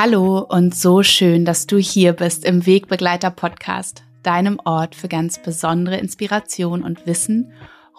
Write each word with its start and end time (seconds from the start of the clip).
Hallo 0.00 0.38
und 0.38 0.76
so 0.76 1.02
schön, 1.02 1.44
dass 1.44 1.66
du 1.66 1.76
hier 1.76 2.12
bist 2.12 2.44
im 2.44 2.66
Wegbegleiter 2.66 3.32
Podcast, 3.32 4.04
deinem 4.22 4.60
Ort 4.64 4.94
für 4.94 5.08
ganz 5.08 5.42
besondere 5.42 5.96
Inspiration 5.96 6.84
und 6.84 7.04
Wissen 7.08 7.52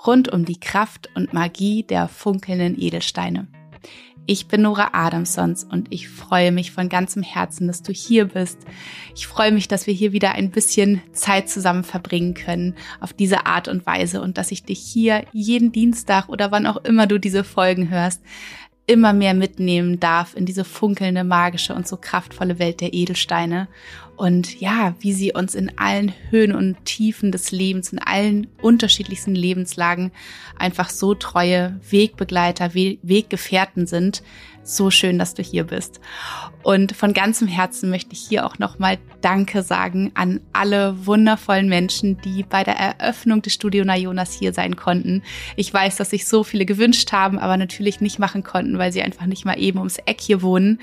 rund 0.07 0.32
um 0.32 0.46
die 0.46 0.61
Kraft 0.61 1.09
und 1.15 1.33
Magie 1.33 1.83
der 1.83 2.07
funkelnden 2.07 2.82
Edelsteine. 2.82 3.50
Ich 4.27 4.47
bin 4.47 4.61
Nora 4.61 4.91
Adamsons 4.93 5.65
und 5.65 5.91
ich 5.91 6.07
freue 6.07 6.54
mich 6.54 6.71
von 6.71 6.88
ganzem 6.88 7.21
Herzen, 7.21 7.68
dass 7.68 7.82
du 7.82 7.91
hier 7.91 8.25
bist. 8.29 8.59
Ich 9.13 9.27
freue 9.27 9.52
mich, 9.52 9.68
dass 9.68 9.86
wir 9.86 9.93
hier 9.93 10.13
wieder 10.13 10.31
ein 10.34 10.52
bisschen 10.52 11.02
Zeit 11.11 11.50
zusammen 11.50 11.84
verbringen 11.84 12.34
können 12.34 12.75
auf 13.02 13.11
diese 13.11 13.45
Art 13.45 13.68
und 13.68 13.86
Weise 13.86 14.21
und 14.21 14.38
dass 14.38 14.52
ich 14.52 14.63
dich 14.63 14.79
hier 14.79 15.25
jeden 15.33 15.74
Dienstag 15.74 16.29
oder 16.29 16.50
wann 16.50 16.66
auch 16.66 16.77
immer 16.77 17.07
du 17.07 17.19
diese 17.19 17.43
Folgen 17.43 17.89
hörst, 17.89 18.21
immer 18.89 19.14
mehr 19.14 19.36
mitnehmen 19.36 20.00
darf 20.00 20.36
in 20.36 20.48
diese 20.48 20.66
funkelnde, 20.66 21.24
magische 21.24 21.75
und 21.75 21.88
so 21.88 21.96
kraftvolle 21.96 22.57
Welt 22.57 22.82
der 22.82 22.93
Edelsteine. 22.93 23.68
Und 24.19 24.59
ja, 24.59 24.96
wie 25.00 25.14
sie 25.14 25.32
uns 25.32 25.55
in 25.55 25.78
allen 25.78 26.11
Höhen 26.29 26.54
und 26.54 26.83
Tiefen 26.83 27.32
des 27.32 27.51
Lebens, 27.51 27.93
in 27.93 28.00
allen 28.00 28.47
unterschiedlichsten 28.61 29.33
Lebenslagen 29.33 30.11
einfach 30.57 30.89
so 30.89 31.14
treue 31.15 31.79
Wegbegleiter, 31.89 32.73
Weggefährten 32.73 33.88
sind, 33.88 34.22
so 34.61 34.91
schön, 34.91 35.19
dass 35.19 35.36
du 35.36 35.41
hier 35.41 35.63
bist. 35.63 36.02
Und 36.63 36.97
von 36.97 37.13
ganzem 37.13 37.47
Herzen 37.47 37.89
möchte 37.89 38.11
ich 38.11 38.19
hier 38.19 38.45
auch 38.45 38.59
nochmal 38.59 38.97
Danke 39.22 39.63
sagen 39.63 40.11
an 40.16 40.41
alle 40.52 41.05
wundervollen 41.05 41.69
Menschen, 41.69 42.19
die 42.19 42.44
bei 42.44 42.66
der 42.66 42.75
Eröffnung 42.75 43.41
des 43.41 43.53
Studio 43.53 43.86
Najonas 43.86 44.33
hier 44.33 44.52
sein 44.52 44.75
konnten. 44.75 45.23
Ich 45.55 45.73
weiß, 45.73 45.95
dass 45.95 46.09
sich 46.09 46.27
so 46.27 46.44
viele 46.44 46.66
gewünscht 46.66 47.13
haben, 47.13 47.39
aber 47.39 47.55
natürlich 47.55 48.01
nicht 48.01 48.19
machen 48.19 48.44
konnten, 48.44 48.79
weil 48.79 48.91
sie 48.91 49.01
einfach 49.01 49.27
nicht 49.27 49.45
mal 49.45 49.57
eben 49.57 49.77
ums 49.77 49.97
Eck 50.05 50.19
hier 50.19 50.41
wohnen. 50.41 50.81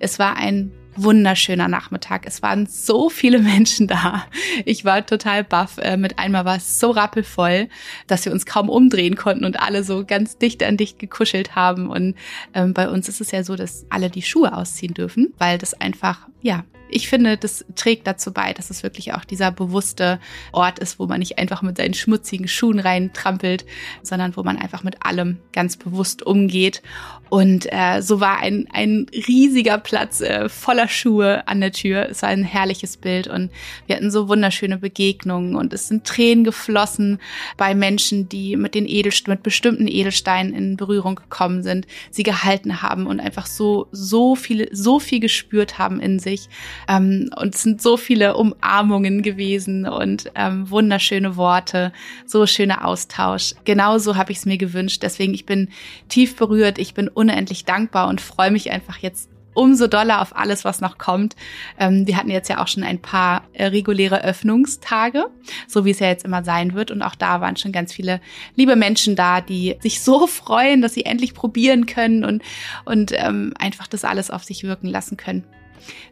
Es 0.00 0.18
war 0.18 0.38
ein 0.38 0.72
wunderschöner 1.02 1.68
Nachmittag. 1.68 2.26
Es 2.26 2.42
waren 2.42 2.66
so 2.66 3.10
viele 3.10 3.38
Menschen 3.40 3.86
da. 3.86 4.26
Ich 4.64 4.84
war 4.84 5.04
total 5.04 5.44
baff. 5.44 5.78
Äh, 5.78 5.96
mit 5.96 6.18
einmal 6.18 6.44
war 6.44 6.56
es 6.56 6.80
so 6.80 6.90
rappelvoll, 6.90 7.68
dass 8.06 8.24
wir 8.24 8.32
uns 8.32 8.46
kaum 8.46 8.68
umdrehen 8.68 9.16
konnten 9.16 9.44
und 9.44 9.60
alle 9.60 9.84
so 9.84 10.04
ganz 10.04 10.38
dicht 10.38 10.62
an 10.62 10.76
dicht 10.76 10.98
gekuschelt 10.98 11.54
haben. 11.54 11.88
Und 11.88 12.14
ähm, 12.54 12.74
bei 12.74 12.88
uns 12.88 13.08
ist 13.08 13.20
es 13.20 13.30
ja 13.30 13.44
so, 13.44 13.56
dass 13.56 13.86
alle 13.90 14.10
die 14.10 14.22
Schuhe 14.22 14.56
ausziehen 14.56 14.94
dürfen, 14.94 15.32
weil 15.38 15.58
das 15.58 15.74
einfach, 15.74 16.28
ja, 16.40 16.64
ich 16.88 17.08
finde, 17.08 17.36
das 17.36 17.64
trägt 17.74 18.06
dazu 18.06 18.32
bei, 18.32 18.52
dass 18.52 18.70
es 18.70 18.82
wirklich 18.82 19.14
auch 19.14 19.24
dieser 19.24 19.50
bewusste 19.50 20.18
Ort 20.52 20.78
ist, 20.78 20.98
wo 20.98 21.06
man 21.06 21.20
nicht 21.20 21.38
einfach 21.38 21.62
mit 21.62 21.76
seinen 21.76 21.94
schmutzigen 21.94 22.48
Schuhen 22.48 22.80
reintrampelt, 22.80 23.64
sondern 24.02 24.36
wo 24.36 24.42
man 24.42 24.56
einfach 24.56 24.82
mit 24.82 25.04
allem 25.04 25.38
ganz 25.52 25.76
bewusst 25.76 26.22
umgeht. 26.22 26.82
Und 27.30 27.66
äh, 27.70 28.00
so 28.00 28.20
war 28.20 28.38
ein, 28.38 28.66
ein 28.72 29.06
riesiger 29.12 29.78
Platz 29.78 30.20
äh, 30.20 30.48
voller 30.48 30.88
Schuhe 30.88 31.46
an 31.46 31.60
der 31.60 31.72
Tür. 31.72 32.08
Es 32.10 32.22
war 32.22 32.30
ein 32.30 32.44
herrliches 32.44 32.96
Bild 32.96 33.28
und 33.28 33.50
wir 33.86 33.96
hatten 33.96 34.10
so 34.10 34.28
wunderschöne 34.28 34.78
Begegnungen 34.78 35.54
und 35.54 35.72
es 35.72 35.88
sind 35.88 36.06
Tränen 36.06 36.44
geflossen 36.44 37.18
bei 37.56 37.74
Menschen, 37.74 38.28
die 38.28 38.56
mit 38.56 38.74
den 38.74 38.86
Edelsteinen, 38.86 39.38
mit 39.38 39.42
bestimmten 39.42 39.88
Edelsteinen 39.88 40.54
in 40.54 40.76
Berührung 40.76 41.16
gekommen 41.16 41.62
sind, 41.62 41.86
sie 42.10 42.22
gehalten 42.22 42.82
haben 42.82 43.06
und 43.06 43.20
einfach 43.20 43.46
so, 43.46 43.88
so 43.92 44.34
viele, 44.34 44.68
so 44.72 44.98
viel 44.98 45.20
gespürt 45.20 45.78
haben 45.78 46.00
in 46.00 46.18
sich. 46.18 46.48
Ähm, 46.86 47.30
und 47.36 47.54
es 47.54 47.62
sind 47.62 47.82
so 47.82 47.96
viele 47.96 48.36
Umarmungen 48.36 49.22
gewesen 49.22 49.86
und 49.86 50.30
ähm, 50.34 50.70
wunderschöne 50.70 51.36
Worte, 51.36 51.92
so 52.26 52.46
schöner 52.46 52.84
Austausch. 52.84 53.54
Genauso 53.64 54.16
habe 54.16 54.32
ich 54.32 54.38
es 54.38 54.46
mir 54.46 54.58
gewünscht. 54.58 55.02
Deswegen, 55.02 55.34
ich 55.34 55.46
bin 55.46 55.70
tief 56.08 56.36
berührt, 56.36 56.78
ich 56.78 56.94
bin 56.94 57.08
unendlich 57.08 57.64
dankbar 57.64 58.08
und 58.08 58.20
freue 58.20 58.50
mich 58.50 58.70
einfach 58.70 58.98
jetzt 58.98 59.28
umso 59.58 59.88
doller 59.88 60.22
auf 60.22 60.36
alles, 60.36 60.64
was 60.64 60.80
noch 60.80 60.98
kommt. 60.98 61.34
Ähm, 61.80 62.06
wir 62.06 62.16
hatten 62.16 62.30
jetzt 62.30 62.48
ja 62.48 62.62
auch 62.62 62.68
schon 62.68 62.84
ein 62.84 63.02
paar 63.02 63.42
äh, 63.54 63.66
reguläre 63.66 64.22
Öffnungstage, 64.22 65.26
so 65.66 65.84
wie 65.84 65.90
es 65.90 65.98
ja 65.98 66.06
jetzt 66.06 66.24
immer 66.24 66.44
sein 66.44 66.74
wird. 66.74 66.92
Und 66.92 67.02
auch 67.02 67.16
da 67.16 67.40
waren 67.40 67.56
schon 67.56 67.72
ganz 67.72 67.92
viele 67.92 68.20
liebe 68.54 68.76
Menschen 68.76 69.16
da, 69.16 69.40
die 69.40 69.76
sich 69.80 70.00
so 70.00 70.26
freuen, 70.28 70.80
dass 70.80 70.94
sie 70.94 71.04
endlich 71.04 71.34
probieren 71.34 71.86
können 71.86 72.24
und, 72.24 72.42
und 72.84 73.12
ähm, 73.14 73.52
einfach 73.58 73.88
das 73.88 74.04
alles 74.04 74.30
auf 74.30 74.44
sich 74.44 74.62
wirken 74.62 74.86
lassen 74.86 75.16
können. 75.16 75.44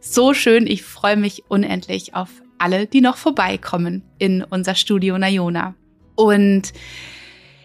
So 0.00 0.34
schön, 0.34 0.66
ich 0.66 0.82
freue 0.82 1.16
mich 1.16 1.44
unendlich 1.48 2.14
auf 2.14 2.30
alle, 2.58 2.86
die 2.86 3.00
noch 3.00 3.16
vorbeikommen 3.16 4.02
in 4.18 4.42
unser 4.42 4.74
Studio 4.74 5.18
Nayona. 5.18 5.74
Und 6.14 6.72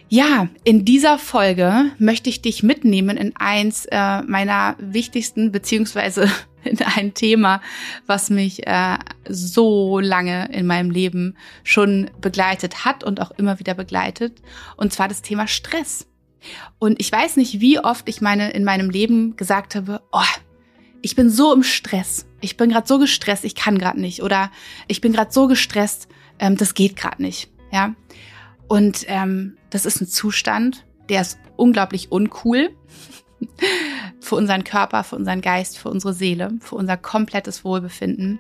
ja, 0.10 0.50
in 0.66 0.84
dieser 0.84 1.18
Folge 1.18 1.92
möchte 1.98 2.30
ich 2.30 2.42
dich 2.42 2.64
mitnehmen 2.64 3.16
in 3.16 3.34
eins 3.38 3.86
äh, 3.86 4.22
meiner 4.24 4.76
wichtigsten, 4.78 5.54
beziehungsweise 5.54 6.30
in 6.66 6.82
ein 6.84 7.14
Thema, 7.14 7.62
was 8.08 8.30
mich 8.30 8.68
äh, 8.68 8.98
so 9.30 10.00
lange 10.00 10.50
in 10.52 10.68
meinem 10.68 10.92
Leben 10.92 11.38
schon 11.64 12.12
begleitet 12.20 12.84
hat 12.84 13.06
und 13.06 13.22
auch 13.22 13.32
immer 13.32 13.60
wieder 13.60 13.74
begleitet, 13.74 14.42
und 14.76 14.92
zwar 14.92 15.08
das 15.08 15.22
Thema 15.22 15.48
Stress. 15.48 16.08
Und 16.78 17.00
ich 17.00 17.10
weiß 17.10 17.38
nicht, 17.38 17.62
wie 17.62 17.80
oft 17.80 18.10
ich 18.10 18.20
meine 18.20 18.52
in 18.52 18.66
meinem 18.66 18.90
Leben 18.90 19.38
gesagt 19.38 19.76
habe, 19.76 20.02
oh, 20.12 20.20
ich 21.02 21.16
bin 21.16 21.30
so 21.30 21.54
im 21.54 21.64
Stress. 21.64 22.26
Ich 22.42 22.58
bin 22.58 22.70
gerade 22.70 22.88
so 22.88 23.00
gestresst, 23.00 23.44
ich 23.44 23.56
kann 23.56 23.78
gerade 23.78 24.00
nicht. 24.00 24.24
Oder 24.24 24.52
ich 24.88 25.02
bin 25.02 25.14
gerade 25.14 25.32
so 25.32 25.48
gestresst, 25.48 26.08
ähm, 26.40 26.58
das 26.58 26.74
geht 26.74 26.96
gerade 26.96 27.22
nicht. 27.22 27.50
Ja. 27.72 27.96
Und 28.68 29.06
ähm, 29.08 29.58
das 29.70 29.86
ist 29.86 30.02
ein 30.02 30.08
Zustand, 30.08 30.86
der 31.10 31.22
ist 31.22 31.40
unglaublich 31.58 32.12
uncool 32.12 32.70
für 34.20 34.36
unseren 34.36 34.64
Körper, 34.64 35.04
für 35.04 35.16
unseren 35.16 35.42
Geist, 35.42 35.78
für 35.78 35.90
unsere 35.90 36.14
Seele, 36.14 36.54
für 36.62 36.76
unser 36.76 36.98
komplettes 36.98 37.64
Wohlbefinden. 37.64 38.40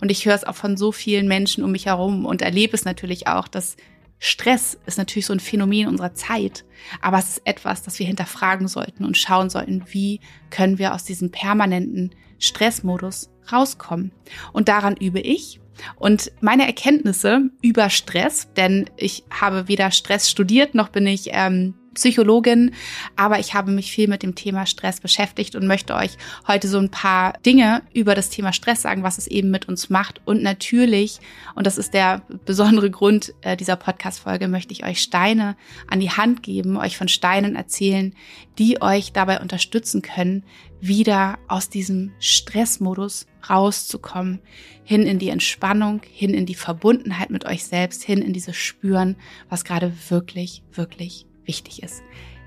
Und 0.00 0.10
ich 0.10 0.26
höre 0.26 0.34
es 0.34 0.44
auch 0.44 0.56
von 0.56 0.76
so 0.76 0.92
vielen 0.92 1.28
Menschen 1.28 1.64
um 1.64 1.72
mich 1.72 1.86
herum 1.86 2.26
und 2.26 2.42
erlebe 2.42 2.74
es 2.74 2.84
natürlich 2.84 3.26
auch, 3.26 3.48
dass 3.48 3.76
Stress 4.22 4.78
ist 4.84 4.98
natürlich 4.98 5.24
so 5.24 5.32
ein 5.32 5.40
Phänomen 5.40 5.88
unserer 5.88 6.14
Zeit, 6.14 6.66
aber 7.00 7.18
es 7.18 7.30
ist 7.30 7.46
etwas, 7.46 7.82
das 7.82 7.98
wir 7.98 8.06
hinterfragen 8.06 8.68
sollten 8.68 9.06
und 9.06 9.16
schauen 9.16 9.48
sollten, 9.48 9.82
wie 9.88 10.20
können 10.50 10.78
wir 10.78 10.94
aus 10.94 11.04
diesem 11.04 11.30
permanenten 11.30 12.14
Stressmodus 12.38 13.30
rauskommen. 13.50 14.12
Und 14.52 14.68
daran 14.68 14.94
übe 14.96 15.20
ich. 15.20 15.60
Und 15.96 16.32
meine 16.42 16.66
Erkenntnisse 16.66 17.48
über 17.62 17.88
Stress, 17.88 18.52
denn 18.58 18.90
ich 18.98 19.24
habe 19.30 19.68
weder 19.68 19.90
Stress 19.90 20.28
studiert, 20.30 20.74
noch 20.74 20.90
bin 20.90 21.06
ich 21.06 21.30
ähm, 21.32 21.74
Psychologin, 21.94 22.72
aber 23.16 23.38
ich 23.38 23.54
habe 23.54 23.70
mich 23.70 23.90
viel 23.90 24.08
mit 24.08 24.22
dem 24.22 24.34
Thema 24.34 24.66
Stress 24.66 25.00
beschäftigt 25.00 25.56
und 25.56 25.66
möchte 25.66 25.94
euch 25.94 26.16
heute 26.46 26.68
so 26.68 26.78
ein 26.78 26.90
paar 26.90 27.34
Dinge 27.44 27.82
über 27.92 28.14
das 28.14 28.30
Thema 28.30 28.52
Stress 28.52 28.82
sagen, 28.82 29.02
was 29.02 29.18
es 29.18 29.26
eben 29.26 29.50
mit 29.50 29.68
uns 29.68 29.90
macht. 29.90 30.20
Und 30.24 30.42
natürlich, 30.42 31.18
und 31.54 31.66
das 31.66 31.78
ist 31.78 31.94
der 31.94 32.22
besondere 32.44 32.90
Grund 32.90 33.34
äh, 33.42 33.56
dieser 33.56 33.76
Podcast-Folge, 33.76 34.48
möchte 34.48 34.72
ich 34.72 34.84
euch 34.84 35.00
Steine 35.00 35.56
an 35.88 36.00
die 36.00 36.10
Hand 36.10 36.42
geben, 36.42 36.76
euch 36.76 36.96
von 36.96 37.08
Steinen 37.08 37.56
erzählen, 37.56 38.14
die 38.58 38.80
euch 38.82 39.12
dabei 39.12 39.40
unterstützen 39.40 40.02
können, 40.02 40.44
wieder 40.80 41.38
aus 41.48 41.68
diesem 41.68 42.12
Stressmodus 42.18 43.26
rauszukommen, 43.48 44.40
hin 44.84 45.02
in 45.02 45.18
die 45.18 45.28
Entspannung, 45.28 46.02
hin 46.10 46.34
in 46.34 46.46
die 46.46 46.54
Verbundenheit 46.54 47.30
mit 47.30 47.46
euch 47.46 47.64
selbst, 47.64 48.02
hin 48.02 48.22
in 48.22 48.32
dieses 48.32 48.56
Spüren, 48.56 49.16
was 49.48 49.64
gerade 49.64 49.92
wirklich, 50.08 50.62
wirklich 50.72 51.26
wichtig 51.50 51.82
ist. 51.82 52.04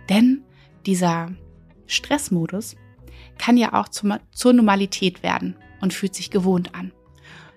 Denn 0.07 0.43
dieser 0.85 1.33
Stressmodus 1.87 2.77
kann 3.37 3.57
ja 3.57 3.73
auch 3.73 3.89
zum, 3.89 4.15
zur 4.31 4.53
Normalität 4.53 5.23
werden 5.23 5.57
und 5.81 5.93
fühlt 5.93 6.15
sich 6.15 6.29
gewohnt 6.29 6.73
an. 6.73 6.93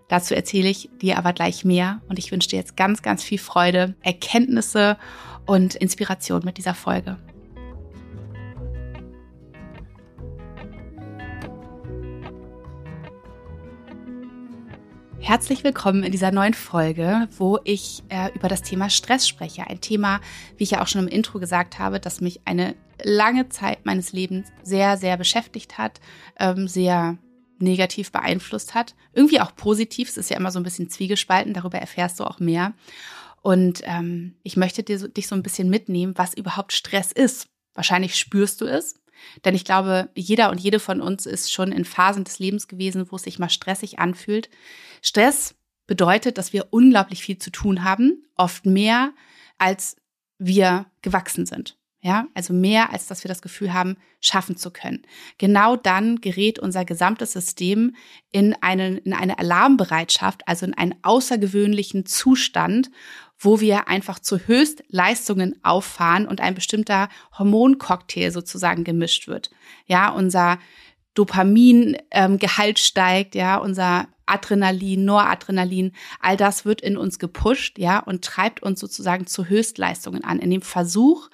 Dazu 0.08 0.34
erzähle 0.34 0.68
ich 0.68 0.90
dir 1.00 1.18
aber 1.18 1.32
gleich 1.32 1.64
mehr 1.64 2.00
und 2.08 2.18
ich 2.18 2.32
wünsche 2.32 2.48
dir 2.48 2.56
jetzt 2.58 2.76
ganz, 2.76 3.02
ganz 3.02 3.22
viel 3.22 3.38
Freude, 3.38 3.94
Erkenntnisse 4.02 4.98
und 5.46 5.76
Inspiration 5.76 6.43
mit 6.44 6.58
dieser 6.58 6.75
Folge. 6.75 7.16
Herzlich 15.20 15.64
willkommen 15.64 16.04
in 16.04 16.12
dieser 16.12 16.30
neuen 16.30 16.54
Folge, 16.54 17.28
wo 17.36 17.58
ich 17.64 18.02
äh, 18.08 18.30
über 18.34 18.48
das 18.48 18.62
Thema 18.62 18.90
Stress 18.90 19.26
spreche. 19.26 19.66
Ein 19.66 19.80
Thema, 19.80 20.20
wie 20.56 20.64
ich 20.64 20.72
ja 20.72 20.82
auch 20.82 20.86
schon 20.86 21.02
im 21.02 21.08
Intro 21.08 21.40
gesagt 21.40 21.78
habe, 21.78 21.98
das 21.98 22.20
mich 22.20 22.40
eine 22.44 22.76
lange 23.02 23.48
Zeit 23.48 23.84
meines 23.84 24.12
Lebens 24.12 24.48
sehr, 24.62 24.96
sehr 24.96 25.16
beschäftigt 25.16 25.78
hat, 25.78 26.00
ähm, 26.38 26.68
sehr 26.68 27.18
negativ 27.58 28.12
beeinflusst 28.12 28.74
hat. 28.74 28.94
Irgendwie 29.12 29.40
auch 29.40 29.54
positiv. 29.56 30.08
Es 30.08 30.16
ist 30.16 30.30
ja 30.30 30.36
immer 30.36 30.50
so 30.50 30.60
ein 30.60 30.64
bisschen 30.64 30.90
zwiegespalten. 30.90 31.54
Darüber 31.54 31.78
erfährst 31.78 32.20
du 32.20 32.24
auch 32.24 32.38
mehr. 32.38 32.74
Und 33.42 33.82
ähm, 33.84 34.36
ich 34.42 34.56
möchte 34.56 34.82
dir 34.82 35.08
dich 35.08 35.28
so 35.28 35.34
ein 35.34 35.42
bisschen 35.42 35.70
mitnehmen, 35.70 36.14
was 36.16 36.34
überhaupt 36.34 36.72
Stress 36.72 37.12
ist. 37.12 37.48
Wahrscheinlich 37.74 38.16
spürst 38.16 38.60
du 38.60 38.66
es. 38.66 38.96
Denn 39.44 39.54
ich 39.54 39.64
glaube, 39.64 40.08
jeder 40.14 40.50
und 40.50 40.60
jede 40.60 40.80
von 40.80 41.00
uns 41.00 41.26
ist 41.26 41.52
schon 41.52 41.72
in 41.72 41.84
Phasen 41.84 42.24
des 42.24 42.38
Lebens 42.38 42.68
gewesen, 42.68 43.10
wo 43.10 43.16
es 43.16 43.22
sich 43.22 43.38
mal 43.38 43.50
stressig 43.50 43.98
anfühlt. 43.98 44.48
Stress 45.02 45.54
bedeutet, 45.86 46.38
dass 46.38 46.52
wir 46.52 46.68
unglaublich 46.70 47.22
viel 47.22 47.38
zu 47.38 47.50
tun 47.50 47.84
haben, 47.84 48.24
oft 48.36 48.66
mehr, 48.66 49.12
als 49.58 49.96
wir 50.38 50.86
gewachsen 51.02 51.46
sind. 51.46 51.78
Ja, 52.00 52.28
also 52.34 52.52
mehr 52.52 52.93
als 52.93 53.08
dass 53.08 53.25
wir 53.25 53.28
das 53.28 53.43
Gefühl 53.43 53.72
haben, 53.72 53.96
schaffen 54.20 54.56
zu 54.56 54.70
können. 54.70 55.02
Genau 55.38 55.76
dann 55.76 56.20
gerät 56.20 56.58
unser 56.58 56.84
gesamtes 56.84 57.32
System 57.32 57.96
in 58.31 58.54
eine, 58.60 58.98
in 58.98 59.12
eine 59.12 59.38
Alarmbereitschaft, 59.38 60.46
also 60.46 60.66
in 60.66 60.75
einen 60.75 60.94
außergewöhnlichen 61.02 62.06
Zustand, 62.06 62.90
wo 63.38 63.60
wir 63.60 63.88
einfach 63.88 64.19
zu 64.19 64.38
Höchstleistungen 64.38 65.58
auffahren 65.62 66.26
und 66.28 66.40
ein 66.40 66.54
bestimmter 66.54 67.08
Hormoncocktail 67.38 68.31
sozusagen 68.31 68.84
gemischt 68.84 69.26
wird. 69.26 69.50
Ja, 69.87 70.10
unser 70.10 70.58
Dopamingehalt 71.14 72.78
steigt, 72.78 73.34
ja, 73.34 73.56
unser 73.56 74.06
Adrenalin, 74.26 75.04
Noradrenalin, 75.04 75.92
all 76.20 76.37
das 76.37 76.64
wird 76.64 76.81
in 76.81 76.96
uns 76.96 77.19
gepusht, 77.19 77.78
ja, 77.78 78.00
und 78.00 78.25
treibt 78.25 78.62
uns 78.62 78.81
sozusagen 78.81 79.26
zu 79.26 79.49
Höchstleistungen 79.49 80.25
an. 80.25 80.40
In 80.40 80.50
dem 80.50 80.62
Versuch, 80.62 81.28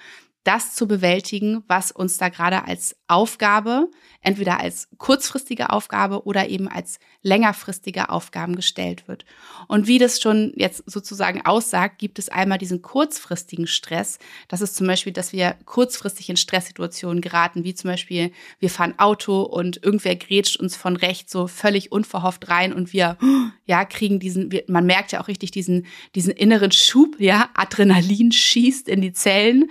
das 0.45 0.75
zu 0.75 0.89
bewältigen, 0.89 1.63
was 1.69 1.93
uns 1.93 2.19
da 2.19 2.29
gerade 2.29 2.65
als 2.65 2.97
Aufgabe, 3.07 3.89
entweder 4.23 4.59
als 4.59 4.89
kurzfristige 4.99 5.71
Aufgabe 5.71 6.25
oder 6.25 6.49
eben 6.49 6.67
als 6.69 6.99
längerfristige 7.23 8.11
Aufgaben 8.11 8.57
gestellt 8.57 9.07
wird. 9.07 9.25
Und 9.69 9.87
wie 9.87 9.99
das 9.99 10.21
schon 10.21 10.53
jetzt 10.57 10.83
sozusagen 10.91 11.45
aussagt, 11.45 11.99
gibt 11.99 12.19
es 12.19 12.29
einmal 12.29 12.59
diesen 12.59 12.83
kurzfristigen 12.83 13.67
Stress. 13.67 14.19
Das 14.49 14.61
ist 14.61 14.75
zum 14.75 14.87
Beispiel, 14.87 15.13
dass 15.13 15.33
wir 15.33 15.57
kurzfristig 15.65 16.29
in 16.29 16.37
Stresssituationen 16.37 17.21
geraten, 17.21 17.63
wie 17.63 17.75
zum 17.75 17.91
Beispiel, 17.91 18.33
wir 18.59 18.71
fahren 18.71 18.99
Auto 18.99 19.43
und 19.43 19.83
irgendwer 19.85 20.17
grätscht 20.17 20.57
uns 20.57 20.75
von 20.75 20.97
rechts 20.97 21.31
so 21.31 21.47
völlig 21.47 21.93
unverhofft 21.93 22.49
rein 22.49 22.73
und 22.73 22.93
wir, 22.93 23.17
ja, 23.65 23.85
kriegen 23.85 24.19
diesen, 24.19 24.51
man 24.67 24.87
merkt 24.87 25.13
ja 25.13 25.21
auch 25.21 25.29
richtig 25.29 25.53
diesen, 25.53 25.87
diesen 26.17 26.33
inneren 26.33 26.73
Schub, 26.73 27.21
ja, 27.21 27.51
Adrenalin 27.55 28.33
schießt 28.33 28.89
in 28.89 29.01
die 29.01 29.13
Zellen. 29.13 29.71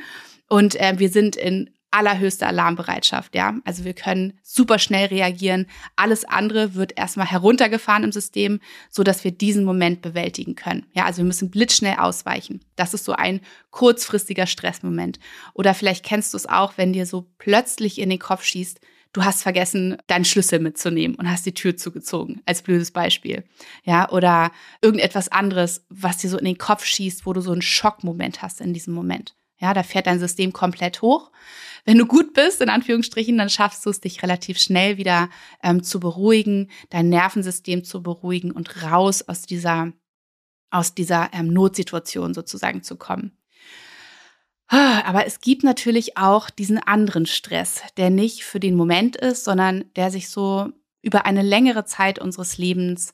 Und 0.51 0.75
äh, 0.75 0.95
wir 0.97 1.07
sind 1.07 1.37
in 1.37 1.69
allerhöchster 1.91 2.45
Alarmbereitschaft, 2.45 3.35
ja. 3.35 3.55
Also 3.63 3.85
wir 3.85 3.93
können 3.93 4.37
super 4.43 4.79
schnell 4.79 5.05
reagieren. 5.05 5.65
Alles 5.95 6.25
andere 6.25 6.75
wird 6.75 6.97
erstmal 6.97 7.25
heruntergefahren 7.25 8.03
im 8.03 8.11
System, 8.11 8.59
so 8.89 9.03
dass 9.03 9.23
wir 9.23 9.31
diesen 9.31 9.63
Moment 9.63 10.01
bewältigen 10.01 10.55
können. 10.55 10.87
Ja, 10.91 11.05
also 11.05 11.19
wir 11.19 11.25
müssen 11.25 11.51
blitzschnell 11.51 11.95
ausweichen. 11.99 12.65
Das 12.75 12.93
ist 12.93 13.05
so 13.05 13.13
ein 13.13 13.39
kurzfristiger 13.69 14.45
Stressmoment. 14.45 15.19
Oder 15.53 15.73
vielleicht 15.73 16.03
kennst 16.03 16.33
du 16.33 16.37
es 16.37 16.49
auch, 16.49 16.73
wenn 16.75 16.91
dir 16.91 17.05
so 17.05 17.29
plötzlich 17.37 17.97
in 17.97 18.09
den 18.09 18.19
Kopf 18.19 18.43
schießt, 18.43 18.81
du 19.13 19.23
hast 19.23 19.43
vergessen, 19.43 19.95
deinen 20.07 20.25
Schlüssel 20.25 20.59
mitzunehmen 20.59 21.15
und 21.15 21.31
hast 21.31 21.45
die 21.45 21.53
Tür 21.53 21.77
zugezogen, 21.77 22.41
als 22.45 22.61
blödes 22.61 22.91
Beispiel. 22.91 23.45
Ja, 23.85 24.09
oder 24.09 24.51
irgendetwas 24.81 25.29
anderes, 25.29 25.85
was 25.87 26.17
dir 26.17 26.29
so 26.29 26.37
in 26.37 26.45
den 26.45 26.57
Kopf 26.57 26.83
schießt, 26.83 27.25
wo 27.25 27.31
du 27.31 27.39
so 27.39 27.53
einen 27.53 27.61
Schockmoment 27.61 28.41
hast 28.41 28.59
in 28.59 28.73
diesem 28.73 28.93
Moment. 28.93 29.33
Ja, 29.61 29.73
da 29.73 29.83
fährt 29.83 30.07
dein 30.07 30.19
System 30.19 30.53
komplett 30.53 31.01
hoch. 31.01 31.31
Wenn 31.85 31.97
du 31.97 32.05
gut 32.05 32.33
bist, 32.33 32.61
in 32.61 32.69
Anführungsstrichen, 32.69 33.37
dann 33.37 33.49
schaffst 33.49 33.85
du 33.85 33.91
es, 33.91 34.01
dich 34.01 34.23
relativ 34.23 34.59
schnell 34.59 34.97
wieder 34.97 35.29
ähm, 35.63 35.83
zu 35.83 35.99
beruhigen, 35.99 36.69
dein 36.89 37.09
Nervensystem 37.09 37.83
zu 37.83 38.01
beruhigen 38.01 38.51
und 38.51 38.83
raus 38.83 39.21
aus 39.21 39.43
dieser, 39.43 39.93
aus 40.71 40.95
dieser 40.95 41.29
ähm, 41.33 41.47
Notsituation 41.53 42.33
sozusagen 42.33 42.83
zu 42.83 42.97
kommen. 42.97 43.37
Aber 44.71 45.25
es 45.25 45.41
gibt 45.41 45.63
natürlich 45.65 46.17
auch 46.17 46.49
diesen 46.49 46.79
anderen 46.79 47.25
Stress, 47.25 47.81
der 47.97 48.09
nicht 48.09 48.45
für 48.45 48.61
den 48.61 48.75
Moment 48.75 49.17
ist, 49.17 49.43
sondern 49.43 49.83
der 49.97 50.11
sich 50.11 50.29
so 50.29 50.71
über 51.01 51.25
eine 51.25 51.41
längere 51.41 51.83
Zeit 51.83 52.19
unseres 52.19 52.57
Lebens 52.57 53.13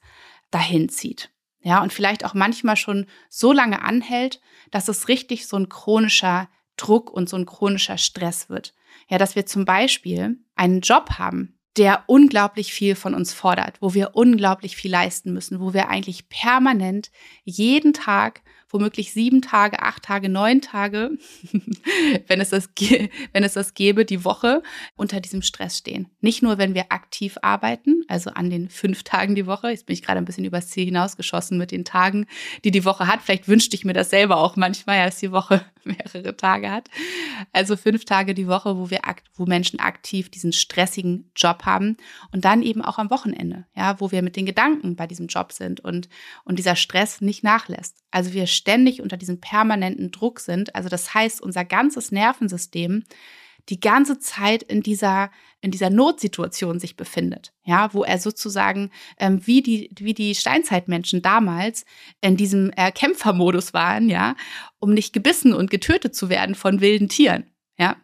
dahin 0.51 0.87
zieht. 0.87 1.31
Ja, 1.67 1.83
und 1.83 1.91
vielleicht 1.91 2.23
auch 2.23 2.33
manchmal 2.33 2.77
schon 2.77 3.07
so 3.29 3.51
lange 3.51 3.81
anhält, 3.81 4.39
dass 4.71 4.87
es 4.87 5.09
richtig 5.09 5.47
so 5.47 5.57
ein 5.57 5.67
chronischer 5.67 6.47
Druck 6.77 7.11
und 7.11 7.27
so 7.27 7.35
ein 7.35 7.45
chronischer 7.45 7.97
Stress 7.97 8.47
wird. 8.47 8.73
Ja, 9.09 9.17
dass 9.17 9.35
wir 9.35 9.45
zum 9.45 9.65
Beispiel 9.65 10.39
einen 10.55 10.79
Job 10.79 11.19
haben, 11.19 11.59
der 11.75 12.05
unglaublich 12.07 12.71
viel 12.71 12.95
von 12.95 13.13
uns 13.13 13.33
fordert, 13.33 13.81
wo 13.81 13.93
wir 13.93 14.15
unglaublich 14.15 14.77
viel 14.77 14.91
leisten 14.91 15.33
müssen, 15.33 15.59
wo 15.59 15.73
wir 15.73 15.89
eigentlich 15.89 16.29
permanent 16.29 17.11
jeden 17.43 17.91
Tag 17.91 18.43
womöglich 18.69 19.13
sieben 19.13 19.41
Tage, 19.41 19.81
acht 19.81 20.03
Tage, 20.03 20.29
neun 20.29 20.61
Tage, 20.61 21.11
wenn 22.27 22.41
es 22.41 22.49
das, 22.49 22.69
wenn 23.33 23.43
es 23.43 23.53
das 23.53 23.73
gäbe, 23.73 24.05
die 24.05 24.23
Woche 24.23 24.61
unter 24.95 25.19
diesem 25.21 25.41
Stress 25.41 25.77
stehen. 25.77 26.09
Nicht 26.21 26.43
nur, 26.43 26.57
wenn 26.57 26.73
wir 26.73 26.91
aktiv 26.91 27.37
arbeiten, 27.41 28.03
also 28.07 28.31
an 28.31 28.49
den 28.49 28.69
fünf 28.69 29.03
Tagen 29.03 29.35
die 29.35 29.47
Woche. 29.47 29.69
Jetzt 29.69 29.85
bin 29.85 29.93
ich 29.93 30.01
gerade 30.01 30.19
ein 30.19 30.25
bisschen 30.25 30.45
übers 30.45 30.67
Ziel 30.67 30.85
hinausgeschossen 30.85 31.57
mit 31.57 31.71
den 31.71 31.85
Tagen, 31.85 32.27
die 32.63 32.71
die 32.71 32.85
Woche 32.85 33.07
hat. 33.07 33.21
Vielleicht 33.21 33.47
wünschte 33.47 33.75
ich 33.75 33.85
mir 33.85 33.93
das 33.93 34.09
selber 34.09 34.37
auch 34.37 34.55
manchmal, 34.55 35.05
dass 35.05 35.17
die 35.17 35.31
Woche 35.31 35.63
mehrere 35.83 36.35
Tage 36.35 36.71
hat. 36.71 36.89
Also 37.53 37.77
fünf 37.77 38.05
Tage 38.05 38.33
die 38.33 38.47
Woche, 38.47 38.77
wo 38.77 38.89
wir, 38.89 39.01
wo 39.35 39.45
Menschen 39.45 39.79
aktiv 39.79 40.29
diesen 40.29 40.51
stressigen 40.51 41.31
Job 41.35 41.63
haben 41.65 41.97
und 42.31 42.45
dann 42.45 42.61
eben 42.61 42.81
auch 42.81 42.97
am 42.97 43.09
Wochenende, 43.09 43.65
ja, 43.75 43.99
wo 43.99 44.11
wir 44.11 44.21
mit 44.21 44.35
den 44.35 44.45
Gedanken 44.45 44.95
bei 44.95 45.07
diesem 45.07 45.27
Job 45.27 45.51
sind 45.51 45.79
und, 45.79 46.09
und 46.43 46.59
dieser 46.59 46.75
Stress 46.75 47.21
nicht 47.21 47.43
nachlässt. 47.43 48.03
Also 48.11 48.33
wir 48.33 48.47
ständig 48.57 49.01
unter 49.01 49.17
diesem 49.17 49.39
permanenten 49.39 50.11
Druck 50.11 50.39
sind. 50.39 50.75
Also 50.75 50.89
das 50.89 51.13
heißt, 51.13 51.41
unser 51.41 51.63
ganzes 51.65 52.11
Nervensystem 52.11 53.03
die 53.69 53.79
ganze 53.79 54.19
Zeit 54.19 54.63
in 54.63 54.81
dieser 54.81 55.29
in 55.59 55.71
dieser 55.71 55.89
Notsituation 55.89 56.79
sich 56.79 56.95
befindet, 56.95 57.51
ja, 57.63 57.93
wo 57.93 58.03
er 58.03 58.19
sozusagen 58.19 58.91
ähm, 59.19 59.45
wie 59.45 59.61
die 59.61 59.89
wie 59.99 60.13
die 60.13 60.35
Steinzeitmenschen 60.35 61.21
damals 61.21 61.85
in 62.21 62.37
diesem 62.37 62.71
äh, 62.75 62.91
Kämpfermodus 62.91 63.73
waren, 63.73 64.09
ja, 64.09 64.35
um 64.79 64.93
nicht 64.93 65.13
gebissen 65.13 65.53
und 65.53 65.69
getötet 65.69 66.15
zu 66.15 66.29
werden 66.29 66.55
von 66.55 66.79
wilden 66.79 67.09
Tieren, 67.09 67.45
ja. 67.77 67.97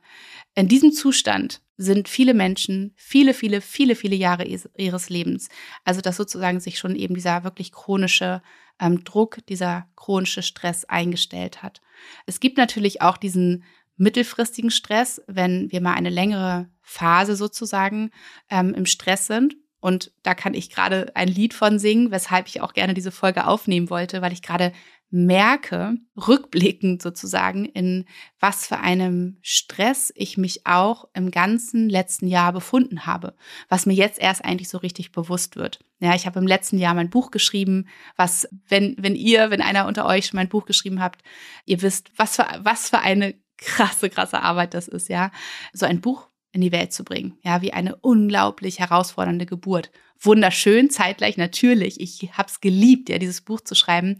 In 0.55 0.67
diesem 0.67 0.91
Zustand 0.91 1.61
sind 1.77 2.07
viele 2.07 2.33
Menschen 2.33 2.93
viele, 2.95 3.33
viele, 3.33 3.61
viele, 3.61 3.95
viele 3.95 4.15
Jahre 4.15 4.45
ihres 4.45 5.09
Lebens. 5.09 5.49
Also 5.83 6.01
dass 6.01 6.17
sozusagen 6.17 6.59
sich 6.59 6.77
schon 6.77 6.95
eben 6.95 7.15
dieser 7.15 7.43
wirklich 7.43 7.71
chronische 7.71 8.43
ähm, 8.79 9.03
Druck, 9.03 9.39
dieser 9.47 9.87
chronische 9.95 10.41
Stress 10.41 10.85
eingestellt 10.85 11.63
hat. 11.63 11.81
Es 12.25 12.39
gibt 12.39 12.57
natürlich 12.57 13.01
auch 13.01 13.17
diesen 13.17 13.63
mittelfristigen 13.95 14.71
Stress, 14.71 15.21
wenn 15.27 15.71
wir 15.71 15.81
mal 15.81 15.93
eine 15.93 16.09
längere 16.09 16.69
Phase 16.81 17.35
sozusagen 17.35 18.11
ähm, 18.49 18.73
im 18.73 18.85
Stress 18.85 19.27
sind. 19.27 19.55
Und 19.79 20.13
da 20.23 20.33
kann 20.33 20.53
ich 20.53 20.69
gerade 20.69 21.15
ein 21.15 21.27
Lied 21.27 21.53
von 21.53 21.77
singen, 21.77 22.09
weshalb 22.09 22.47
ich 22.47 22.61
auch 22.61 22.73
gerne 22.73 22.93
diese 22.93 23.11
Folge 23.11 23.45
aufnehmen 23.45 23.89
wollte, 23.89 24.21
weil 24.21 24.33
ich 24.33 24.41
gerade 24.41 24.71
merke, 25.13 25.95
rückblickend 26.17 26.99
sozusagen, 26.99 27.65
in 27.65 28.05
was 28.39 28.65
für 28.65 28.79
einem 28.79 29.37
Stress 29.43 30.11
ich 30.15 30.37
mich 30.37 30.65
auch 30.65 31.07
im 31.13 31.29
ganzen 31.29 31.87
letzten 31.87 32.25
Jahr 32.25 32.51
befunden 32.51 33.05
habe, 33.05 33.35
was 33.69 33.85
mir 33.85 33.93
jetzt 33.93 34.19
erst 34.19 34.43
eigentlich 34.43 34.69
so 34.69 34.79
richtig 34.79 35.11
bewusst 35.11 35.55
wird. 35.55 35.79
Ja, 35.99 36.15
ich 36.15 36.25
habe 36.25 36.39
im 36.39 36.47
letzten 36.47 36.79
Jahr 36.79 36.95
mein 36.95 37.11
Buch 37.11 37.29
geschrieben, 37.29 37.87
was, 38.15 38.47
wenn, 38.67 38.95
wenn 38.97 39.15
ihr, 39.15 39.51
wenn 39.51 39.61
einer 39.61 39.85
unter 39.85 40.07
euch 40.07 40.25
schon 40.25 40.37
mein 40.37 40.49
Buch 40.49 40.65
geschrieben 40.65 40.99
habt, 40.99 41.21
ihr 41.65 41.83
wisst, 41.83 42.09
was 42.17 42.37
für, 42.37 42.47
was 42.63 42.89
für 42.89 42.99
eine 42.99 43.35
krasse, 43.57 44.09
krasse 44.09 44.41
Arbeit 44.41 44.73
das 44.73 44.87
ist, 44.87 45.09
ja, 45.09 45.29
so 45.73 45.85
ein 45.85 46.01
Buch 46.01 46.27
in 46.53 46.61
die 46.61 46.71
Welt 46.71 46.91
zu 46.91 47.03
bringen, 47.03 47.37
ja, 47.43 47.61
wie 47.61 47.73
eine 47.73 47.95
unglaublich 47.97 48.79
herausfordernde 48.79 49.45
Geburt. 49.45 49.91
Wunderschön, 50.19 50.89
zeitgleich 50.89 51.37
natürlich. 51.37 51.99
Ich 51.99 52.31
habe 52.33 52.49
es 52.49 52.61
geliebt, 52.61 53.09
ja, 53.09 53.19
dieses 53.19 53.41
Buch 53.41 53.61
zu 53.61 53.75
schreiben, 53.75 54.17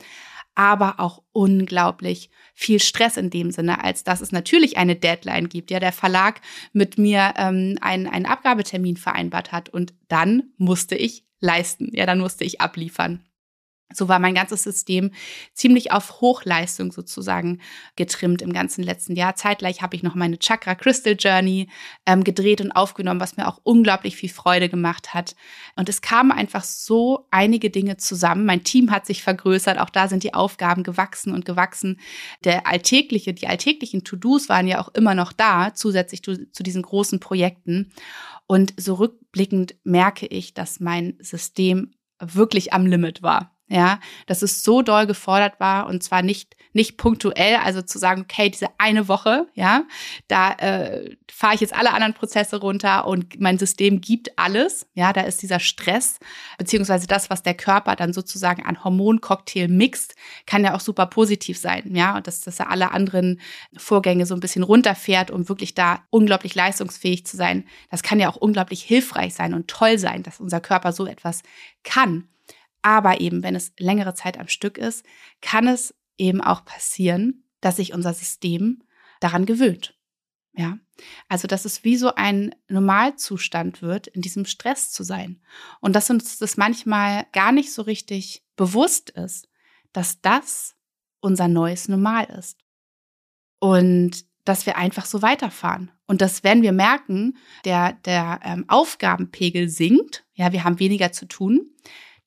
aber 0.56 1.00
auch 1.00 1.24
unglaublich 1.32 2.30
viel 2.54 2.80
Stress 2.80 3.18
in 3.18 3.30
dem 3.30 3.52
Sinne, 3.52 3.84
als 3.84 4.04
dass 4.04 4.22
es 4.22 4.32
natürlich 4.32 4.78
eine 4.78 4.96
Deadline 4.96 5.50
gibt, 5.50 5.72
ja, 5.72 5.80
der 5.80 5.92
Verlag 5.92 6.42
mit 6.72 6.98
mir 6.98 7.34
ähm, 7.38 7.78
einen, 7.82 8.08
einen 8.08 8.26
Abgabetermin 8.26 8.98
vereinbart 8.98 9.52
hat 9.52 9.70
und 9.70 9.94
dann 10.08 10.44
musste 10.58 10.96
ich 10.96 11.26
leisten, 11.40 11.90
ja, 11.94 12.06
dann 12.06 12.20
musste 12.20 12.44
ich 12.44 12.62
abliefern. 12.62 13.24
So 13.94 14.08
war 14.08 14.20
mein 14.20 14.36
ganzes 14.36 14.64
System 14.64 15.12
ziemlich 15.54 15.92
auf 15.92 16.22
Hochleistung 16.22 16.92
sozusagen 16.92 17.62
getrimmt 17.96 18.42
im 18.42 18.54
ganzen 18.54 18.84
letzten 18.84 19.16
Jahr. 19.16 19.36
Zeitgleich 19.36 19.82
habe 19.82 19.96
ich 19.96 20.04
noch 20.04 20.16
meine 20.16 20.40
Chakra 20.40 20.76
Crystal 20.76 21.16
Journey 21.18 21.70
ähm, 22.06 22.24
gedreht 22.24 22.62
und 22.62 22.72
aufgenommen, 22.72 23.20
was 23.20 23.38
mir 23.38 23.48
auch 23.48 23.60
unglaublich 23.64 24.16
viel 24.16 24.30
Freude 24.30 24.70
gemacht 24.70 25.14
hat. 25.14 25.36
Und 25.76 25.90
es 25.90 26.02
kamen 26.02 26.32
einfach 26.32 26.64
so 26.64 27.28
einige 27.32 27.70
Dinge 27.70 27.98
zusammen. 27.98 28.46
Mein 28.46 28.64
Team 28.64 28.92
hat 28.92 29.06
sich 29.06 29.24
vergrößert. 29.24 29.80
Auch 29.80 29.90
da 29.90 30.08
sind 30.08 30.24
die 30.24 30.34
Aufgaben 30.34 30.84
gewachsen 30.84 31.34
und 31.34 31.46
gewachsen. 31.46 32.00
Der 32.44 32.68
alltägliche, 32.68 33.34
die 33.34 33.48
alltäglichen 33.48 34.04
To-Dos 34.04 34.50
waren 34.50 34.68
ja 34.68 34.82
auch 34.82 34.90
immer 34.94 35.16
noch 35.16 35.34
da, 35.34 35.74
zusätzlich 35.74 36.24
zu, 36.24 36.50
zu 36.52 36.64
diesen 36.64 36.82
großen 36.82 37.20
Projekten. 37.20 37.92
Und 38.48 38.74
so 38.78 38.96
rückblickend 38.96 39.76
merke 39.84 40.26
ich, 40.26 40.54
dass 40.54 40.80
mein 40.80 41.18
System 41.20 41.94
wirklich 42.20 42.74
am 42.74 42.86
Limit 42.86 43.22
war. 43.22 43.53
Ja, 43.74 44.00
dass 44.28 44.44
es 44.44 44.64
so 44.64 44.84
doll 44.84 45.08
gefordert 45.08 45.60
war 45.60 45.88
und 45.88 46.04
zwar 46.04 46.22
nicht 46.22 46.56
nicht 46.76 46.98
punktuell, 46.98 47.58
also 47.58 47.84
zu 47.84 48.00
sagen, 48.00 48.22
okay, 48.22 48.50
diese 48.50 48.68
eine 48.80 49.08
Woche, 49.08 49.48
ja, 49.54 49.84
da 50.28 50.54
äh, 50.54 51.16
fahre 51.32 51.54
ich 51.54 51.62
jetzt 51.62 51.74
alle 51.76 51.94
anderen 51.94 52.16
Prozesse 52.16 52.58
runter 52.58 53.06
und 53.06 53.40
mein 53.40 53.60
System 53.60 54.02
gibt 54.02 54.38
alles, 54.40 54.88
ja, 54.96 55.14
da 55.14 55.22
ist 55.22 55.44
dieser 55.44 55.60
Stress 55.60 56.20
beziehungsweise 56.58 57.06
das, 57.06 57.30
was 57.30 57.44
der 57.44 57.54
Körper 57.54 57.96
dann 57.96 58.12
sozusagen 58.12 58.66
an 58.66 58.84
Hormoncocktail 58.84 59.68
mixt, 59.68 60.16
kann 60.48 60.64
ja 60.64 60.76
auch 60.76 60.80
super 60.80 61.06
positiv 61.06 61.60
sein, 61.60 61.96
ja, 61.96 62.18
und 62.18 62.26
dass, 62.26 62.42
dass 62.42 62.60
er 62.60 62.72
alle 62.72 62.92
anderen 62.92 63.40
Vorgänge 63.78 64.26
so 64.26 64.34
ein 64.34 64.40
bisschen 64.40 64.64
runterfährt, 64.64 65.30
um 65.30 65.50
wirklich 65.50 65.76
da 65.76 66.02
unglaublich 66.10 66.56
leistungsfähig 66.56 67.26
zu 67.28 67.38
sein. 67.38 67.66
Das 67.92 68.02
kann 68.02 68.20
ja 68.20 68.30
auch 68.30 68.38
unglaublich 68.38 68.82
hilfreich 68.82 69.36
sein 69.36 69.54
und 69.54 69.68
toll 69.68 70.00
sein, 70.00 70.24
dass 70.24 70.40
unser 70.40 70.60
Körper 70.60 70.92
so 70.92 71.06
etwas 71.06 71.44
kann. 71.84 72.28
Aber 72.84 73.20
eben, 73.22 73.42
wenn 73.42 73.56
es 73.56 73.74
längere 73.80 74.14
Zeit 74.14 74.40
am 74.40 74.48
Stück 74.48 74.78
ist, 74.78 75.04
kann 75.42 75.68
es 75.68 75.96
eben 76.18 76.42
auch 76.42 76.64
passieren, 76.64 77.46
dass 77.62 77.78
sich 77.78 77.94
unser 77.94 78.14
System 78.14 78.84
daran 79.20 79.46
gewöhnt. 79.46 79.98
Ja, 80.56 80.78
also 81.28 81.48
dass 81.48 81.66
es 81.66 81.84
wie 81.84 81.98
so 81.98 82.14
ein 82.14 82.54
Normalzustand 82.68 83.82
wird, 83.82 84.06
in 84.06 84.22
diesem 84.22 84.46
Stress 84.46 84.92
zu 84.92 85.04
sein. 85.04 85.42
Und 85.80 85.96
dass 85.96 86.12
uns 86.12 86.38
das 86.38 86.58
manchmal 86.58 87.26
gar 87.32 87.52
nicht 87.52 87.74
so 87.74 87.82
richtig 87.82 88.46
bewusst 88.56 89.10
ist, 89.10 89.50
dass 89.94 90.22
das 90.22 90.76
unser 91.22 91.48
neues 91.48 91.88
Normal 91.88 92.26
ist. 92.26 92.60
Und 93.60 94.26
dass 94.46 94.66
wir 94.66 94.78
einfach 94.78 95.06
so 95.06 95.22
weiterfahren. 95.22 95.92
Und 96.06 96.22
dass, 96.22 96.44
wenn 96.44 96.62
wir 96.62 96.74
merken, 96.74 97.38
der, 97.66 97.94
der 98.06 98.42
ähm, 98.44 98.66
Aufgabenpegel 98.68 99.70
sinkt, 99.70 100.26
ja, 100.34 100.52
wir 100.52 100.64
haben 100.66 100.80
weniger 100.80 101.12
zu 101.14 101.26
tun, 101.26 101.72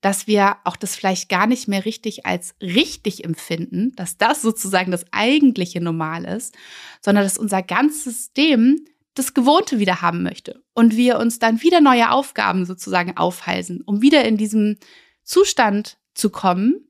dass 0.07 0.29
wir 0.29 0.59
auch 0.63 0.77
das 0.77 0.95
vielleicht 0.95 1.29
gar 1.29 1.49
nicht 1.49 1.67
mehr 1.67 1.85
richtig 1.85 2.27
als 2.27 2.55
richtig 2.63 3.25
empfinden, 3.25 3.91
dass 3.97 4.17
das 4.17 4.41
sozusagen 4.41 4.93
das 4.93 5.05
eigentliche 5.11 5.81
Normal 5.81 6.25
ist, 6.25 6.55
sondern 7.01 7.25
dass 7.25 7.37
unser 7.37 7.61
ganzes 7.61 8.05
System 8.05 8.85
das 9.15 9.35
Gewohnte 9.35 9.81
wieder 9.81 10.03
haben 10.03 10.23
möchte 10.23 10.63
und 10.75 10.97
wir 10.97 11.19
uns 11.19 11.41
dann 11.41 11.61
wieder 11.61 11.81
neue 11.81 12.13
Aufgaben 12.13 12.67
sozusagen 12.67 13.17
aufhalsen, 13.17 13.83
um 13.85 14.01
wieder 14.01 14.25
in 14.25 14.37
diesem 14.37 14.77
Zustand 15.25 15.99
zu 16.15 16.31
kommen, 16.31 16.89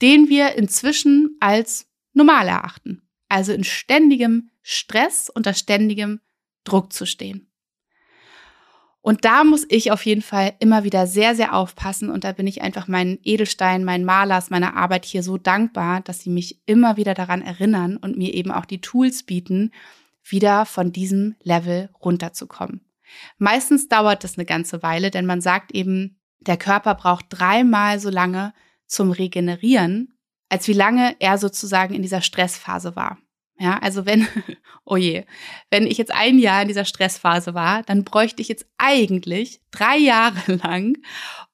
den 0.00 0.28
wir 0.28 0.54
inzwischen 0.54 1.36
als 1.40 1.88
normal 2.12 2.46
erachten. 2.46 3.02
Also 3.28 3.52
in 3.52 3.64
ständigem 3.64 4.50
Stress, 4.62 5.28
unter 5.34 5.54
ständigem 5.54 6.20
Druck 6.62 6.92
zu 6.92 7.06
stehen. 7.06 7.51
Und 9.02 9.24
da 9.24 9.42
muss 9.42 9.66
ich 9.68 9.90
auf 9.90 10.06
jeden 10.06 10.22
Fall 10.22 10.54
immer 10.60 10.84
wieder 10.84 11.08
sehr, 11.08 11.34
sehr 11.34 11.54
aufpassen. 11.54 12.08
Und 12.08 12.22
da 12.22 12.30
bin 12.30 12.46
ich 12.46 12.62
einfach 12.62 12.86
meinen 12.86 13.18
Edelstein, 13.24 13.84
meinen 13.84 14.04
Malers, 14.04 14.48
meiner 14.48 14.76
Arbeit 14.76 15.04
hier 15.04 15.24
so 15.24 15.36
dankbar, 15.38 16.00
dass 16.02 16.20
sie 16.20 16.30
mich 16.30 16.62
immer 16.66 16.96
wieder 16.96 17.12
daran 17.12 17.42
erinnern 17.42 17.96
und 17.96 18.16
mir 18.16 18.32
eben 18.32 18.52
auch 18.52 18.64
die 18.64 18.80
Tools 18.80 19.24
bieten, 19.24 19.72
wieder 20.24 20.66
von 20.66 20.92
diesem 20.92 21.34
Level 21.42 21.90
runterzukommen. 22.00 22.80
Meistens 23.38 23.88
dauert 23.88 24.22
das 24.22 24.38
eine 24.38 24.46
ganze 24.46 24.84
Weile, 24.84 25.10
denn 25.10 25.26
man 25.26 25.40
sagt 25.40 25.72
eben, 25.72 26.16
der 26.38 26.56
Körper 26.56 26.94
braucht 26.94 27.26
dreimal 27.28 27.98
so 27.98 28.08
lange 28.08 28.54
zum 28.86 29.10
Regenerieren, 29.10 30.14
als 30.48 30.68
wie 30.68 30.74
lange 30.74 31.16
er 31.18 31.38
sozusagen 31.38 31.94
in 31.94 32.02
dieser 32.02 32.20
Stressphase 32.20 32.94
war. 32.94 33.18
Ja, 33.62 33.78
also 33.78 34.06
wenn, 34.06 34.26
oh 34.84 34.96
je, 34.96 35.24
wenn 35.70 35.86
ich 35.86 35.96
jetzt 35.96 36.10
ein 36.10 36.40
Jahr 36.40 36.62
in 36.62 36.66
dieser 36.68 36.84
Stressphase 36.84 37.54
war, 37.54 37.84
dann 37.84 38.02
bräuchte 38.02 38.42
ich 38.42 38.48
jetzt 38.48 38.66
eigentlich 38.76 39.60
drei 39.70 39.98
Jahre 39.98 40.56
lang, 40.64 40.98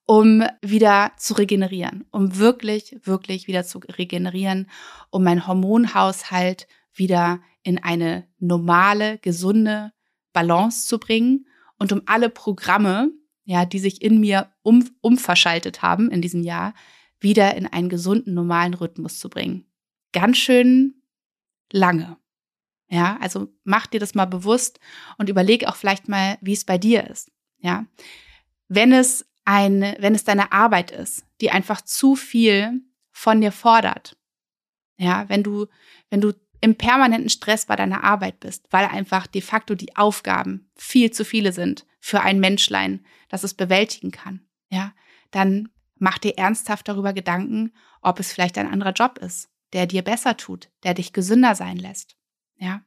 um 0.07 0.43
wieder 0.63 1.11
zu 1.17 1.35
regenerieren, 1.35 2.07
um 2.09 2.39
wirklich, 2.39 2.97
wirklich 3.03 3.45
wieder 3.45 3.63
zu 3.63 3.77
regenerieren, 3.77 4.71
um 5.11 5.23
meinen 5.23 5.45
Hormonhaushalt 5.45 6.67
wieder 6.95 7.41
in 7.61 7.77
eine 7.77 8.27
normale, 8.39 9.19
gesunde 9.19 9.91
Balance 10.33 10.87
zu 10.87 10.97
bringen 10.97 11.45
und 11.77 11.91
um 11.91 12.01
alle 12.07 12.31
Programme, 12.31 13.11
ja, 13.43 13.65
die 13.65 13.77
sich 13.77 14.01
in 14.01 14.19
mir 14.19 14.49
um, 14.63 14.83
umverschaltet 15.01 15.83
haben 15.83 16.09
in 16.09 16.23
diesem 16.23 16.41
Jahr, 16.41 16.73
wieder 17.19 17.55
in 17.55 17.67
einen 17.67 17.89
gesunden, 17.89 18.33
normalen 18.33 18.73
Rhythmus 18.73 19.19
zu 19.19 19.29
bringen. 19.29 19.67
Ganz 20.11 20.37
schön 20.37 20.98
lange. 21.71 22.17
Ja, 22.89 23.17
also 23.21 23.53
mach 23.63 23.87
dir 23.87 23.99
das 23.99 24.15
mal 24.15 24.25
bewusst 24.25 24.79
und 25.17 25.29
überleg 25.29 25.67
auch 25.67 25.75
vielleicht 25.75 26.07
mal, 26.07 26.37
wie 26.41 26.53
es 26.53 26.65
bei 26.65 26.77
dir 26.77 27.07
ist. 27.07 27.31
Ja, 27.59 27.85
wenn 28.67 28.91
es 28.91 29.27
eine, 29.45 29.95
wenn 29.99 30.15
es 30.15 30.23
deine 30.23 30.51
Arbeit 30.51 30.91
ist, 30.91 31.25
die 31.41 31.51
einfach 31.51 31.81
zu 31.81 32.15
viel 32.15 32.81
von 33.11 33.41
dir 33.41 33.51
fordert. 33.51 34.17
Ja, 34.97 35.29
wenn 35.29 35.43
du, 35.43 35.67
wenn 36.09 36.21
du 36.21 36.33
im 36.61 36.75
permanenten 36.75 37.29
Stress 37.29 37.65
bei 37.65 37.75
deiner 37.75 38.03
Arbeit 38.03 38.39
bist, 38.39 38.67
weil 38.69 38.85
einfach 38.85 39.27
de 39.27 39.41
facto 39.41 39.75
die 39.75 39.95
Aufgaben 39.95 40.69
viel 40.75 41.11
zu 41.11 41.23
viele 41.23 41.53
sind 41.53 41.85
für 41.99 42.21
ein 42.21 42.39
Menschlein, 42.39 43.05
das 43.29 43.43
es 43.43 43.53
bewältigen 43.53 44.11
kann. 44.11 44.41
Ja, 44.69 44.93
dann 45.31 45.69
mach 45.95 46.17
dir 46.17 46.37
ernsthaft 46.37 46.87
darüber 46.87 47.13
Gedanken, 47.13 47.73
ob 48.01 48.19
es 48.19 48.33
vielleicht 48.33 48.57
ein 48.57 48.67
anderer 48.67 48.93
Job 48.93 49.19
ist, 49.19 49.49
der 49.73 49.85
dir 49.85 50.01
besser 50.01 50.37
tut, 50.37 50.69
der 50.83 50.93
dich 50.93 51.13
gesünder 51.13 51.55
sein 51.55 51.77
lässt. 51.77 52.15
Ja. 52.57 52.81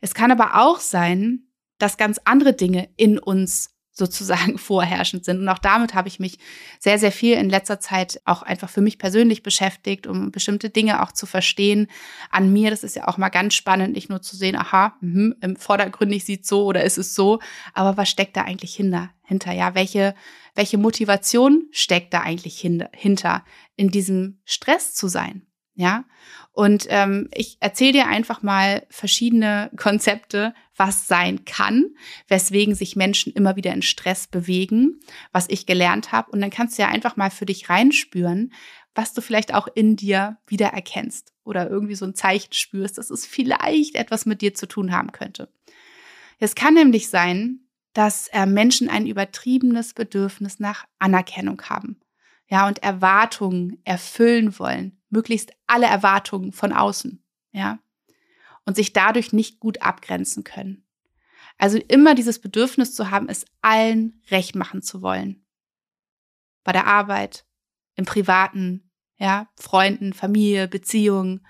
Es 0.00 0.14
kann 0.14 0.30
aber 0.30 0.62
auch 0.62 0.80
sein, 0.80 1.48
dass 1.78 1.96
ganz 1.96 2.20
andere 2.24 2.52
Dinge 2.52 2.88
in 2.96 3.18
uns 3.18 3.74
sozusagen 3.94 4.58
vorherrschend 4.58 5.24
sind. 5.24 5.40
Und 5.40 5.48
auch 5.48 5.58
damit 5.58 5.94
habe 5.94 6.08
ich 6.08 6.20
mich 6.20 6.38
sehr, 6.78 6.98
sehr 6.98 7.12
viel 7.12 7.36
in 7.36 7.48
letzter 7.48 7.80
Zeit 7.80 8.20
auch 8.24 8.42
einfach 8.42 8.68
für 8.68 8.80
mich 8.80 8.98
persönlich 8.98 9.42
beschäftigt, 9.42 10.06
um 10.06 10.30
bestimmte 10.30 10.68
Dinge 10.68 11.02
auch 11.02 11.12
zu 11.12 11.26
verstehen 11.26 11.86
an 12.30 12.52
mir. 12.52 12.70
Das 12.70 12.84
ist 12.84 12.96
ja 12.96 13.08
auch 13.08 13.16
mal 13.16 13.28
ganz 13.28 13.54
spannend, 13.54 13.94
nicht 13.94 14.10
nur 14.10 14.20
zu 14.20 14.36
sehen, 14.36 14.56
aha, 14.56 14.96
mh, 15.00 15.36
im 15.40 15.56
Vordergründig 15.56 16.24
sieht 16.24 16.44
so 16.44 16.64
oder 16.64 16.84
ist 16.84 16.98
es 16.98 17.14
so, 17.14 17.40
aber 17.72 17.96
was 17.96 18.10
steckt 18.10 18.36
da 18.36 18.42
eigentlich 18.42 18.74
hinter? 18.74 19.10
hinter? 19.22 19.52
Ja, 19.52 19.74
welche, 19.74 20.14
welche 20.54 20.78
Motivation 20.78 21.68
steckt 21.70 22.14
da 22.14 22.20
eigentlich 22.20 22.60
hinter, 22.60 23.44
in 23.76 23.90
diesem 23.90 24.40
Stress 24.44 24.94
zu 24.94 25.08
sein? 25.08 25.46
Ja, 25.76 26.04
und 26.52 26.86
ähm, 26.88 27.28
ich 27.34 27.56
erzähle 27.58 27.92
dir 27.92 28.06
einfach 28.06 28.42
mal 28.42 28.86
verschiedene 28.88 29.72
Konzepte, 29.76 30.54
was 30.76 31.08
sein 31.08 31.44
kann, 31.44 31.96
weswegen 32.28 32.76
sich 32.76 32.94
Menschen 32.94 33.32
immer 33.32 33.56
wieder 33.56 33.72
in 33.72 33.82
Stress 33.82 34.28
bewegen, 34.28 35.00
was 35.32 35.48
ich 35.48 35.66
gelernt 35.66 36.12
habe. 36.12 36.30
Und 36.30 36.40
dann 36.40 36.50
kannst 36.50 36.78
du 36.78 36.82
ja 36.82 36.88
einfach 36.88 37.16
mal 37.16 37.30
für 37.30 37.46
dich 37.46 37.68
reinspüren, 37.68 38.52
was 38.94 39.12
du 39.12 39.20
vielleicht 39.20 39.52
auch 39.52 39.66
in 39.74 39.96
dir 39.96 40.38
wieder 40.46 40.68
erkennst 40.68 41.32
oder 41.42 41.68
irgendwie 41.68 41.96
so 41.96 42.04
ein 42.04 42.14
Zeichen 42.14 42.52
spürst, 42.52 42.98
dass 42.98 43.10
es 43.10 43.26
vielleicht 43.26 43.96
etwas 43.96 44.24
mit 44.24 44.40
dir 44.40 44.54
zu 44.54 44.66
tun 44.66 44.92
haben 44.92 45.10
könnte. 45.10 45.48
Es 46.38 46.54
kann 46.54 46.74
nämlich 46.74 47.08
sein, 47.08 47.60
dass 47.92 48.28
äh, 48.28 48.46
Menschen 48.46 48.88
ein 48.88 49.06
übertriebenes 49.06 49.94
Bedürfnis 49.94 50.58
nach 50.60 50.84
Anerkennung 50.98 51.62
haben. 51.62 52.00
Ja, 52.48 52.66
und 52.66 52.82
Erwartungen 52.82 53.80
erfüllen 53.84 54.58
wollen, 54.58 55.00
möglichst 55.14 55.52
alle 55.66 55.86
Erwartungen 55.86 56.52
von 56.52 56.72
außen, 56.72 57.24
ja, 57.52 57.78
und 58.66 58.76
sich 58.76 58.92
dadurch 58.92 59.32
nicht 59.32 59.60
gut 59.60 59.80
abgrenzen 59.80 60.44
können. 60.44 60.84
Also 61.56 61.78
immer 61.88 62.14
dieses 62.14 62.40
Bedürfnis 62.40 62.94
zu 62.94 63.10
haben, 63.10 63.28
es 63.28 63.46
allen 63.62 64.20
recht 64.30 64.56
machen 64.56 64.82
zu 64.82 65.00
wollen. 65.00 65.46
Bei 66.64 66.72
der 66.72 66.86
Arbeit, 66.86 67.46
im 67.94 68.04
Privaten, 68.04 68.90
ja, 69.18 69.48
Freunden, 69.56 70.12
Familie, 70.12 70.66
Beziehungen. 70.66 71.46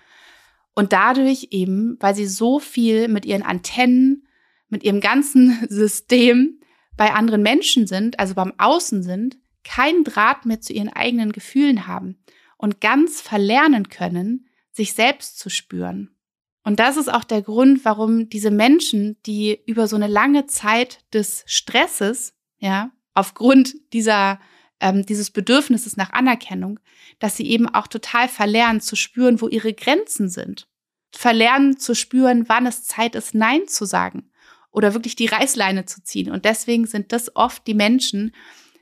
Und 0.75 0.93
dadurch 0.93 1.49
eben, 1.51 1.97
weil 2.01 2.15
sie 2.15 2.27
so 2.27 2.59
viel 2.59 3.09
mit 3.09 3.25
ihren 3.25 3.43
Antennen, 3.43 4.27
mit 4.69 4.83
ihrem 4.83 5.01
ganzen 5.01 5.67
System 5.69 6.61
bei 6.97 7.13
anderen 7.15 7.43
Menschen 7.43 7.87
sind, 7.87 8.19
also 8.21 8.35
beim 8.35 8.53
Außen 8.59 9.03
sind, 9.03 9.39
keinen 9.63 10.05
Draht 10.05 10.45
mehr 10.45 10.61
zu 10.61 10.75
ihren 10.75 10.91
eigenen 10.91 11.33
Gefühlen 11.33 11.87
haben 11.87 12.19
und 12.65 12.81
ganz 12.81 13.21
verlernen 13.21 13.91
können, 13.91 14.49
sich 14.73 14.95
selbst 14.95 15.39
zu 15.39 15.51
spüren. 15.51 16.17
Und 16.63 16.81
das 16.81 16.97
ist 16.97 17.13
auch 17.13 17.25
der 17.25 17.43
Grund, 17.43 17.85
warum 17.85 18.31
diese 18.31 18.51
Menschen, 18.51 19.19
die 19.27 19.61
über 19.67 19.87
so 19.87 19.97
eine 19.97 20.07
lange 20.07 20.47
Zeit 20.47 21.05
des 21.13 21.45
Stresses, 21.47 22.33
ja, 22.57 22.91
aufgrund 23.13 23.75
dieser 23.93 24.41
ähm, 24.81 25.05
dieses 25.05 25.31
Bedürfnisses 25.31 25.99
nach 25.99 26.15
Anerkennung, 26.15 26.81
dass 27.19 27.37
sie 27.37 27.47
eben 27.51 27.69
auch 27.69 27.87
total 27.87 28.29
verlernen 28.29 28.81
zu 28.81 28.97
spüren, 28.97 29.43
wo 29.43 29.49
ihre 29.49 29.75
Grenzen 29.75 30.31
sind. 30.31 30.67
Verlernen 31.13 31.77
zu 31.77 31.95
spüren, 31.95 32.49
wann 32.49 32.65
es 32.65 32.85
Zeit 32.85 33.15
ist, 33.15 33.35
Nein 33.35 33.69
zu 33.69 33.85
sagen 33.85 34.31
oder 34.71 34.95
wirklich 34.95 35.17
die 35.17 35.27
Reißleine 35.27 35.85
zu 35.85 36.03
ziehen. 36.03 36.31
Und 36.31 36.47
deswegen 36.47 36.87
sind 36.87 37.13
das 37.13 37.37
oft 37.37 37.67
die 37.67 37.75
Menschen, 37.75 38.35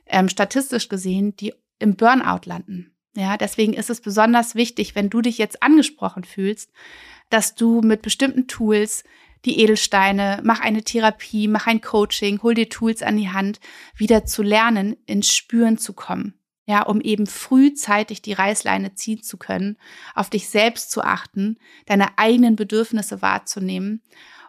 ähm, 0.05 0.29
statistisch 0.29 0.87
gesehen, 0.87 1.35
die 1.35 1.53
im 1.79 1.97
Burnout 1.97 2.45
landen. 2.45 2.92
Ja, 3.15 3.37
deswegen 3.37 3.73
ist 3.73 3.89
es 3.89 4.01
besonders 4.01 4.55
wichtig, 4.55 4.95
wenn 4.95 5.09
du 5.09 5.21
dich 5.21 5.37
jetzt 5.37 5.61
angesprochen 5.61 6.23
fühlst, 6.23 6.71
dass 7.29 7.55
du 7.55 7.81
mit 7.81 8.01
bestimmten 8.01 8.47
Tools 8.47 9.03
die 9.45 9.59
Edelsteine, 9.59 10.39
mach 10.43 10.61
eine 10.61 10.83
Therapie, 10.83 11.47
mach 11.47 11.67
ein 11.67 11.81
Coaching, 11.81 12.41
hol 12.41 12.53
dir 12.53 12.69
Tools 12.69 13.03
an 13.03 13.17
die 13.17 13.29
Hand, 13.29 13.59
wieder 13.95 14.25
zu 14.25 14.41
lernen, 14.41 14.95
ins 15.05 15.33
Spüren 15.33 15.77
zu 15.77 15.93
kommen. 15.93 16.35
ja, 16.65 16.83
um 16.83 17.01
eben 17.01 17.27
frühzeitig 17.27 18.21
die 18.21 18.31
Reißleine 18.33 18.95
ziehen 18.95 19.21
zu 19.21 19.37
können, 19.37 19.77
auf 20.15 20.29
dich 20.29 20.47
selbst 20.47 20.91
zu 20.91 21.01
achten, 21.03 21.57
deine 21.87 22.17
eigenen 22.17 22.55
Bedürfnisse 22.55 23.21
wahrzunehmen 23.21 24.01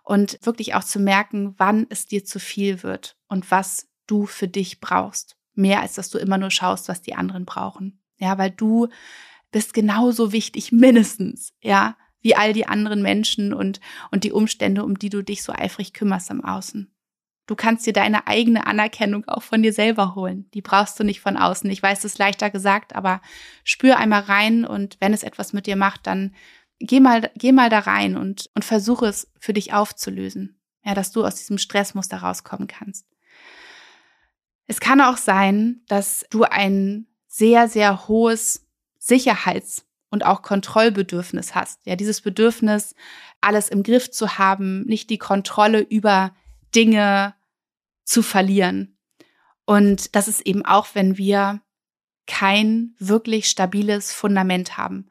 und 0.04 0.38
wirklich 0.42 0.74
auch 0.74 0.84
zu 0.84 1.00
merken, 1.00 1.54
wann 1.58 1.86
es 1.90 2.06
dir 2.06 2.24
zu 2.24 2.38
viel 2.38 2.84
wird 2.84 3.16
und 3.26 3.50
was 3.50 3.88
du 4.06 4.26
für 4.26 4.46
dich 4.46 4.80
brauchst. 4.80 5.36
Mehr 5.54 5.80
als 5.80 5.94
dass 5.94 6.08
du 6.08 6.18
immer 6.18 6.38
nur 6.38 6.52
schaust, 6.52 6.88
was 6.88 7.02
die 7.02 7.14
anderen 7.14 7.44
brauchen. 7.46 7.98
Ja, 8.18 8.38
weil 8.38 8.50
du 8.50 8.88
bist 9.50 9.74
genauso 9.74 10.32
wichtig, 10.32 10.72
mindestens, 10.72 11.52
ja, 11.60 11.96
wie 12.20 12.34
all 12.34 12.52
die 12.52 12.66
anderen 12.66 13.02
Menschen 13.02 13.52
und, 13.52 13.80
und 14.10 14.24
die 14.24 14.32
Umstände, 14.32 14.82
um 14.82 14.98
die 14.98 15.10
du 15.10 15.22
dich 15.22 15.42
so 15.42 15.52
eifrig 15.52 15.92
kümmerst 15.92 16.30
im 16.30 16.44
Außen. 16.44 16.90
Du 17.46 17.54
kannst 17.54 17.86
dir 17.86 17.92
deine 17.92 18.26
eigene 18.26 18.66
Anerkennung 18.66 19.28
auch 19.28 19.42
von 19.42 19.62
dir 19.62 19.74
selber 19.74 20.14
holen. 20.14 20.48
Die 20.54 20.62
brauchst 20.62 20.98
du 20.98 21.04
nicht 21.04 21.20
von 21.20 21.36
außen. 21.36 21.68
Ich 21.70 21.82
weiß, 21.82 21.98
es 21.98 22.12
ist 22.12 22.18
leichter 22.18 22.48
gesagt, 22.48 22.94
aber 22.94 23.20
spür 23.64 23.98
einmal 23.98 24.22
rein 24.22 24.64
und 24.64 24.96
wenn 25.00 25.12
es 25.12 25.22
etwas 25.22 25.52
mit 25.52 25.66
dir 25.66 25.76
macht, 25.76 26.06
dann 26.06 26.34
geh 26.80 27.00
mal, 27.00 27.30
geh 27.36 27.52
mal 27.52 27.68
da 27.68 27.80
rein 27.80 28.16
und, 28.16 28.50
und 28.54 28.64
versuche 28.64 29.06
es 29.06 29.30
für 29.38 29.52
dich 29.52 29.74
aufzulösen. 29.74 30.58
Ja, 30.82 30.94
dass 30.94 31.12
du 31.12 31.24
aus 31.24 31.34
diesem 31.34 31.58
Stressmuster 31.58 32.18
rauskommen 32.18 32.66
kannst. 32.66 33.06
Es 34.66 34.80
kann 34.80 35.00
auch 35.02 35.18
sein, 35.18 35.82
dass 35.88 36.24
du 36.30 36.44
ein 36.44 37.06
sehr, 37.34 37.66
sehr 37.66 38.06
hohes 38.06 38.64
Sicherheits- 38.96 39.84
und 40.08 40.24
auch 40.24 40.42
Kontrollbedürfnis 40.42 41.56
hast. 41.56 41.80
Ja, 41.84 41.96
dieses 41.96 42.20
Bedürfnis, 42.20 42.94
alles 43.40 43.68
im 43.68 43.82
Griff 43.82 44.12
zu 44.12 44.38
haben, 44.38 44.82
nicht 44.82 45.10
die 45.10 45.18
Kontrolle 45.18 45.80
über 45.80 46.32
Dinge 46.76 47.34
zu 48.04 48.22
verlieren. 48.22 48.96
Und 49.64 50.14
das 50.14 50.28
ist 50.28 50.42
eben 50.42 50.64
auch, 50.64 50.86
wenn 50.94 51.18
wir 51.18 51.60
kein 52.28 52.94
wirklich 53.00 53.50
stabiles 53.50 54.12
Fundament 54.12 54.78
haben. 54.78 55.10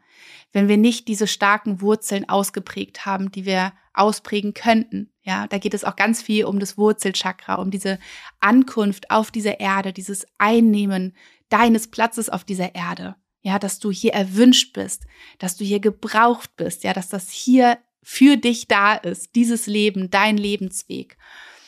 Wenn 0.54 0.70
wir 0.70 0.78
nicht 0.78 1.10
diese 1.10 1.28
starken 1.28 1.82
Wurzeln 1.82 2.30
ausgeprägt 2.30 3.06
haben, 3.06 3.34
die 3.34 3.46
wir 3.46 3.74
ausprägen 3.94 4.54
könnten. 4.54 5.12
Ja, 5.24 5.48
da 5.48 5.58
geht 5.58 5.74
es 5.74 5.84
auch 5.84 5.98
ganz 5.98 6.22
viel 6.22 6.46
um 6.46 6.60
das 6.60 6.78
Wurzelchakra, 6.78 7.56
um 7.56 7.70
diese 7.70 8.00
Ankunft 8.40 9.12
auf 9.12 9.30
dieser 9.30 9.60
Erde, 9.60 9.92
dieses 9.92 10.26
Einnehmen 10.38 11.14
deines 11.54 11.88
Platzes 11.88 12.30
auf 12.30 12.44
dieser 12.44 12.74
Erde. 12.76 13.16
Ja, 13.42 13.60
dass 13.60 13.78
du 13.80 13.92
hier 13.92 14.14
erwünscht 14.14 14.74
bist, 14.74 15.04
dass 15.38 15.58
du 15.58 15.66
hier 15.66 15.80
gebraucht 15.80 16.56
bist, 16.56 16.84
ja, 16.84 16.94
dass 16.94 17.10
das 17.10 17.30
hier 17.30 17.78
für 18.02 18.38
dich 18.38 18.68
da 18.68 18.96
ist, 18.96 19.36
dieses 19.36 19.68
Leben, 19.68 20.10
dein 20.10 20.38
Lebensweg 20.38 21.18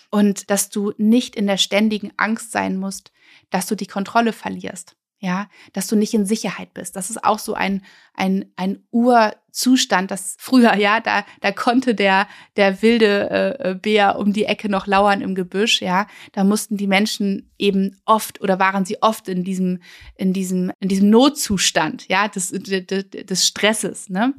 und 0.09 0.49
dass 0.49 0.69
du 0.69 0.93
nicht 0.97 1.35
in 1.35 1.47
der 1.47 1.57
ständigen 1.57 2.13
Angst 2.17 2.51
sein 2.51 2.77
musst, 2.77 3.11
dass 3.49 3.67
du 3.67 3.75
die 3.75 3.87
Kontrolle 3.87 4.33
verlierst. 4.33 4.95
Ja, 5.25 5.49
dass 5.73 5.87
du 5.87 5.95
nicht 5.95 6.13
in 6.13 6.27
Sicherheit 6.27 6.75
bist. 6.75 6.95
Das 6.95 7.09
ist 7.09 7.23
auch 7.23 7.39
so 7.39 7.55
ein, 7.55 7.83
ein, 8.13 8.45
ein 8.57 8.83
Urzustand, 8.91 10.11
das 10.11 10.35
früher, 10.37 10.75
ja, 10.75 10.99
da, 10.99 11.25
da 11.41 11.51
konnte 11.51 11.95
der, 11.95 12.27
der 12.57 12.83
wilde 12.83 13.29
äh, 13.31 13.71
äh, 13.71 13.73
Bär 13.73 14.19
um 14.19 14.33
die 14.33 14.45
Ecke 14.45 14.69
noch 14.69 14.85
lauern 14.85 15.21
im 15.21 15.33
Gebüsch, 15.33 15.81
ja. 15.81 16.05
Da 16.33 16.43
mussten 16.43 16.77
die 16.77 16.85
Menschen 16.85 17.51
eben 17.57 17.99
oft 18.05 18.39
oder 18.39 18.59
waren 18.59 18.85
sie 18.85 19.01
oft 19.01 19.27
in 19.27 19.43
diesem, 19.43 19.81
in 20.15 20.31
diesem, 20.31 20.71
in 20.79 20.89
diesem 20.89 21.09
Notzustand, 21.09 22.07
ja, 22.07 22.27
des, 22.27 22.51
des, 22.51 22.85
des 23.09 23.47
Stresses, 23.47 24.09
ne. 24.09 24.35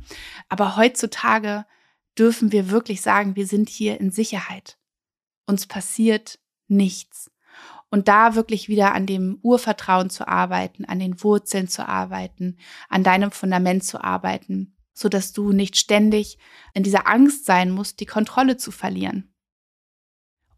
Aber 0.48 0.76
heutzutage 0.76 1.66
dürfen 2.16 2.52
wir 2.52 2.70
wirklich 2.70 3.00
sagen, 3.00 3.34
wir 3.34 3.48
sind 3.48 3.68
hier 3.68 4.00
in 4.00 4.12
Sicherheit 4.12 4.78
uns 5.46 5.66
passiert 5.66 6.38
nichts. 6.68 7.30
Und 7.90 8.08
da 8.08 8.34
wirklich 8.34 8.68
wieder 8.68 8.94
an 8.94 9.06
dem 9.06 9.38
Urvertrauen 9.42 10.10
zu 10.10 10.26
arbeiten, 10.26 10.84
an 10.84 10.98
den 10.98 11.22
Wurzeln 11.22 11.68
zu 11.68 11.88
arbeiten, 11.88 12.58
an 12.88 13.04
deinem 13.04 13.30
Fundament 13.30 13.84
zu 13.84 14.02
arbeiten, 14.02 14.76
so 14.92 15.08
dass 15.08 15.32
du 15.32 15.52
nicht 15.52 15.76
ständig 15.76 16.38
in 16.74 16.82
dieser 16.82 17.06
Angst 17.06 17.44
sein 17.44 17.70
musst, 17.70 18.00
die 18.00 18.06
Kontrolle 18.06 18.56
zu 18.56 18.72
verlieren. 18.72 19.32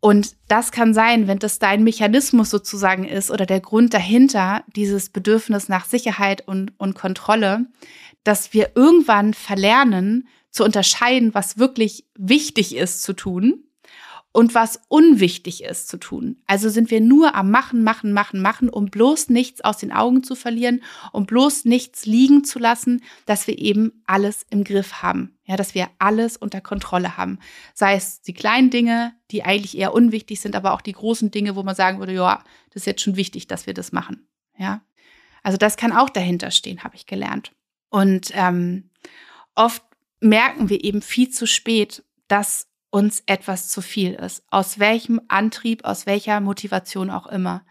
Und 0.00 0.36
das 0.46 0.70
kann 0.70 0.94
sein, 0.94 1.26
wenn 1.26 1.40
das 1.40 1.58
dein 1.58 1.82
Mechanismus 1.82 2.50
sozusagen 2.50 3.04
ist 3.04 3.30
oder 3.30 3.46
der 3.46 3.60
Grund 3.60 3.92
dahinter, 3.94 4.62
dieses 4.76 5.10
Bedürfnis 5.10 5.68
nach 5.68 5.86
Sicherheit 5.86 6.46
und, 6.46 6.72
und 6.78 6.94
Kontrolle, 6.94 7.66
dass 8.22 8.52
wir 8.52 8.72
irgendwann 8.76 9.34
verlernen 9.34 10.28
zu 10.50 10.64
unterscheiden, 10.64 11.34
was 11.34 11.58
wirklich 11.58 12.06
wichtig 12.16 12.76
ist 12.76 13.02
zu 13.02 13.12
tun 13.12 13.67
und 14.32 14.54
was 14.54 14.80
unwichtig 14.88 15.64
ist 15.64 15.88
zu 15.88 15.96
tun. 15.96 16.42
Also 16.46 16.68
sind 16.68 16.90
wir 16.90 17.00
nur 17.00 17.34
am 17.34 17.50
Machen, 17.50 17.82
Machen, 17.82 18.12
Machen, 18.12 18.40
Machen, 18.40 18.68
um 18.68 18.86
bloß 18.86 19.30
nichts 19.30 19.62
aus 19.62 19.78
den 19.78 19.90
Augen 19.90 20.22
zu 20.22 20.34
verlieren, 20.34 20.82
um 21.12 21.26
bloß 21.26 21.64
nichts 21.64 22.06
liegen 22.06 22.44
zu 22.44 22.58
lassen, 22.58 23.02
dass 23.26 23.46
wir 23.46 23.58
eben 23.58 24.02
alles 24.06 24.46
im 24.50 24.64
Griff 24.64 25.02
haben. 25.02 25.38
Ja, 25.44 25.56
dass 25.56 25.74
wir 25.74 25.88
alles 25.98 26.36
unter 26.36 26.60
Kontrolle 26.60 27.16
haben. 27.16 27.38
Sei 27.72 27.94
es 27.94 28.20
die 28.20 28.34
kleinen 28.34 28.68
Dinge, 28.68 29.14
die 29.30 29.44
eigentlich 29.44 29.76
eher 29.76 29.94
unwichtig 29.94 30.40
sind, 30.40 30.54
aber 30.54 30.74
auch 30.74 30.82
die 30.82 30.92
großen 30.92 31.30
Dinge, 31.30 31.56
wo 31.56 31.62
man 31.62 31.74
sagen 31.74 31.98
würde, 31.98 32.12
ja, 32.12 32.44
das 32.70 32.82
ist 32.82 32.86
jetzt 32.86 33.02
schon 33.02 33.16
wichtig, 33.16 33.46
dass 33.46 33.66
wir 33.66 33.72
das 33.72 33.92
machen. 33.92 34.28
Ja, 34.58 34.82
also 35.42 35.56
das 35.56 35.76
kann 35.76 35.92
auch 35.92 36.10
dahinter 36.10 36.50
stehen, 36.50 36.84
habe 36.84 36.96
ich 36.96 37.06
gelernt. 37.06 37.52
Und 37.88 38.30
ähm, 38.34 38.90
oft 39.54 39.82
merken 40.20 40.68
wir 40.68 40.84
eben 40.84 41.00
viel 41.00 41.30
zu 41.30 41.46
spät, 41.46 42.04
dass 42.28 42.67
uns 42.90 43.22
etwas 43.26 43.68
zu 43.68 43.82
viel 43.82 44.14
ist. 44.14 44.42
Aus 44.50 44.78
welchem 44.78 45.20
Antrieb, 45.28 45.84
aus 45.84 46.06
welcher 46.06 46.40
Motivation 46.40 47.10
auch 47.10 47.26
immer. 47.26 47.64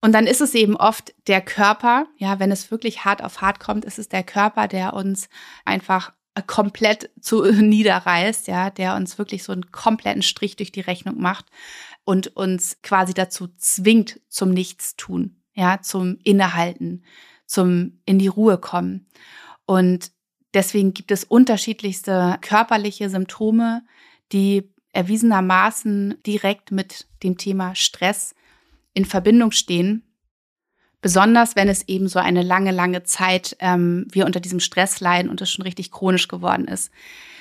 Und 0.00 0.12
dann 0.12 0.26
ist 0.26 0.40
es 0.40 0.54
eben 0.54 0.76
oft 0.76 1.14
der 1.26 1.42
Körper, 1.42 2.06
ja, 2.16 2.40
wenn 2.40 2.50
es 2.50 2.70
wirklich 2.70 3.04
hart 3.04 3.22
auf 3.22 3.42
hart 3.42 3.60
kommt, 3.60 3.84
ist 3.84 3.98
es 3.98 4.08
der 4.08 4.22
Körper, 4.22 4.66
der 4.66 4.94
uns 4.94 5.28
einfach 5.64 6.12
komplett 6.46 7.10
zu 7.20 7.44
niederreißt, 7.52 8.48
ja, 8.48 8.70
der 8.70 8.96
uns 8.96 9.18
wirklich 9.18 9.42
so 9.42 9.52
einen 9.52 9.70
kompletten 9.72 10.22
Strich 10.22 10.56
durch 10.56 10.72
die 10.72 10.80
Rechnung 10.80 11.20
macht 11.20 11.46
und 12.04 12.28
uns 12.28 12.80
quasi 12.82 13.12
dazu 13.12 13.48
zwingt 13.56 14.20
zum 14.28 14.50
Nichtstun, 14.50 15.36
ja, 15.54 15.82
zum 15.82 16.18
Innehalten, 16.24 17.04
zum 17.44 18.00
in 18.06 18.18
die 18.18 18.28
Ruhe 18.28 18.56
kommen. 18.56 19.06
Und 19.66 20.12
deswegen 20.54 20.94
gibt 20.94 21.10
es 21.10 21.24
unterschiedlichste 21.24 22.38
körperliche 22.40 23.10
Symptome, 23.10 23.82
die 24.32 24.70
erwiesenermaßen 24.92 26.16
direkt 26.26 26.72
mit 26.72 27.06
dem 27.22 27.36
Thema 27.38 27.74
Stress 27.74 28.34
in 28.92 29.04
Verbindung 29.04 29.52
stehen. 29.52 30.02
Besonders 31.00 31.56
wenn 31.56 31.68
es 31.68 31.88
eben 31.88 32.08
so 32.08 32.18
eine 32.18 32.42
lange, 32.42 32.72
lange 32.72 33.04
Zeit 33.04 33.56
ähm, 33.60 34.06
wir 34.10 34.26
unter 34.26 34.40
diesem 34.40 34.60
Stress 34.60 35.00
leiden 35.00 35.30
und 35.30 35.40
es 35.40 35.50
schon 35.50 35.62
richtig 35.62 35.90
chronisch 35.90 36.28
geworden 36.28 36.66
ist. 36.66 36.90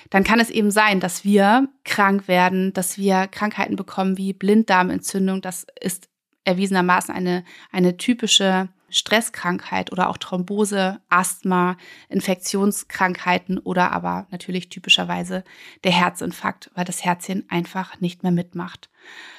Dann 0.09 0.23
kann 0.23 0.39
es 0.39 0.49
eben 0.49 0.71
sein, 0.71 0.99
dass 0.99 1.23
wir 1.23 1.67
krank 1.83 2.27
werden, 2.27 2.73
dass 2.73 2.97
wir 2.97 3.27
Krankheiten 3.27 3.75
bekommen 3.75 4.17
wie 4.17 4.33
Blinddarmentzündung. 4.33 5.41
Das 5.41 5.67
ist 5.81 6.09
erwiesenermaßen 6.45 7.13
eine, 7.13 7.43
eine 7.71 7.97
typische 7.97 8.69
Stresskrankheit 8.91 9.91
oder 9.91 10.09
auch 10.09 10.17
Thrombose, 10.17 10.99
Asthma, 11.09 11.77
Infektionskrankheiten 12.09 13.57
oder 13.57 13.91
aber 13.91 14.27
natürlich 14.31 14.69
typischerweise 14.69 15.43
der 15.83 15.91
Herzinfarkt, 15.91 16.71
weil 16.75 16.85
das 16.85 17.03
Herzchen 17.03 17.45
einfach 17.49 17.99
nicht 17.99 18.23
mehr 18.23 18.31
mitmacht. 18.31 18.89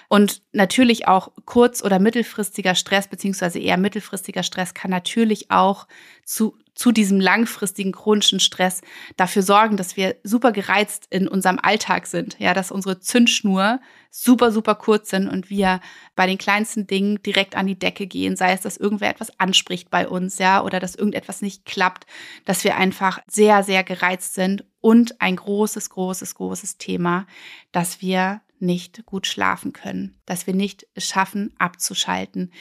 Und 0.08 0.42
natürlich 0.52 1.06
auch 1.06 1.30
kurz- 1.44 1.84
oder 1.84 2.00
mittelfristiger 2.00 2.74
Stress, 2.74 3.06
beziehungsweise 3.06 3.60
eher 3.60 3.76
mittelfristiger 3.76 4.42
Stress 4.42 4.74
kann 4.74 4.90
natürlich 4.90 5.50
auch 5.50 5.86
zu, 6.24 6.58
zu 6.74 6.92
diesem 6.92 7.20
langfristigen 7.20 7.92
chronischen 7.92 8.40
Stress 8.40 8.80
dafür 9.16 9.42
sorgen, 9.42 9.76
dass 9.76 9.96
wir 9.96 10.16
super 10.22 10.52
gereizt 10.52 11.06
in 11.10 11.28
unserem 11.28 11.58
Alltag 11.60 12.06
sind. 12.06 12.36
Ja, 12.38 12.54
dass 12.54 12.70
unsere 12.70 13.00
Zündschnur 13.00 13.80
super, 14.10 14.50
super 14.50 14.74
kurz 14.74 15.10
sind 15.10 15.28
und 15.28 15.50
wir 15.50 15.80
bei 16.16 16.26
den 16.26 16.38
kleinsten 16.38 16.86
Dingen 16.86 17.22
direkt 17.22 17.54
an 17.56 17.66
die 17.66 17.78
Decke 17.78 18.06
gehen, 18.06 18.36
sei 18.36 18.52
es, 18.52 18.60
dass 18.60 18.76
irgendwer 18.76 19.10
etwas 19.10 19.38
anspricht 19.38 19.90
bei 19.90 20.08
uns, 20.08 20.38
ja, 20.38 20.62
oder 20.62 20.80
dass 20.80 20.96
irgendetwas 20.96 21.42
nicht 21.42 21.64
klappt, 21.64 22.06
dass 22.44 22.64
wir 22.64 22.76
einfach 22.76 23.20
sehr, 23.28 23.62
sehr 23.62 23.84
gereizt 23.84 24.34
sind 24.34 24.64
und 24.80 25.20
ein 25.20 25.36
großes, 25.36 25.90
großes, 25.90 26.34
großes 26.34 26.78
Thema, 26.78 27.26
dass 27.72 28.00
wir 28.00 28.40
nicht 28.60 29.04
gut 29.06 29.26
schlafen 29.26 29.72
können, 29.72 30.16
dass 30.26 30.46
wir 30.46 30.54
nicht 30.54 30.86
es 30.94 31.08
schaffen, 31.08 31.54
abzuschalten. 31.58 32.52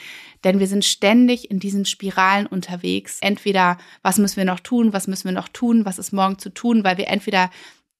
Denn 0.43 0.59
wir 0.59 0.67
sind 0.67 0.85
ständig 0.85 1.51
in 1.51 1.59
diesen 1.59 1.85
Spiralen 1.85 2.47
unterwegs. 2.47 3.17
Entweder, 3.21 3.77
was 4.01 4.17
müssen 4.17 4.37
wir 4.37 4.45
noch 4.45 4.59
tun, 4.59 4.93
was 4.93 5.07
müssen 5.07 5.25
wir 5.25 5.33
noch 5.33 5.49
tun, 5.49 5.85
was 5.85 5.99
ist 5.99 6.13
morgen 6.13 6.39
zu 6.39 6.49
tun, 6.49 6.83
weil 6.83 6.97
wir 6.97 7.07
entweder 7.07 7.49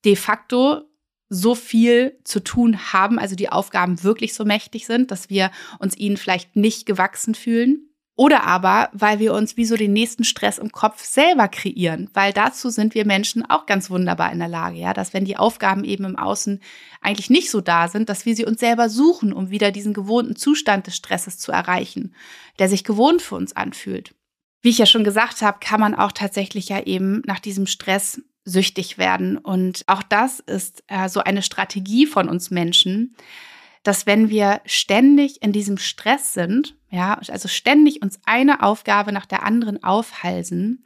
de 0.06 0.16
facto 0.16 0.84
so 1.30 1.54
viel 1.54 2.18
zu 2.24 2.40
tun 2.40 2.92
haben, 2.92 3.20
also 3.20 3.36
die 3.36 3.50
Aufgaben 3.50 4.04
wirklich 4.04 4.34
so 4.34 4.46
mächtig 4.46 4.88
sind, 4.88 5.12
dass 5.12 5.30
wir 5.30 5.52
uns 5.78 5.96
ihnen 5.96 6.18
vielleicht 6.18 6.56
nicht 6.56 6.86
gewachsen 6.86 7.36
fühlen 7.36 7.89
oder 8.20 8.44
aber, 8.44 8.90
weil 8.92 9.20
wir 9.20 9.34
uns 9.34 9.56
wie 9.56 9.64
so 9.64 9.78
den 9.78 9.94
nächsten 9.94 10.26
Stress 10.26 10.58
im 10.58 10.74
Kopf 10.74 11.06
selber 11.06 11.48
kreieren, 11.48 12.10
weil 12.14 12.34
dazu 12.34 12.70
sind 12.70 12.94
wir 12.94 13.06
Menschen 13.06 13.50
auch 13.50 13.66
ganz 13.66 13.90
wunderbar 13.90 14.34
in 14.34 14.40
der 14.40 14.50
Lage, 14.50 14.78
ja, 14.78 14.94
dass 14.94 15.14
wenn 15.14 15.24
die 15.24 15.38
Aufgaben 15.38 15.86
eben 15.86 16.04
im 16.04 16.18
Außen 16.18 16.60
eigentlich 17.00 17.30
nicht 17.30 17.50
so 17.50 17.62
da 17.62 17.88
sind, 17.88 18.10
dass 18.10 18.26
wir 18.26 18.36
sie 18.36 18.44
uns 18.44 18.60
selber 18.60 18.90
suchen, 18.90 19.32
um 19.32 19.52
wieder 19.52 19.72
diesen 19.72 19.94
gewohnten 19.94 20.36
Zustand 20.36 20.86
des 20.86 20.98
Stresses 20.98 21.38
zu 21.38 21.54
erreichen, 21.54 22.14
der 22.60 22.68
sich 22.68 22.84
gewohnt 22.84 23.22
für 23.22 23.36
uns 23.36 23.56
anfühlt. 23.56 24.14
wie 24.62 24.70
ich 24.72 24.80
ja 24.80 24.86
schon 24.86 25.06
gesagt 25.06 25.42
habe, 25.42 25.60
kann 25.62 25.80
man 25.80 25.96
auch 25.96 26.12
tatsächlich 26.12 26.68
ja 26.68 26.82
eben 26.82 27.22
nach 27.26 27.40
diesem 27.40 27.68
Stress 27.68 28.22
süchtig 28.44 28.98
werden. 28.98 29.38
Und 29.38 29.84
auch 29.88 30.04
das 30.04 30.42
ist 30.42 30.84
äh, 30.88 31.08
so 31.08 31.22
eine 31.22 31.42
Strategie 31.42 32.06
von 32.06 32.28
uns 32.28 32.52
Menschen, 32.52 33.16
dass 33.84 34.06
wenn 34.06 34.30
wir 34.30 34.62
ständig 34.66 35.42
in 35.42 35.52
diesem 35.52 35.78
Stress 35.78 36.34
sind, 36.34 36.76
ja, 36.90 37.20
also 37.28 37.48
ständig 37.48 38.02
uns 38.02 38.20
eine 38.26 38.64
Aufgabe 38.64 39.12
nach 39.12 39.26
der 39.26 39.44
anderen 39.44 39.84
aufhalsen, 39.84 40.86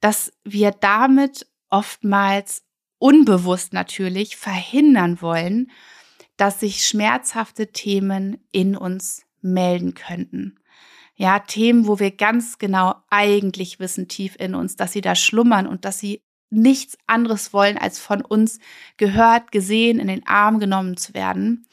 dass 0.00 0.32
wir 0.44 0.70
damit 0.70 1.46
oftmals 1.70 2.62
unbewusst 2.98 3.72
natürlich 3.72 4.36
verhindern 4.36 5.20
wollen, 5.20 5.70
dass 6.36 6.60
sich 6.60 6.86
schmerzhafte 6.86 7.72
Themen 7.72 8.38
in 8.50 8.76
uns 8.76 9.22
melden 9.40 9.94
könnten. 9.94 10.58
Ja, 11.16 11.38
Themen, 11.38 11.86
wo 11.86 12.00
wir 12.00 12.10
ganz 12.10 12.58
genau 12.58 12.94
eigentlich 13.08 13.78
wissen 13.78 14.08
tief 14.08 14.36
in 14.38 14.54
uns, 14.54 14.74
dass 14.74 14.92
sie 14.92 15.00
da 15.00 15.14
schlummern 15.14 15.66
und 15.66 15.84
dass 15.84 16.00
sie 16.00 16.22
nichts 16.50 16.96
anderes 17.06 17.52
wollen, 17.52 17.78
als 17.78 17.98
von 17.98 18.20
uns 18.22 18.58
gehört, 18.96 19.52
gesehen, 19.52 19.98
in 19.98 20.08
den 20.08 20.26
Arm 20.26 20.58
genommen 20.58 20.96
zu 20.96 21.14
werden. 21.14 21.66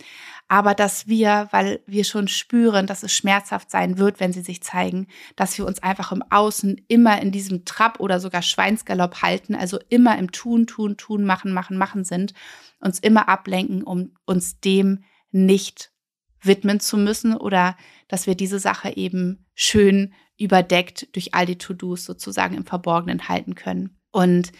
Aber 0.52 0.76
dass 0.76 1.08
wir, 1.08 1.48
weil 1.52 1.80
wir 1.86 2.04
schon 2.04 2.28
spüren, 2.28 2.86
dass 2.86 3.04
es 3.04 3.14
schmerzhaft 3.14 3.72
sein 3.72 3.98
wird, 3.98 4.20
wenn 4.20 4.34
sie 4.34 4.42
sich 4.42 4.62
zeigen, 4.62 5.08
dass 5.38 5.58
wir 5.58 5.66
uns 5.66 5.82
einfach 5.82 6.12
im 6.12 6.22
Außen 6.30 6.76
immer 6.90 7.22
in 7.22 7.32
diesem 7.32 7.64
Trab 7.64 8.02
oder 8.02 8.20
sogar 8.20 8.42
Schweinsgalopp 8.42 9.22
halten, 9.22 9.56
also 9.56 9.80
immer 9.88 10.18
im 10.18 10.34
Tun, 10.34 10.68
Tun, 10.68 10.98
Tun, 10.98 11.24
Machen, 11.24 11.54
Machen, 11.54 11.78
Machen 11.78 12.04
sind, 12.04 12.34
uns 12.82 13.00
immer 13.00 13.30
ablenken, 13.30 13.82
um 13.82 14.12
uns 14.26 14.60
dem 14.60 15.06
nicht 15.32 15.94
widmen 16.42 16.82
zu 16.82 16.98
müssen 16.98 17.34
oder 17.34 17.78
dass 18.10 18.28
wir 18.28 18.36
diese 18.36 18.60
Sache 18.60 18.98
eben 18.98 19.46
schön 19.56 20.14
überdeckt 20.38 21.16
durch 21.16 21.34
all 21.34 21.46
die 21.46 21.60
To-Dos 21.60 22.04
sozusagen 22.04 22.58
im 22.58 22.66
Verborgenen 22.66 23.30
halten 23.30 23.56
können. 23.56 24.02
Und 24.12 24.52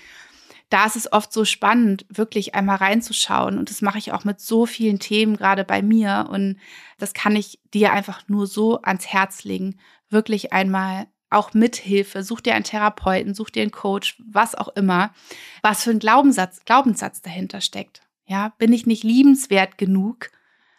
da 0.72 0.86
ist 0.86 0.96
es 0.96 1.12
oft 1.12 1.34
so 1.34 1.44
spannend, 1.44 2.06
wirklich 2.10 2.56
einmal 2.56 2.78
reinzuschauen. 2.78 3.60
Und 3.60 3.70
das 3.70 3.82
mache 3.82 3.98
ich 3.98 4.14
auch 4.14 4.24
mit 4.24 4.40
so 4.40 4.66
vielen 4.66 5.00
Themen, 5.00 5.36
gerade 5.36 5.66
bei 5.66 5.82
mir. 5.82 6.30
Und 6.32 6.58
das 6.98 7.14
kann 7.14 7.36
ich 7.36 7.60
dir 7.74 7.92
einfach 7.92 8.28
nur 8.30 8.48
so 8.48 8.82
ans 8.82 9.06
Herz 9.06 9.44
legen. 9.44 9.78
Wirklich 10.10 10.54
einmal 10.54 11.08
auch 11.30 11.54
Mithilfe. 11.54 12.24
Such 12.24 12.40
dir 12.40 12.56
einen 12.56 12.64
Therapeuten, 12.64 13.34
such 13.34 13.50
dir 13.50 13.64
einen 13.64 13.72
Coach, 13.72 14.22
was 14.26 14.56
auch 14.56 14.70
immer. 14.70 15.14
Was 15.62 15.84
für 15.84 15.92
ein 15.92 16.00
Glaubenssatz, 16.00 16.64
Glaubenssatz 16.64 17.22
dahinter 17.22 17.60
steckt. 17.60 18.02
Ja, 18.26 18.54
bin 18.58 18.72
ich 18.72 18.86
nicht 18.86 19.04
liebenswert 19.04 19.78
genug, 19.78 20.32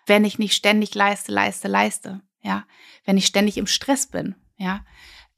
wenn 0.07 0.25
ich 0.25 0.39
nicht 0.39 0.55
ständig 0.55 0.95
leiste, 0.95 1.33
leiste, 1.33 1.69
leiste? 1.69 2.23
Ja, 2.41 2.65
wenn 3.05 3.19
ich 3.19 3.27
ständig 3.27 3.59
im 3.59 3.67
Stress 3.67 4.07
bin. 4.07 4.37
Ja, 4.57 4.87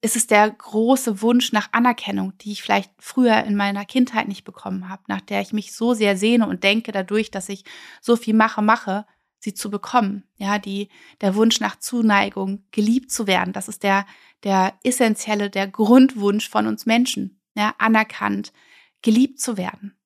ist 0.04 0.16
es 0.16 0.26
der 0.26 0.50
große 0.50 1.22
Wunsch 1.22 1.52
nach 1.52 1.70
Anerkennung, 1.72 2.36
die 2.36 2.52
ich 2.52 2.62
vielleicht 2.62 2.92
früher 2.98 3.42
in 3.44 3.56
meiner 3.56 3.86
Kindheit 3.86 4.28
nicht 4.28 4.44
bekommen 4.44 4.90
habe, 4.90 5.02
nach 5.06 5.22
der 5.22 5.40
ich 5.40 5.54
mich 5.54 5.72
so 5.72 5.94
sehr 5.94 6.18
sehne 6.18 6.46
und 6.46 6.62
denke 6.62 6.92
dadurch, 6.92 7.30
dass 7.30 7.48
ich 7.48 7.64
so 8.02 8.14
viel 8.14 8.34
mache, 8.34 8.60
mache, 8.60 9.06
sie 9.38 9.54
zu 9.54 9.70
bekommen. 9.70 10.24
Ja, 10.36 10.58
die, 10.58 10.90
der 11.22 11.34
Wunsch 11.36 11.58
nach 11.58 11.78
Zuneigung, 11.78 12.64
geliebt 12.70 13.12
zu 13.12 13.26
werden, 13.26 13.54
das 13.54 13.68
ist 13.68 13.82
der, 13.82 14.04
der 14.42 14.74
essentielle, 14.82 15.48
der 15.48 15.68
Grundwunsch 15.68 16.50
von 16.50 16.66
uns 16.66 16.84
Menschen. 16.84 17.40
Ja, 17.54 17.74
anerkannt, 17.78 18.52
geliebt 19.00 19.40
zu 19.40 19.56
werden. 19.56 19.96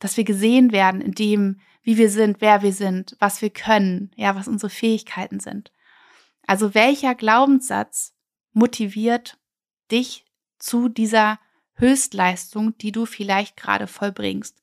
Dass 0.00 0.18
wir 0.18 0.24
gesehen 0.24 0.70
werden 0.70 1.00
in 1.00 1.12
dem, 1.12 1.60
wie 1.82 1.96
wir 1.96 2.10
sind, 2.10 2.42
wer 2.42 2.60
wir 2.60 2.74
sind, 2.74 3.16
was 3.20 3.40
wir 3.40 3.50
können, 3.50 4.10
ja, 4.16 4.36
was 4.36 4.48
unsere 4.48 4.68
Fähigkeiten 4.68 5.40
sind. 5.40 5.72
Also 6.46 6.74
welcher 6.74 7.14
Glaubenssatz 7.14 8.12
motiviert 8.52 9.38
dich 9.90 10.24
zu 10.58 10.88
dieser 10.88 11.38
Höchstleistung, 11.74 12.76
die 12.78 12.92
du 12.92 13.06
vielleicht 13.06 13.56
gerade 13.56 13.86
vollbringst. 13.86 14.62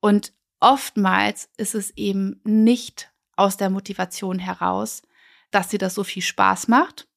Und 0.00 0.32
oftmals 0.60 1.48
ist 1.56 1.74
es 1.74 1.90
eben 1.96 2.40
nicht 2.44 3.12
aus 3.36 3.56
der 3.56 3.70
Motivation 3.70 4.38
heraus, 4.38 5.02
dass 5.50 5.68
dir 5.68 5.78
das 5.78 5.94
so 5.94 6.04
viel 6.04 6.22
Spaß 6.22 6.68
macht. 6.68 7.08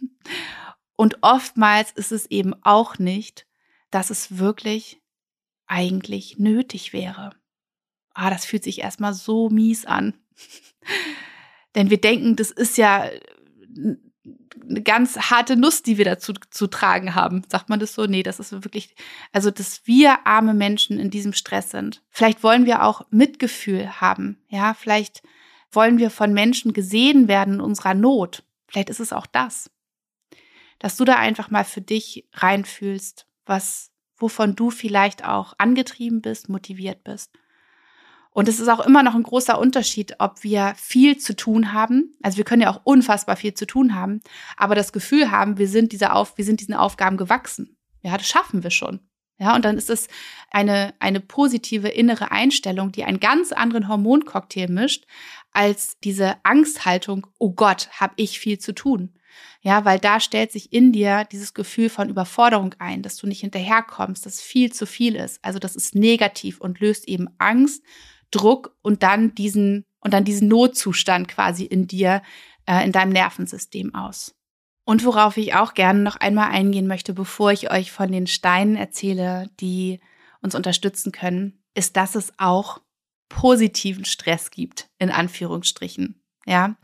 Und 0.96 1.18
oftmals 1.22 1.92
ist 1.92 2.10
es 2.10 2.26
eben 2.26 2.54
auch 2.62 2.98
nicht, 2.98 3.46
dass 3.90 4.08
es 4.08 4.38
wirklich 4.38 5.02
eigentlich 5.66 6.38
nötig 6.38 6.92
wäre. 6.94 7.30
Ah, 8.14 8.30
das 8.30 8.46
fühlt 8.46 8.64
sich 8.64 8.80
erstmal 8.80 9.12
so 9.12 9.50
mies 9.50 9.84
an. 9.84 10.14
Denn 11.74 11.90
wir 11.90 12.00
denken, 12.00 12.36
das 12.36 12.50
ist 12.50 12.78
ja 12.78 13.10
eine 14.68 14.82
ganz 14.82 15.16
harte 15.30 15.56
Nuss, 15.56 15.82
die 15.82 15.98
wir 15.98 16.04
dazu 16.04 16.32
zu 16.50 16.66
tragen 16.66 17.14
haben. 17.14 17.42
Sagt 17.48 17.68
man 17.68 17.80
das 17.80 17.94
so? 17.94 18.06
Nee, 18.06 18.22
das 18.22 18.40
ist 18.40 18.52
wirklich, 18.52 18.94
also, 19.32 19.50
dass 19.50 19.86
wir 19.86 20.26
arme 20.26 20.54
Menschen 20.54 20.98
in 20.98 21.10
diesem 21.10 21.32
Stress 21.32 21.70
sind. 21.70 22.02
Vielleicht 22.10 22.42
wollen 22.42 22.66
wir 22.66 22.82
auch 22.82 23.02
Mitgefühl 23.10 24.00
haben. 24.00 24.38
Ja, 24.48 24.74
vielleicht 24.74 25.22
wollen 25.70 25.98
wir 25.98 26.10
von 26.10 26.32
Menschen 26.32 26.72
gesehen 26.72 27.28
werden 27.28 27.54
in 27.54 27.60
unserer 27.60 27.94
Not. 27.94 28.44
Vielleicht 28.66 28.90
ist 28.90 29.00
es 29.00 29.12
auch 29.12 29.26
das. 29.26 29.70
Dass 30.78 30.96
du 30.96 31.04
da 31.04 31.16
einfach 31.16 31.50
mal 31.50 31.64
für 31.64 31.80
dich 31.80 32.28
reinfühlst, 32.32 33.26
was, 33.44 33.90
wovon 34.16 34.56
du 34.56 34.70
vielleicht 34.70 35.24
auch 35.24 35.54
angetrieben 35.58 36.20
bist, 36.20 36.48
motiviert 36.48 37.04
bist. 37.04 37.32
Und 38.36 38.50
es 38.50 38.60
ist 38.60 38.68
auch 38.68 38.80
immer 38.80 39.02
noch 39.02 39.14
ein 39.14 39.22
großer 39.22 39.58
Unterschied, 39.58 40.16
ob 40.18 40.44
wir 40.44 40.74
viel 40.76 41.16
zu 41.16 41.34
tun 41.34 41.72
haben. 41.72 42.18
Also 42.20 42.36
wir 42.36 42.44
können 42.44 42.60
ja 42.60 42.70
auch 42.70 42.82
unfassbar 42.84 43.34
viel 43.34 43.54
zu 43.54 43.66
tun 43.66 43.94
haben, 43.94 44.20
aber 44.58 44.74
das 44.74 44.92
Gefühl 44.92 45.30
haben, 45.30 45.56
wir 45.56 45.68
sind 45.68 45.90
diese 45.90 46.12
Auf, 46.12 46.36
wir 46.36 46.44
sind 46.44 46.60
diesen 46.60 46.74
Aufgaben 46.74 47.16
gewachsen. 47.16 47.78
Ja, 48.02 48.14
das 48.18 48.28
schaffen 48.28 48.62
wir 48.62 48.68
schon. 48.68 49.00
Ja, 49.38 49.56
und 49.56 49.64
dann 49.64 49.78
ist 49.78 49.88
es 49.88 50.08
eine, 50.50 50.92
eine 50.98 51.20
positive 51.20 51.88
innere 51.88 52.30
Einstellung, 52.30 52.92
die 52.92 53.04
einen 53.04 53.20
ganz 53.20 53.52
anderen 53.52 53.88
Hormoncocktail 53.88 54.68
mischt, 54.68 55.06
als 55.52 55.98
diese 56.00 56.36
Angsthaltung, 56.42 57.26
oh 57.38 57.54
Gott, 57.54 57.88
habe 57.92 58.12
ich 58.16 58.38
viel 58.38 58.58
zu 58.58 58.74
tun. 58.74 59.14
Ja, 59.62 59.86
weil 59.86 59.98
da 59.98 60.20
stellt 60.20 60.52
sich 60.52 60.74
in 60.74 60.92
dir 60.92 61.24
dieses 61.32 61.54
Gefühl 61.54 61.88
von 61.88 62.10
Überforderung 62.10 62.74
ein, 62.80 63.00
dass 63.00 63.16
du 63.16 63.26
nicht 63.26 63.40
hinterherkommst, 63.40 64.26
dass 64.26 64.42
viel 64.42 64.74
zu 64.74 64.84
viel 64.84 65.16
ist. 65.16 65.42
Also 65.42 65.58
das 65.58 65.74
ist 65.74 65.94
negativ 65.94 66.60
und 66.60 66.80
löst 66.80 67.08
eben 67.08 67.28
Angst, 67.38 67.82
Druck 68.30 68.76
und 68.82 69.02
dann 69.02 69.34
diesen 69.34 69.84
und 70.00 70.14
dann 70.14 70.24
diesen 70.24 70.46
Notzustand 70.46 71.26
quasi 71.26 71.64
in 71.64 71.88
dir, 71.88 72.22
äh, 72.66 72.84
in 72.84 72.92
deinem 72.92 73.12
Nervensystem 73.12 73.94
aus. 73.94 74.36
Und 74.84 75.04
worauf 75.04 75.36
ich 75.36 75.54
auch 75.54 75.74
gerne 75.74 75.98
noch 75.98 76.14
einmal 76.14 76.50
eingehen 76.50 76.86
möchte, 76.86 77.12
bevor 77.12 77.50
ich 77.50 77.72
euch 77.72 77.90
von 77.90 78.12
den 78.12 78.28
Steinen 78.28 78.76
erzähle, 78.76 79.50
die 79.58 79.98
uns 80.40 80.54
unterstützen 80.54 81.10
können, 81.10 81.60
ist, 81.74 81.96
dass 81.96 82.14
es 82.14 82.32
auch 82.38 82.80
positiven 83.28 84.04
Stress 84.04 84.52
gibt, 84.52 84.88
in 85.00 85.10
Anführungsstrichen. 85.10 86.22
Ja, 86.46 86.76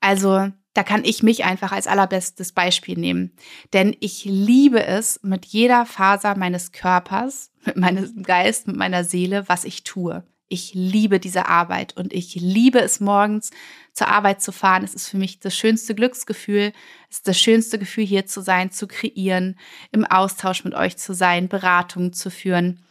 also 0.00 0.48
da 0.72 0.82
kann 0.82 1.04
ich 1.04 1.22
mich 1.22 1.44
einfach 1.44 1.70
als 1.70 1.86
allerbestes 1.86 2.52
Beispiel 2.52 2.98
nehmen. 2.98 3.36
Denn 3.74 3.94
ich 4.00 4.24
liebe 4.24 4.82
es 4.82 5.20
mit 5.22 5.44
jeder 5.44 5.84
Faser 5.84 6.36
meines 6.36 6.72
Körpers, 6.72 7.52
mit 7.66 7.76
meinem 7.76 8.22
Geist, 8.22 8.66
mit 8.66 8.76
meiner 8.76 9.04
Seele, 9.04 9.48
was 9.48 9.64
ich 9.64 9.84
tue. 9.84 10.24
Ich 10.54 10.72
liebe 10.72 11.18
diese 11.18 11.46
Arbeit 11.48 11.96
und 11.96 12.12
ich 12.12 12.36
liebe 12.36 12.78
es 12.78 13.00
morgens 13.00 13.50
zur 13.92 14.06
Arbeit 14.06 14.40
zu 14.40 14.52
fahren. 14.52 14.84
Es 14.84 14.94
ist 14.94 15.08
für 15.08 15.16
mich 15.16 15.40
das 15.40 15.56
schönste 15.56 15.96
Glücksgefühl. 15.96 16.72
Es 17.10 17.16
ist 17.16 17.26
das 17.26 17.40
schönste 17.40 17.76
Gefühl, 17.76 18.06
hier 18.06 18.26
zu 18.26 18.40
sein, 18.40 18.70
zu 18.70 18.86
kreieren, 18.86 19.58
im 19.90 20.04
Austausch 20.04 20.62
mit 20.62 20.74
euch 20.74 20.96
zu 20.96 21.12
sein, 21.12 21.48
Beratungen 21.48 22.12
zu 22.12 22.30
führen. 22.30 22.84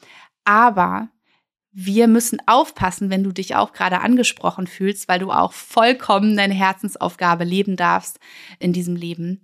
Aber 0.43 1.07
wir 1.71 2.09
müssen 2.09 2.39
aufpassen, 2.47 3.09
wenn 3.09 3.23
du 3.23 3.31
dich 3.31 3.55
auch 3.55 3.71
gerade 3.71 4.01
angesprochen 4.01 4.67
fühlst, 4.67 5.07
weil 5.07 5.19
du 5.19 5.31
auch 5.31 5.53
vollkommen 5.53 6.35
deine 6.35 6.53
Herzensaufgabe 6.53 7.45
leben 7.45 7.77
darfst 7.77 8.19
in 8.59 8.73
diesem 8.73 8.97
Leben, 8.97 9.41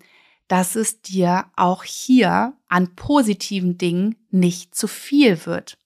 dass 0.50 0.76
es 0.76 1.02
dir 1.02 1.46
auch 1.56 1.86
hier 1.86 2.52
an 2.68 2.96
positiven 2.98 3.78
Dingen 3.78 4.18
nicht 4.30 4.76
zu 4.76 4.90
viel 4.90 5.46
wird. 5.46 5.78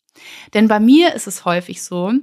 Denn 0.53 0.67
bei 0.67 0.79
mir 0.79 1.13
ist 1.13 1.27
es 1.27 1.45
häufig 1.45 1.81
so, 1.81 2.13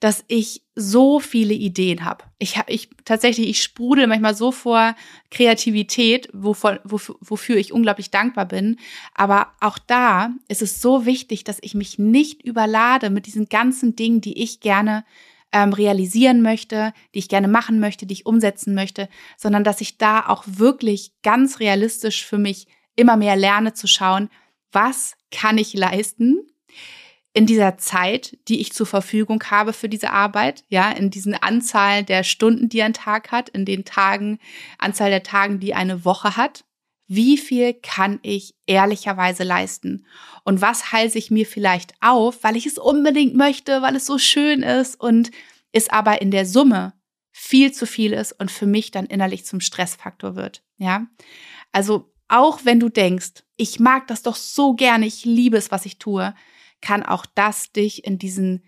dass 0.00 0.24
ich 0.28 0.62
so 0.74 1.20
viele 1.20 1.54
Ideen 1.54 2.04
habe. 2.04 2.24
Ich, 2.38 2.58
ich 2.66 2.88
tatsächlich, 3.04 3.48
ich 3.48 3.62
sprudel 3.62 4.06
manchmal 4.06 4.34
so 4.34 4.50
vor 4.50 4.96
Kreativität, 5.30 6.28
wofür, 6.32 6.80
wofür 6.84 7.56
ich 7.56 7.72
unglaublich 7.72 8.10
dankbar 8.10 8.46
bin. 8.46 8.78
Aber 9.14 9.48
auch 9.60 9.78
da 9.78 10.30
ist 10.48 10.62
es 10.62 10.80
so 10.80 11.06
wichtig, 11.06 11.44
dass 11.44 11.58
ich 11.60 11.74
mich 11.74 11.98
nicht 11.98 12.42
überlade 12.42 13.10
mit 13.10 13.26
diesen 13.26 13.48
ganzen 13.48 13.94
Dingen, 13.94 14.20
die 14.20 14.42
ich 14.42 14.60
gerne 14.60 15.04
ähm, 15.52 15.72
realisieren 15.72 16.42
möchte, 16.42 16.92
die 17.14 17.20
ich 17.20 17.28
gerne 17.28 17.48
machen 17.48 17.78
möchte, 17.78 18.06
die 18.06 18.14
ich 18.14 18.26
umsetzen 18.26 18.74
möchte, 18.74 19.08
sondern 19.36 19.62
dass 19.62 19.80
ich 19.80 19.98
da 19.98 20.26
auch 20.26 20.44
wirklich 20.46 21.12
ganz 21.22 21.60
realistisch 21.60 22.24
für 22.26 22.38
mich 22.38 22.66
immer 22.96 23.16
mehr 23.16 23.36
lerne 23.36 23.74
zu 23.74 23.86
schauen, 23.86 24.30
was 24.72 25.14
kann 25.30 25.58
ich 25.58 25.74
leisten 25.74 26.40
in 27.36 27.46
dieser 27.46 27.76
Zeit, 27.78 28.38
die 28.48 28.60
ich 28.60 28.72
zur 28.72 28.86
Verfügung 28.86 29.42
habe 29.50 29.72
für 29.72 29.88
diese 29.88 30.10
Arbeit, 30.10 30.64
ja, 30.68 30.90
in 30.92 31.10
diesen 31.10 31.34
Anzahl 31.34 32.04
der 32.04 32.22
Stunden, 32.22 32.68
die 32.68 32.80
ein 32.82 32.94
Tag 32.94 33.32
hat, 33.32 33.48
in 33.48 33.64
den 33.64 33.84
Tagen, 33.84 34.38
Anzahl 34.78 35.10
der 35.10 35.24
Tagen, 35.24 35.58
die 35.60 35.74
eine 35.74 36.04
Woche 36.04 36.36
hat, 36.36 36.64
Wie 37.06 37.36
viel 37.36 37.74
kann 37.74 38.18
ich 38.22 38.54
ehrlicherweise 38.66 39.44
leisten? 39.44 40.06
Und 40.44 40.62
was 40.62 40.90
halte 40.92 41.18
ich 41.18 41.30
mir 41.30 41.44
vielleicht 41.46 41.94
auf, 42.00 42.42
weil 42.42 42.56
ich 42.56 42.64
es 42.66 42.78
unbedingt 42.78 43.34
möchte, 43.34 43.82
weil 43.82 43.94
es 43.96 44.06
so 44.06 44.18
schön 44.18 44.62
ist 44.62 44.98
und 44.98 45.30
es 45.72 45.90
aber 45.90 46.22
in 46.22 46.30
der 46.30 46.46
Summe 46.46 46.94
viel 47.30 47.72
zu 47.72 47.86
viel 47.86 48.12
ist 48.12 48.32
und 48.32 48.50
für 48.50 48.66
mich 48.66 48.90
dann 48.90 49.06
innerlich 49.06 49.44
zum 49.44 49.60
Stressfaktor 49.60 50.34
wird. 50.34 50.62
Ja, 50.78 51.06
also 51.72 52.10
auch 52.28 52.64
wenn 52.64 52.80
du 52.80 52.88
denkst, 52.88 53.44
ich 53.56 53.80
mag 53.80 54.06
das 54.06 54.22
doch 54.22 54.36
so 54.36 54.74
gerne, 54.74 55.06
ich 55.06 55.24
liebe 55.24 55.58
es, 55.58 55.70
was 55.70 55.84
ich 55.84 55.98
tue, 55.98 56.34
kann 56.80 57.02
auch 57.02 57.26
das 57.26 57.72
dich 57.72 58.04
in 58.04 58.18
diesen 58.18 58.64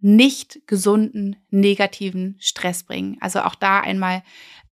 nicht 0.00 0.66
gesunden, 0.66 1.36
negativen 1.50 2.36
Stress 2.40 2.82
bringen. 2.82 3.16
Also 3.20 3.42
auch 3.42 3.54
da 3.54 3.80
einmal 3.80 4.22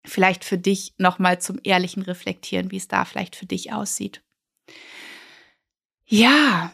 vielleicht 0.06 0.44
für 0.44 0.58
dich 0.58 0.94
nochmal 0.98 1.40
zum 1.40 1.60
ehrlichen 1.64 2.02
Reflektieren, 2.02 2.72
wie 2.72 2.78
es 2.78 2.88
da 2.88 3.06
vielleicht 3.06 3.36
für 3.36 3.46
dich 3.46 3.72
aussieht. 3.72 4.24
Ja, 6.06 6.74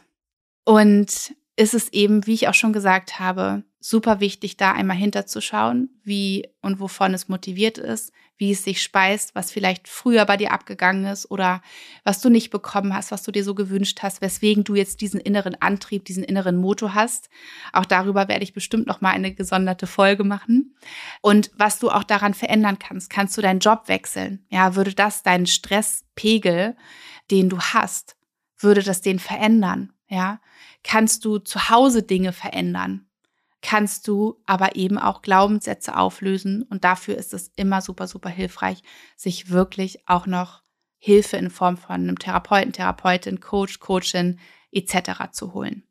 und 0.63 1.35
ist 1.57 1.73
es 1.73 1.91
eben, 1.91 2.25
wie 2.25 2.33
ich 2.33 2.47
auch 2.47 2.53
schon 2.53 2.73
gesagt 2.73 3.19
habe, 3.19 3.63
super 3.87 4.19
wichtig, 4.19 4.57
da 4.57 4.71
einmal 4.71 4.97
hinterzuschauen, 4.97 5.89
wie 6.03 6.49
und 6.61 6.79
wovon 6.79 7.13
es 7.13 7.27
motiviert 7.27 7.77
ist, 7.77 8.11
wie 8.35 8.51
es 8.51 8.63
sich 8.63 8.81
speist, 8.81 9.35
was 9.35 9.51
vielleicht 9.51 9.87
früher 9.87 10.25
bei 10.25 10.37
dir 10.37 10.51
abgegangen 10.53 11.05
ist 11.05 11.29
oder 11.29 11.61
was 12.03 12.19
du 12.19 12.29
nicht 12.29 12.49
bekommen 12.49 12.95
hast, 12.95 13.11
was 13.11 13.21
du 13.21 13.31
dir 13.31 13.43
so 13.43 13.53
gewünscht 13.53 13.99
hast, 14.01 14.21
weswegen 14.21 14.63
du 14.63 14.73
jetzt 14.73 15.01
diesen 15.01 15.19
inneren 15.19 15.55
Antrieb, 15.61 16.03
diesen 16.03 16.23
inneren 16.23 16.57
Motor 16.57 16.95
hast. 16.95 17.29
Auch 17.73 17.85
darüber 17.85 18.27
werde 18.27 18.43
ich 18.43 18.53
bestimmt 18.53 18.87
noch 18.87 19.01
mal 19.01 19.11
eine 19.11 19.35
gesonderte 19.35 19.85
Folge 19.85 20.23
machen. 20.23 20.75
Und 21.21 21.51
was 21.55 21.77
du 21.77 21.91
auch 21.91 22.03
daran 22.03 22.33
verändern 22.33 22.79
kannst, 22.79 23.11
kannst 23.11 23.37
du 23.37 23.41
deinen 23.41 23.59
Job 23.59 23.83
wechseln? 23.85 24.43
Ja, 24.49 24.75
würde 24.75 24.95
das 24.95 25.21
deinen 25.21 25.45
Stresspegel, 25.45 26.75
den 27.29 27.49
du 27.49 27.59
hast, 27.59 28.17
würde 28.57 28.81
das 28.81 29.01
den 29.01 29.19
verändern? 29.19 29.93
Ja, 30.07 30.41
kannst 30.83 31.23
du 31.23 31.37
zu 31.37 31.69
Hause 31.69 32.01
Dinge 32.01 32.33
verändern, 32.33 33.05
kannst 33.65 34.07
du 34.07 34.39
aber 34.45 34.75
eben 34.75 34.99
auch 34.99 35.23
Glaubenssätze 35.23 35.97
auflösen 35.97 36.61
und 36.61 36.83
dafür 36.83 37.17
ist 37.17 37.33
es 37.33 37.51
immer 37.55 37.81
super, 37.81 38.07
super 38.07 38.29
hilfreich, 38.29 38.83
sich 39.15 39.49
wirklich 39.49 40.07
auch 40.07 40.27
noch 40.27 40.61
Hilfe 40.99 41.37
in 41.37 41.49
Form 41.49 41.75
von 41.75 41.95
einem 41.95 42.19
Therapeuten, 42.19 42.73
Therapeutin, 42.73 43.39
Coach, 43.39 43.79
Coachin 43.79 44.39
etc. 44.71 45.31
zu 45.31 45.55
holen. 45.55 45.83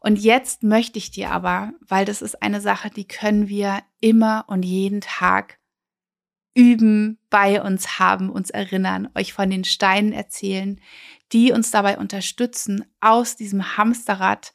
Und 0.00 0.18
jetzt 0.18 0.64
möchte 0.64 0.98
ich 0.98 1.12
dir 1.12 1.30
aber, 1.30 1.72
weil 1.86 2.04
das 2.04 2.20
ist 2.20 2.42
eine 2.42 2.60
Sache, 2.60 2.90
die 2.90 3.06
können 3.06 3.48
wir 3.48 3.80
immer 4.00 4.44
und 4.48 4.64
jeden 4.64 5.00
Tag 5.00 5.60
üben, 6.54 7.20
bei 7.30 7.62
uns 7.62 8.00
haben, 8.00 8.28
uns 8.28 8.50
erinnern, 8.50 9.08
euch 9.14 9.32
von 9.32 9.48
den 9.48 9.62
Steinen 9.62 10.12
erzählen, 10.12 10.80
die 11.30 11.52
uns 11.52 11.70
dabei 11.70 11.98
unterstützen, 11.98 12.84
aus 13.00 13.36
diesem 13.36 13.76
Hamsterrad, 13.76 14.52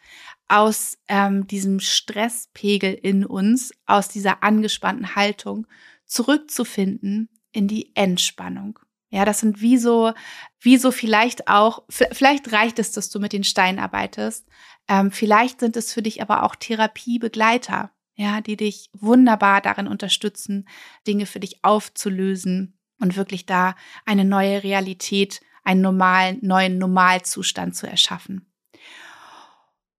aus 0.53 0.99
ähm, 1.07 1.47
diesem 1.47 1.79
Stresspegel 1.79 2.93
in 2.93 3.25
uns, 3.25 3.71
aus 3.87 4.07
dieser 4.07 4.43
angespannten 4.43 5.15
Haltung 5.15 5.65
zurückzufinden 6.05 7.29
in 7.51 7.67
die 7.67 7.95
Entspannung. 7.95 8.77
Ja, 9.09 9.25
das 9.25 9.39
sind 9.39 9.61
wie 9.61 9.77
so, 9.77 10.13
wie 10.59 10.77
so 10.77 10.91
vielleicht 10.91 11.47
auch, 11.47 11.83
vielleicht 11.89 12.51
reicht 12.51 12.77
es, 12.77 12.91
dass 12.91 13.09
du 13.09 13.19
mit 13.19 13.33
den 13.33 13.43
Steinen 13.43 13.79
arbeitest. 13.79 14.47
Ähm, 14.87 15.11
vielleicht 15.11 15.59
sind 15.59 15.75
es 15.75 15.91
für 15.91 16.03
dich 16.03 16.21
aber 16.21 16.43
auch 16.43 16.55
Therapiebegleiter, 16.55 17.91
ja, 18.15 18.41
die 18.41 18.57
dich 18.57 18.91
wunderbar 18.93 19.59
darin 19.59 19.87
unterstützen, 19.87 20.67
Dinge 21.07 21.25
für 21.25 21.39
dich 21.39 21.63
aufzulösen 21.63 22.77
und 22.99 23.15
wirklich 23.15 23.47
da 23.47 23.75
eine 24.05 24.23
neue 24.23 24.63
Realität 24.63 25.41
einen 25.63 25.81
normalen, 25.81 26.39
neuen 26.41 26.77
Normalzustand 26.77 27.75
zu 27.75 27.87
erschaffen. 27.87 28.52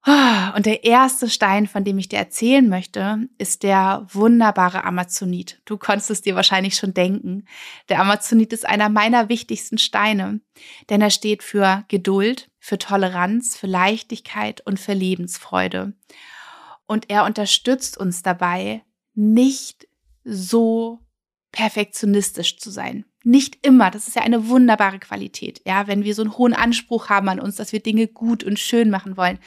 Und 0.06 0.66
der 0.66 0.84
erste 0.84 1.30
Stein, 1.30 1.66
von 1.66 1.82
dem 1.82 1.98
ich 1.98 2.10
dir 2.10 2.18
erzählen 2.18 2.68
möchte, 2.68 3.26
ist 3.38 3.62
der 3.62 4.06
wunderbare 4.12 4.84
Amazonit. 4.84 5.62
Du 5.64 5.78
konntest 5.78 6.10
es 6.10 6.20
dir 6.20 6.34
wahrscheinlich 6.34 6.76
schon 6.76 6.92
denken. 6.92 7.46
Der 7.88 8.00
Amazonit 8.00 8.52
ist 8.52 8.66
einer 8.66 8.90
meiner 8.90 9.30
wichtigsten 9.30 9.78
Steine, 9.78 10.40
denn 10.90 11.00
er 11.00 11.10
steht 11.10 11.42
für 11.42 11.84
Geduld, 11.88 12.50
für 12.58 12.76
Toleranz, 12.76 13.56
für 13.56 13.66
Leichtigkeit 13.66 14.60
und 14.66 14.78
für 14.78 14.92
Lebensfreude. 14.92 15.94
Und 16.86 17.08
er 17.08 17.24
unterstützt 17.24 17.96
uns 17.96 18.22
dabei, 18.22 18.82
nicht 19.14 19.88
so 20.22 21.00
perfektionistisch 21.50 22.58
zu 22.58 22.70
sein. 22.70 23.06
Nicht 23.26 23.66
immer, 23.66 23.90
das 23.90 24.06
ist 24.06 24.16
ja 24.16 24.22
eine 24.22 24.48
wunderbare 24.48 24.98
Qualität, 24.98 25.62
ja, 25.64 25.86
wenn 25.86 26.04
wir 26.04 26.14
so 26.14 26.22
einen 26.22 26.36
hohen 26.36 26.52
Anspruch 26.52 27.08
haben 27.08 27.28
an 27.30 27.40
uns, 27.40 27.56
dass 27.56 27.72
wir 27.72 27.80
Dinge 27.80 28.06
gut 28.06 28.44
und 28.44 28.58
schön 28.58 28.90
machen 28.90 29.16
wollen. 29.16 29.38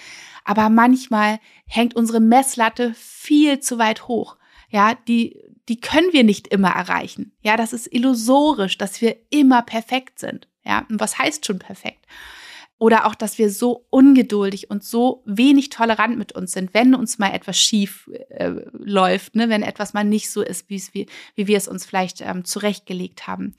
Aber 0.43 0.69
manchmal 0.69 1.39
hängt 1.67 1.95
unsere 1.95 2.19
Messlatte 2.19 2.93
viel 2.95 3.59
zu 3.59 3.77
weit 3.77 4.07
hoch. 4.07 4.37
Ja, 4.69 4.95
die, 5.07 5.39
die 5.69 5.79
können 5.79 6.11
wir 6.11 6.23
nicht 6.23 6.47
immer 6.47 6.69
erreichen. 6.69 7.33
Ja, 7.41 7.55
das 7.55 7.71
ist 7.71 7.93
illusorisch, 7.93 8.77
dass 8.77 8.99
wir 9.01 9.15
immer 9.29 9.61
perfekt 9.61 10.19
sind. 10.19 10.47
Ja, 10.65 10.85
und 10.89 10.99
was 10.99 11.19
heißt 11.19 11.45
schon 11.45 11.59
perfekt? 11.59 12.05
Oder 12.79 13.07
auch, 13.07 13.15
dass 13.15 13.37
wir 13.39 13.49
so 13.49 13.87
ungeduldig 13.89 14.69
und 14.69 14.83
so 14.83 15.23
wenig 15.25 15.69
tolerant 15.69 16.17
mit 16.17 16.33
uns 16.33 16.51
sind, 16.51 16.73
wenn 16.75 16.93
uns 16.93 17.17
mal 17.17 17.33
etwas 17.33 17.57
schief 17.57 18.09
äh, 18.29 18.51
läuft, 18.71 19.35
ne? 19.35 19.49
wenn 19.49 19.63
etwas 19.63 19.93
mal 19.93 20.03
nicht 20.03 20.29
so 20.29 20.43
ist, 20.43 20.69
wie, 20.69 21.07
wie 21.35 21.47
wir 21.47 21.57
es 21.57 21.67
uns 21.67 21.85
vielleicht 21.85 22.21
ähm, 22.21 22.45
zurechtgelegt 22.45 23.25
haben. 23.25 23.55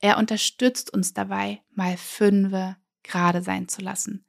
Er 0.00 0.18
unterstützt 0.18 0.92
uns 0.92 1.12
dabei, 1.14 1.62
mal 1.74 1.96
fünfe 1.96 2.76
gerade 3.02 3.42
sein 3.42 3.66
zu 3.66 3.82
lassen. 3.82 4.24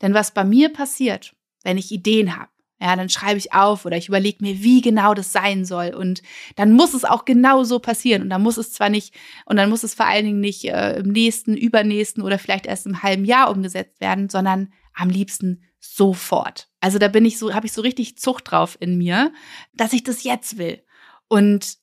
Denn 0.00 0.14
was 0.14 0.32
bei 0.32 0.44
mir 0.44 0.70
passiert, 0.70 1.34
wenn 1.62 1.76
ich 1.76 1.92
Ideen 1.92 2.36
habe, 2.36 2.51
ja, 2.82 2.96
dann 2.96 3.08
schreibe 3.08 3.38
ich 3.38 3.52
auf 3.52 3.84
oder 3.84 3.96
ich 3.96 4.08
überlege 4.08 4.38
mir, 4.40 4.60
wie 4.60 4.80
genau 4.80 5.14
das 5.14 5.30
sein 5.30 5.64
soll. 5.64 5.94
Und 5.94 6.20
dann 6.56 6.72
muss 6.72 6.94
es 6.94 7.04
auch 7.04 7.24
genau 7.24 7.62
so 7.62 7.78
passieren. 7.78 8.22
Und 8.22 8.30
dann 8.30 8.42
muss 8.42 8.56
es 8.56 8.72
zwar 8.72 8.88
nicht, 8.88 9.14
und 9.46 9.56
dann 9.56 9.70
muss 9.70 9.84
es 9.84 9.94
vor 9.94 10.06
allen 10.06 10.24
Dingen 10.24 10.40
nicht 10.40 10.64
äh, 10.64 10.98
im 10.98 11.12
nächsten, 11.12 11.56
übernächsten 11.56 12.24
oder 12.24 12.40
vielleicht 12.40 12.66
erst 12.66 12.86
im 12.86 13.04
halben 13.04 13.24
Jahr 13.24 13.52
umgesetzt 13.52 14.00
werden, 14.00 14.28
sondern 14.28 14.72
am 14.94 15.10
liebsten 15.10 15.62
sofort. 15.78 16.70
Also 16.80 16.98
da 16.98 17.06
bin 17.06 17.24
ich 17.24 17.38
so, 17.38 17.54
habe 17.54 17.66
ich 17.66 17.72
so 17.72 17.82
richtig 17.82 18.18
Zucht 18.18 18.50
drauf 18.50 18.76
in 18.80 18.98
mir, 18.98 19.32
dass 19.72 19.92
ich 19.92 20.02
das 20.02 20.24
jetzt 20.24 20.58
will. 20.58 20.82
Und 21.28 21.78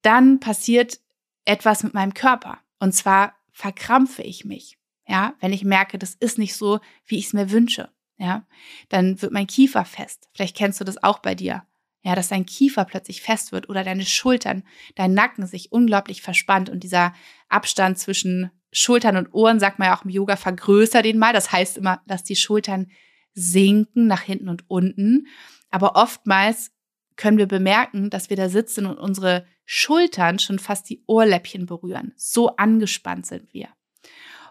dann 0.00 0.40
passiert 0.40 1.00
etwas 1.44 1.82
mit 1.82 1.92
meinem 1.92 2.14
Körper. 2.14 2.56
Und 2.78 2.94
zwar 2.94 3.34
verkrampfe 3.52 4.22
ich 4.22 4.46
mich. 4.46 4.78
Ja, 5.06 5.34
wenn 5.40 5.52
ich 5.52 5.64
merke, 5.64 5.98
das 5.98 6.14
ist 6.14 6.38
nicht 6.38 6.54
so, 6.54 6.80
wie 7.04 7.18
ich 7.18 7.26
es 7.26 7.32
mir 7.34 7.50
wünsche 7.50 7.90
ja, 8.20 8.46
dann 8.90 9.20
wird 9.22 9.32
mein 9.32 9.46
Kiefer 9.46 9.86
fest. 9.86 10.28
Vielleicht 10.34 10.54
kennst 10.54 10.78
du 10.78 10.84
das 10.84 11.02
auch 11.02 11.20
bei 11.20 11.34
dir. 11.34 11.64
Ja, 12.02 12.14
dass 12.14 12.28
dein 12.28 12.46
Kiefer 12.46 12.84
plötzlich 12.84 13.20
fest 13.22 13.52
wird 13.52 13.68
oder 13.68 13.82
deine 13.82 14.04
Schultern, 14.04 14.62
dein 14.94 15.12
Nacken 15.12 15.46
sich 15.46 15.72
unglaublich 15.72 16.22
verspannt 16.22 16.70
und 16.70 16.82
dieser 16.82 17.14
Abstand 17.48 17.98
zwischen 17.98 18.50
Schultern 18.72 19.16
und 19.16 19.34
Ohren, 19.34 19.58
sagt 19.58 19.78
man 19.78 19.88
ja 19.88 19.96
auch 19.98 20.04
im 20.04 20.10
Yoga, 20.10 20.36
vergrößert 20.36 21.04
den 21.04 21.18
mal. 21.18 21.32
Das 21.32 21.50
heißt 21.52 21.78
immer, 21.78 22.02
dass 22.06 22.22
die 22.22 22.36
Schultern 22.36 22.90
sinken 23.34 24.06
nach 24.06 24.22
hinten 24.22 24.48
und 24.48 24.68
unten. 24.68 25.26
Aber 25.70 25.96
oftmals 25.96 26.72
können 27.16 27.38
wir 27.38 27.48
bemerken, 27.48 28.10
dass 28.10 28.30
wir 28.30 28.36
da 28.36 28.48
sitzen 28.48 28.86
und 28.86 28.98
unsere 28.98 29.46
Schultern 29.64 30.38
schon 30.38 30.58
fast 30.58 30.88
die 30.88 31.02
Ohrläppchen 31.06 31.66
berühren. 31.66 32.12
So 32.16 32.56
angespannt 32.56 33.26
sind 33.26 33.52
wir. 33.52 33.68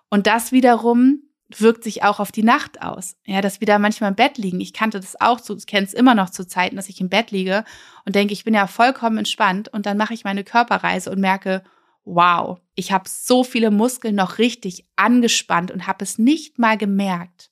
Und 0.10 0.28
das 0.28 0.52
wiederum 0.52 1.29
wirkt 1.58 1.84
sich 1.84 2.04
auch 2.04 2.20
auf 2.20 2.32
die 2.32 2.44
Nacht 2.44 2.82
aus. 2.82 3.16
Ja, 3.26 3.42
dass 3.42 3.60
wir 3.60 3.66
da 3.66 3.80
manchmal 3.80 4.12
im 4.12 4.16
Bett 4.16 4.38
liegen. 4.38 4.62
Ich 4.62 4.74
kannte 4.74 5.00
das 5.00 5.20
auch 5.20 5.40
so, 5.40 5.56
kenne 5.56 5.88
es 5.88 5.94
immer 5.94 6.14
noch 6.16 6.30
zu 6.30 6.48
Zeiten, 6.48 6.76
dass 6.76 6.90
ich 6.90 7.02
im 7.02 7.10
Bett 7.10 7.32
liege 7.32 7.64
und 8.06 8.16
denke, 8.16 8.34
ich 8.34 8.44
bin 8.44 8.54
ja 8.54 8.68
vollkommen 8.68 9.18
entspannt 9.18 9.68
und 9.70 9.86
dann 9.86 9.98
mache 9.98 10.14
ich 10.14 10.24
meine 10.24 10.44
Körperreise 10.44 11.12
und 11.12 11.20
merke, 11.20 11.64
wow, 12.06 12.60
ich 12.76 12.92
habe 12.92 13.10
so 13.10 13.44
viele 13.44 13.72
Muskeln 13.72 14.16
noch 14.16 14.38
richtig 14.38 14.86
angespannt 14.96 15.72
und 15.72 15.88
habe 15.88 16.04
es 16.04 16.18
nicht 16.18 16.60
mal 16.60 16.78
gemerkt. 16.78 17.50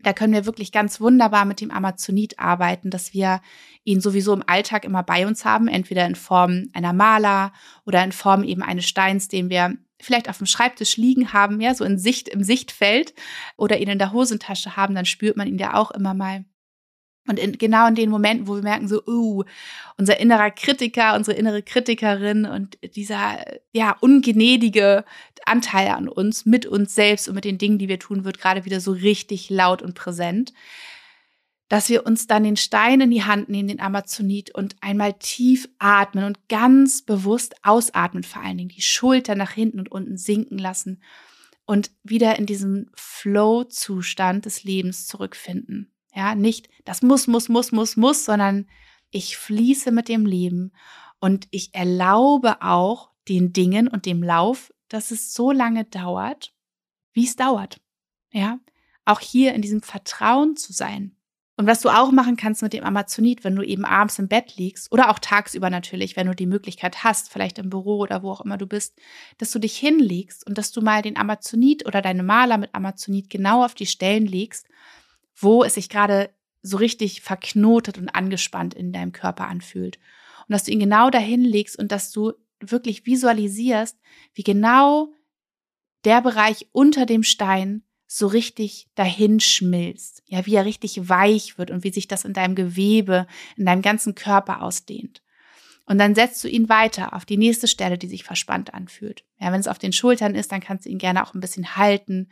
Da 0.00 0.12
können 0.12 0.32
wir 0.32 0.46
wirklich 0.46 0.70
ganz 0.70 1.00
wunderbar 1.00 1.44
mit 1.44 1.60
dem 1.60 1.72
Amazonit 1.72 2.38
arbeiten, 2.38 2.88
dass 2.90 3.12
wir 3.12 3.40
ihn 3.82 4.00
sowieso 4.00 4.32
im 4.32 4.44
Alltag 4.46 4.84
immer 4.84 5.02
bei 5.02 5.26
uns 5.26 5.44
haben, 5.44 5.66
entweder 5.66 6.06
in 6.06 6.14
Form 6.14 6.68
einer 6.72 6.92
Maler 6.92 7.52
oder 7.84 8.04
in 8.04 8.12
Form 8.12 8.44
eben 8.44 8.62
eines 8.62 8.86
Steins, 8.86 9.26
den 9.28 9.50
wir 9.50 9.76
vielleicht 10.00 10.28
auf 10.28 10.38
dem 10.38 10.46
Schreibtisch 10.46 10.96
liegen 10.96 11.32
haben, 11.32 11.60
ja, 11.60 11.74
so 11.74 11.84
in 11.84 11.98
Sicht, 11.98 12.28
im 12.28 12.42
Sichtfeld 12.42 13.14
oder 13.56 13.78
ihn 13.78 13.88
in 13.88 13.98
der 13.98 14.12
Hosentasche 14.12 14.76
haben, 14.76 14.94
dann 14.94 15.04
spürt 15.04 15.36
man 15.36 15.48
ihn 15.48 15.58
ja 15.58 15.74
auch 15.74 15.90
immer 15.90 16.14
mal. 16.14 16.44
Und 17.28 17.38
in, 17.38 17.58
genau 17.58 17.86
in 17.86 17.94
den 17.94 18.08
Momenten, 18.08 18.48
wo 18.48 18.54
wir 18.54 18.62
merken, 18.62 18.88
so, 18.88 19.02
uh, 19.06 19.44
unser 19.98 20.18
innerer 20.18 20.50
Kritiker, 20.50 21.14
unsere 21.14 21.36
innere 21.36 21.62
Kritikerin 21.62 22.46
und 22.46 22.78
dieser, 22.96 23.44
ja, 23.72 23.96
ungnädige 24.00 25.04
Anteil 25.44 25.88
an 25.88 26.08
uns, 26.08 26.46
mit 26.46 26.64
uns 26.64 26.94
selbst 26.94 27.28
und 27.28 27.34
mit 27.34 27.44
den 27.44 27.58
Dingen, 27.58 27.78
die 27.78 27.88
wir 27.88 27.98
tun, 27.98 28.24
wird 28.24 28.38
gerade 28.38 28.64
wieder 28.64 28.80
so 28.80 28.92
richtig 28.92 29.50
laut 29.50 29.82
und 29.82 29.94
präsent 29.94 30.54
dass 31.68 31.88
wir 31.88 32.06
uns 32.06 32.26
dann 32.26 32.44
den 32.44 32.56
Stein 32.56 33.00
in 33.00 33.10
die 33.10 33.24
Hand 33.24 33.48
nehmen, 33.48 33.68
den 33.68 33.80
Amazonit, 33.80 34.54
und 34.54 34.76
einmal 34.80 35.14
tief 35.14 35.68
atmen 35.78 36.24
und 36.24 36.48
ganz 36.48 37.02
bewusst 37.02 37.54
ausatmen, 37.62 38.22
vor 38.22 38.42
allen 38.42 38.58
Dingen 38.58 38.70
die 38.70 38.82
Schulter 38.82 39.34
nach 39.34 39.52
hinten 39.52 39.78
und 39.78 39.90
unten 39.90 40.16
sinken 40.16 40.58
lassen 40.58 41.02
und 41.66 41.90
wieder 42.02 42.38
in 42.38 42.46
diesen 42.46 42.90
Flow-Zustand 42.94 44.46
des 44.46 44.64
Lebens 44.64 45.06
zurückfinden. 45.06 45.92
Ja, 46.14 46.34
nicht, 46.34 46.70
das 46.86 47.02
muss, 47.02 47.26
muss, 47.26 47.50
muss, 47.50 47.72
muss, 47.72 47.96
muss, 47.96 48.24
sondern 48.24 48.66
ich 49.10 49.36
fließe 49.36 49.92
mit 49.92 50.08
dem 50.08 50.24
Leben 50.24 50.72
und 51.20 51.46
ich 51.50 51.74
erlaube 51.74 52.62
auch 52.62 53.10
den 53.28 53.52
Dingen 53.52 53.88
und 53.88 54.06
dem 54.06 54.22
Lauf, 54.22 54.72
dass 54.88 55.10
es 55.10 55.34
so 55.34 55.52
lange 55.52 55.84
dauert, 55.84 56.54
wie 57.12 57.26
es 57.26 57.36
dauert. 57.36 57.80
Ja, 58.32 58.58
auch 59.04 59.20
hier 59.20 59.52
in 59.52 59.60
diesem 59.60 59.82
Vertrauen 59.82 60.56
zu 60.56 60.72
sein. 60.72 61.17
Und 61.58 61.66
was 61.66 61.80
du 61.80 61.88
auch 61.88 62.12
machen 62.12 62.36
kannst 62.36 62.62
mit 62.62 62.72
dem 62.72 62.84
Amazonit, 62.84 63.42
wenn 63.42 63.56
du 63.56 63.62
eben 63.62 63.84
abends 63.84 64.20
im 64.20 64.28
Bett 64.28 64.56
liegst 64.56 64.92
oder 64.92 65.10
auch 65.10 65.18
tagsüber 65.18 65.70
natürlich, 65.70 66.14
wenn 66.14 66.28
du 66.28 66.34
die 66.36 66.46
Möglichkeit 66.46 67.02
hast, 67.02 67.32
vielleicht 67.32 67.58
im 67.58 67.68
Büro 67.68 67.98
oder 67.98 68.22
wo 68.22 68.30
auch 68.30 68.42
immer 68.42 68.56
du 68.56 68.68
bist, 68.68 68.96
dass 69.38 69.50
du 69.50 69.58
dich 69.58 69.76
hinlegst 69.76 70.46
und 70.46 70.56
dass 70.56 70.70
du 70.70 70.80
mal 70.82 71.02
den 71.02 71.16
Amazonit 71.16 71.84
oder 71.84 72.00
deine 72.00 72.22
Maler 72.22 72.58
mit 72.58 72.76
Amazonit 72.76 73.28
genau 73.28 73.64
auf 73.64 73.74
die 73.74 73.86
Stellen 73.86 74.24
legst, 74.24 74.68
wo 75.34 75.64
es 75.64 75.74
sich 75.74 75.88
gerade 75.88 76.30
so 76.62 76.76
richtig 76.76 77.22
verknotet 77.22 77.98
und 77.98 78.08
angespannt 78.08 78.74
in 78.74 78.92
deinem 78.92 79.10
Körper 79.10 79.48
anfühlt. 79.48 79.98
Und 80.46 80.52
dass 80.52 80.62
du 80.62 80.70
ihn 80.70 80.78
genau 80.78 81.10
dahin 81.10 81.42
legst 81.42 81.76
und 81.76 81.90
dass 81.90 82.12
du 82.12 82.34
wirklich 82.60 83.04
visualisierst, 83.04 83.98
wie 84.32 84.44
genau 84.44 85.12
der 86.04 86.22
Bereich 86.22 86.68
unter 86.70 87.04
dem 87.04 87.24
Stein 87.24 87.82
so 88.10 88.26
richtig 88.26 88.88
dahin 88.94 89.38
schmilzt. 89.38 90.22
Ja, 90.26 90.46
wie 90.46 90.54
er 90.54 90.64
richtig 90.64 91.08
weich 91.08 91.58
wird 91.58 91.70
und 91.70 91.84
wie 91.84 91.92
sich 91.92 92.08
das 92.08 92.24
in 92.24 92.32
deinem 92.32 92.54
Gewebe, 92.54 93.26
in 93.56 93.66
deinem 93.66 93.82
ganzen 93.82 94.14
Körper 94.14 94.62
ausdehnt. 94.62 95.22
Und 95.84 95.98
dann 95.98 96.14
setzt 96.14 96.42
du 96.42 96.48
ihn 96.48 96.68
weiter 96.68 97.14
auf 97.14 97.26
die 97.26 97.36
nächste 97.36 97.68
Stelle, 97.68 97.98
die 97.98 98.08
sich 98.08 98.24
verspannt 98.24 98.74
anfühlt. 98.74 99.24
Ja, 99.38 99.52
wenn 99.52 99.60
es 99.60 99.68
auf 99.68 99.78
den 99.78 99.92
Schultern 99.92 100.34
ist, 100.34 100.50
dann 100.52 100.60
kannst 100.60 100.86
du 100.86 100.90
ihn 100.90 100.98
gerne 100.98 101.22
auch 101.22 101.34
ein 101.34 101.40
bisschen 101.40 101.76
halten. 101.76 102.28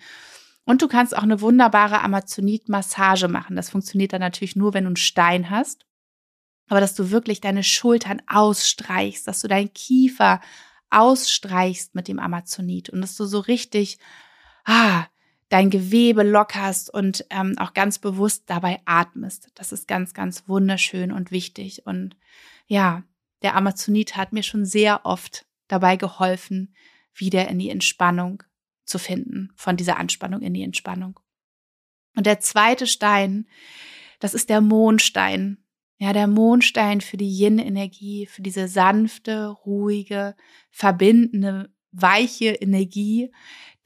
Und 0.64 0.80
du 0.82 0.88
kannst 0.88 1.16
auch 1.16 1.22
eine 1.22 1.40
wunderbare 1.42 2.00
Amazonit-Massage 2.00 3.28
machen. 3.28 3.54
Das 3.54 3.70
funktioniert 3.70 4.14
dann 4.14 4.20
natürlich 4.20 4.56
nur, 4.56 4.72
wenn 4.72 4.84
du 4.84 4.88
einen 4.88 4.96
Stein 4.96 5.50
hast. 5.50 5.86
Aber 6.68 6.80
dass 6.80 6.94
du 6.94 7.10
wirklich 7.10 7.40
deine 7.40 7.62
Schultern 7.62 8.20
ausstreichst, 8.26 9.28
dass 9.28 9.40
du 9.40 9.48
deinen 9.48 9.72
Kiefer 9.72 10.40
ausstreichst 10.90 11.94
mit 11.94 12.08
dem 12.08 12.18
Amazonit 12.18 12.90
und 12.90 13.00
dass 13.02 13.16
du 13.16 13.26
so 13.26 13.40
richtig, 13.40 13.98
ah, 14.64 15.06
dein 15.48 15.70
Gewebe 15.70 16.22
lockerst 16.22 16.92
und 16.92 17.24
ähm, 17.30 17.56
auch 17.58 17.72
ganz 17.72 17.98
bewusst 17.98 18.44
dabei 18.46 18.80
atmest. 18.84 19.50
Das 19.54 19.72
ist 19.72 19.86
ganz, 19.86 20.12
ganz 20.12 20.48
wunderschön 20.48 21.12
und 21.12 21.30
wichtig. 21.30 21.86
Und 21.86 22.16
ja, 22.66 23.04
der 23.42 23.54
Amazonit 23.54 24.16
hat 24.16 24.32
mir 24.32 24.42
schon 24.42 24.64
sehr 24.64 25.06
oft 25.06 25.46
dabei 25.68 25.96
geholfen, 25.96 26.74
wieder 27.14 27.48
in 27.48 27.58
die 27.58 27.70
Entspannung 27.70 28.42
zu 28.84 28.98
finden, 28.98 29.52
von 29.56 29.76
dieser 29.76 29.98
Anspannung 29.98 30.42
in 30.42 30.54
die 30.54 30.62
Entspannung. 30.62 31.18
Und 32.16 32.26
der 32.26 32.40
zweite 32.40 32.86
Stein, 32.86 33.46
das 34.18 34.34
ist 34.34 34.48
der 34.48 34.60
Mondstein. 34.60 35.58
Ja, 35.98 36.12
der 36.12 36.26
Mondstein 36.26 37.00
für 37.00 37.16
die 37.16 37.28
Yin-Energie, 37.28 38.26
für 38.26 38.42
diese 38.42 38.68
sanfte, 38.68 39.46
ruhige, 39.46 40.36
verbindende, 40.70 41.70
weiche 41.90 42.50
Energie, 42.50 43.32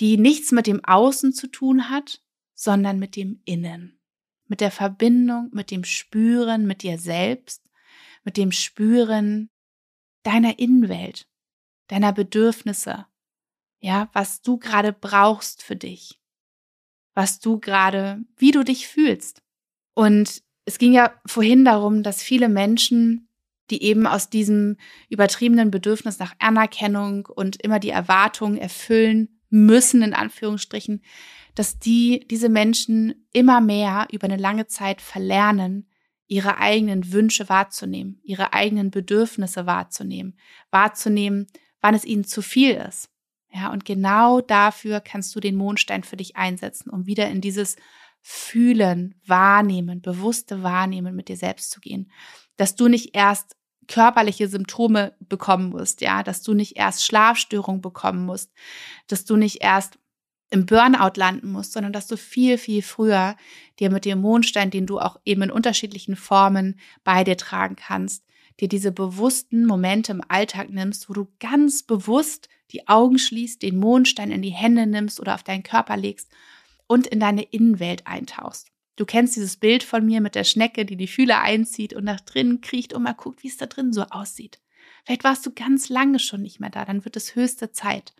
die 0.01 0.17
nichts 0.17 0.51
mit 0.51 0.67
dem 0.67 0.83
Außen 0.85 1.33
zu 1.33 1.47
tun 1.47 1.91
hat, 1.91 2.23
sondern 2.55 2.99
mit 2.99 3.17
dem 3.17 3.41
Innen, 3.45 4.01
mit 4.47 4.61
der 4.61 4.71
Verbindung, 4.71 5.51
mit 5.53 5.71
dem 5.71 5.85
Spüren, 5.85 6.67
mit 6.67 6.83
dir 6.83 6.99
selbst, 6.99 7.63
mit 8.25 8.37
dem 8.37 8.51
Spüren 8.51 9.51
deiner 10.23 10.59
Innenwelt, 10.59 11.29
deiner 11.89 12.13
Bedürfnisse, 12.13 13.07
ja, 13.79 14.09
was 14.13 14.43
du 14.43 14.59
gerade 14.59 14.93
brauchst 14.93 15.63
für 15.63 15.77
dich, 15.77 16.19
was 17.15 17.41
du 17.41 17.61
gerade, 17.61 18.23
wie 18.37 18.51
du 18.51 18.63
dich 18.63 18.89
fühlst. 18.89 19.43
Und 19.95 20.43
es 20.65 20.79
ging 20.79 20.93
ja 20.93 21.15
vorhin 21.27 21.65
darum, 21.65 22.03
dass 22.03 22.23
viele 22.23 22.49
Menschen, 22.49 23.29
die 23.71 23.83
eben 23.83 24.07
aus 24.07 24.31
diesem 24.31 24.77
übertriebenen 25.09 25.71
Bedürfnis 25.71 26.19
nach 26.19 26.35
Anerkennung 26.39 27.27
und 27.27 27.63
immer 27.63 27.79
die 27.79 27.91
Erwartungen 27.91 28.59
erfüllen 28.59 29.39
müssen, 29.51 30.03
in 30.03 30.15
Anführungsstrichen, 30.15 31.03
dass 31.55 31.79
die, 31.79 32.27
diese 32.31 32.49
Menschen 32.49 33.27
immer 33.33 33.61
mehr 33.61 34.09
über 34.11 34.25
eine 34.25 34.37
lange 34.37 34.67
Zeit 34.67 35.01
verlernen, 35.03 35.89
ihre 36.27 36.59
eigenen 36.59 37.13
Wünsche 37.13 37.49
wahrzunehmen, 37.49 38.21
ihre 38.23 38.53
eigenen 38.53 38.91
Bedürfnisse 38.91 39.67
wahrzunehmen, 39.67 40.39
wahrzunehmen, 40.71 41.49
wann 41.81 41.95
es 41.95 42.05
ihnen 42.05 42.25
zu 42.25 42.41
viel 42.41 42.75
ist. 42.75 43.11
Ja, 43.53 43.73
und 43.73 43.85
genau 43.85 44.41
dafür 44.41 45.01
kannst 45.01 45.35
du 45.35 45.41
den 45.41 45.57
Mondstein 45.57 46.05
für 46.05 46.17
dich 46.17 46.37
einsetzen, 46.37 46.91
um 46.91 47.07
wieder 47.07 47.29
in 47.29 47.41
dieses 47.41 47.77
Fühlen, 48.21 49.17
Wahrnehmen, 49.27 50.03
bewusste 50.03 50.63
Wahrnehmen 50.63 51.17
mit 51.17 51.29
dir 51.29 51.37
selbst 51.37 51.71
zu 51.71 51.81
gehen. 51.81 52.13
Dass 52.57 52.77
du 52.77 52.87
nicht 52.87 53.17
erst 53.17 53.57
körperliche 53.90 54.48
Symptome 54.48 55.14
bekommen 55.20 55.70
musst, 55.70 56.00
ja, 56.00 56.22
dass 56.22 56.42
du 56.42 56.55
nicht 56.55 56.76
erst 56.76 57.05
Schlafstörungen 57.05 57.83
bekommen 57.83 58.24
musst, 58.24 58.53
dass 59.09 59.24
du 59.24 59.37
nicht 59.37 59.62
erst 59.62 59.98
im 60.50 60.64
Burnout 60.64 61.12
landen 61.16 61.50
musst, 61.53 61.72
sondern 61.72 61.92
dass 61.92 62.07
du 62.07 62.16
viel, 62.16 62.57
viel 62.57 62.83
früher 62.83 63.37
dir 63.79 63.90
mit 63.90 64.05
dem 64.05 64.20
Mondstein, 64.20 64.70
den 64.70 64.87
du 64.87 64.98
auch 64.98 65.18
eben 65.24 65.42
in 65.42 65.50
unterschiedlichen 65.50 66.16
Formen 66.16 66.79
bei 67.05 67.24
dir 67.24 67.37
tragen 67.37 67.76
kannst, 67.76 68.24
dir 68.61 68.68
diese 68.68 68.92
bewussten 68.92 69.66
Momente 69.66 70.12
im 70.12 70.22
Alltag 70.29 70.70
nimmst, 70.70 71.09
wo 71.09 71.12
du 71.12 71.29
ganz 71.40 71.83
bewusst 71.83 72.48
die 72.70 72.87
Augen 72.88 73.18
schließt, 73.18 73.62
den 73.62 73.79
Mondstein 73.79 74.31
in 74.31 74.42
die 74.42 74.50
Hände 74.50 74.87
nimmst 74.87 75.18
oder 75.20 75.35
auf 75.35 75.42
deinen 75.42 75.62
Körper 75.62 75.96
legst 75.96 76.31
und 76.87 77.07
in 77.07 77.20
deine 77.20 77.42
Innenwelt 77.42 78.07
eintauchst. 78.07 78.68
Du 79.01 79.07
kennst 79.07 79.35
dieses 79.35 79.57
Bild 79.57 79.83
von 79.83 80.05
mir 80.05 80.21
mit 80.21 80.35
der 80.35 80.45
Schnecke, 80.45 80.85
die 80.85 80.97
die 80.97 81.07
Fühler 81.07 81.41
einzieht 81.41 81.95
und 81.95 82.05
nach 82.05 82.21
drinnen 82.21 82.61
kriecht 82.61 82.93
und 82.93 83.03
mal 83.03 83.15
guckt, 83.15 83.43
wie 83.43 83.49
es 83.49 83.57
da 83.57 83.65
drin 83.65 83.95
so 83.95 84.03
aussieht. 84.03 84.61
Vielleicht 85.07 85.25
warst 85.25 85.47
du 85.47 85.53
ganz 85.55 85.89
lange 85.89 86.19
schon 86.19 86.43
nicht 86.43 86.61
mehr 86.61 86.69
da, 86.69 86.85
dann 86.85 87.03
wird 87.07 87.17
es 87.17 87.35
höchste 87.35 87.73
Zeit. 87.73 88.13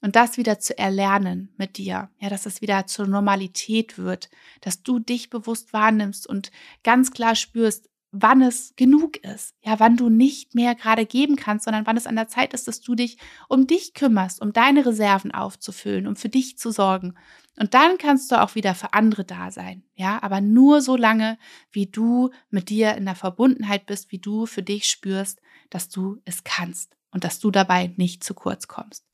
Und 0.00 0.16
das 0.16 0.38
wieder 0.38 0.58
zu 0.58 0.78
erlernen 0.78 1.52
mit 1.58 1.76
dir, 1.76 2.08
ja, 2.20 2.30
dass 2.30 2.46
es 2.46 2.62
wieder 2.62 2.86
zur 2.86 3.06
Normalität 3.06 3.98
wird, 3.98 4.30
dass 4.62 4.82
du 4.82 4.98
dich 4.98 5.28
bewusst 5.28 5.74
wahrnimmst 5.74 6.26
und 6.26 6.50
ganz 6.84 7.10
klar 7.10 7.34
spürst, 7.34 7.90
wann 8.16 8.42
es 8.42 8.74
genug 8.76 9.16
ist, 9.18 9.56
ja, 9.60 9.80
wann 9.80 9.96
du 9.96 10.08
nicht 10.08 10.54
mehr 10.54 10.76
gerade 10.76 11.04
geben 11.04 11.34
kannst, 11.34 11.64
sondern 11.64 11.84
wann 11.84 11.96
es 11.96 12.06
an 12.06 12.14
der 12.14 12.28
Zeit 12.28 12.54
ist, 12.54 12.68
dass 12.68 12.80
du 12.80 12.94
dich 12.94 13.18
um 13.48 13.66
dich 13.66 13.92
kümmerst, 13.92 14.40
um 14.40 14.52
deine 14.52 14.86
Reserven 14.86 15.32
aufzufüllen, 15.32 16.06
um 16.06 16.14
für 16.14 16.28
dich 16.28 16.56
zu 16.56 16.70
sorgen. 16.70 17.14
Und 17.58 17.74
dann 17.74 17.98
kannst 17.98 18.30
du 18.30 18.40
auch 18.40 18.54
wieder 18.54 18.76
für 18.76 18.92
andere 18.92 19.24
da 19.24 19.50
sein, 19.50 19.82
ja, 19.94 20.22
aber 20.22 20.40
nur 20.40 20.80
so 20.80 20.96
lange, 20.96 21.38
wie 21.72 21.86
du 21.86 22.30
mit 22.50 22.70
dir 22.70 22.94
in 22.94 23.04
der 23.04 23.16
Verbundenheit 23.16 23.86
bist, 23.86 24.12
wie 24.12 24.18
du 24.18 24.46
für 24.46 24.62
dich 24.62 24.86
spürst, 24.86 25.40
dass 25.70 25.88
du 25.88 26.20
es 26.24 26.44
kannst 26.44 26.96
und 27.10 27.24
dass 27.24 27.40
du 27.40 27.50
dabei 27.50 27.92
nicht 27.96 28.22
zu 28.22 28.34
kurz 28.34 28.68
kommst. 28.68 29.04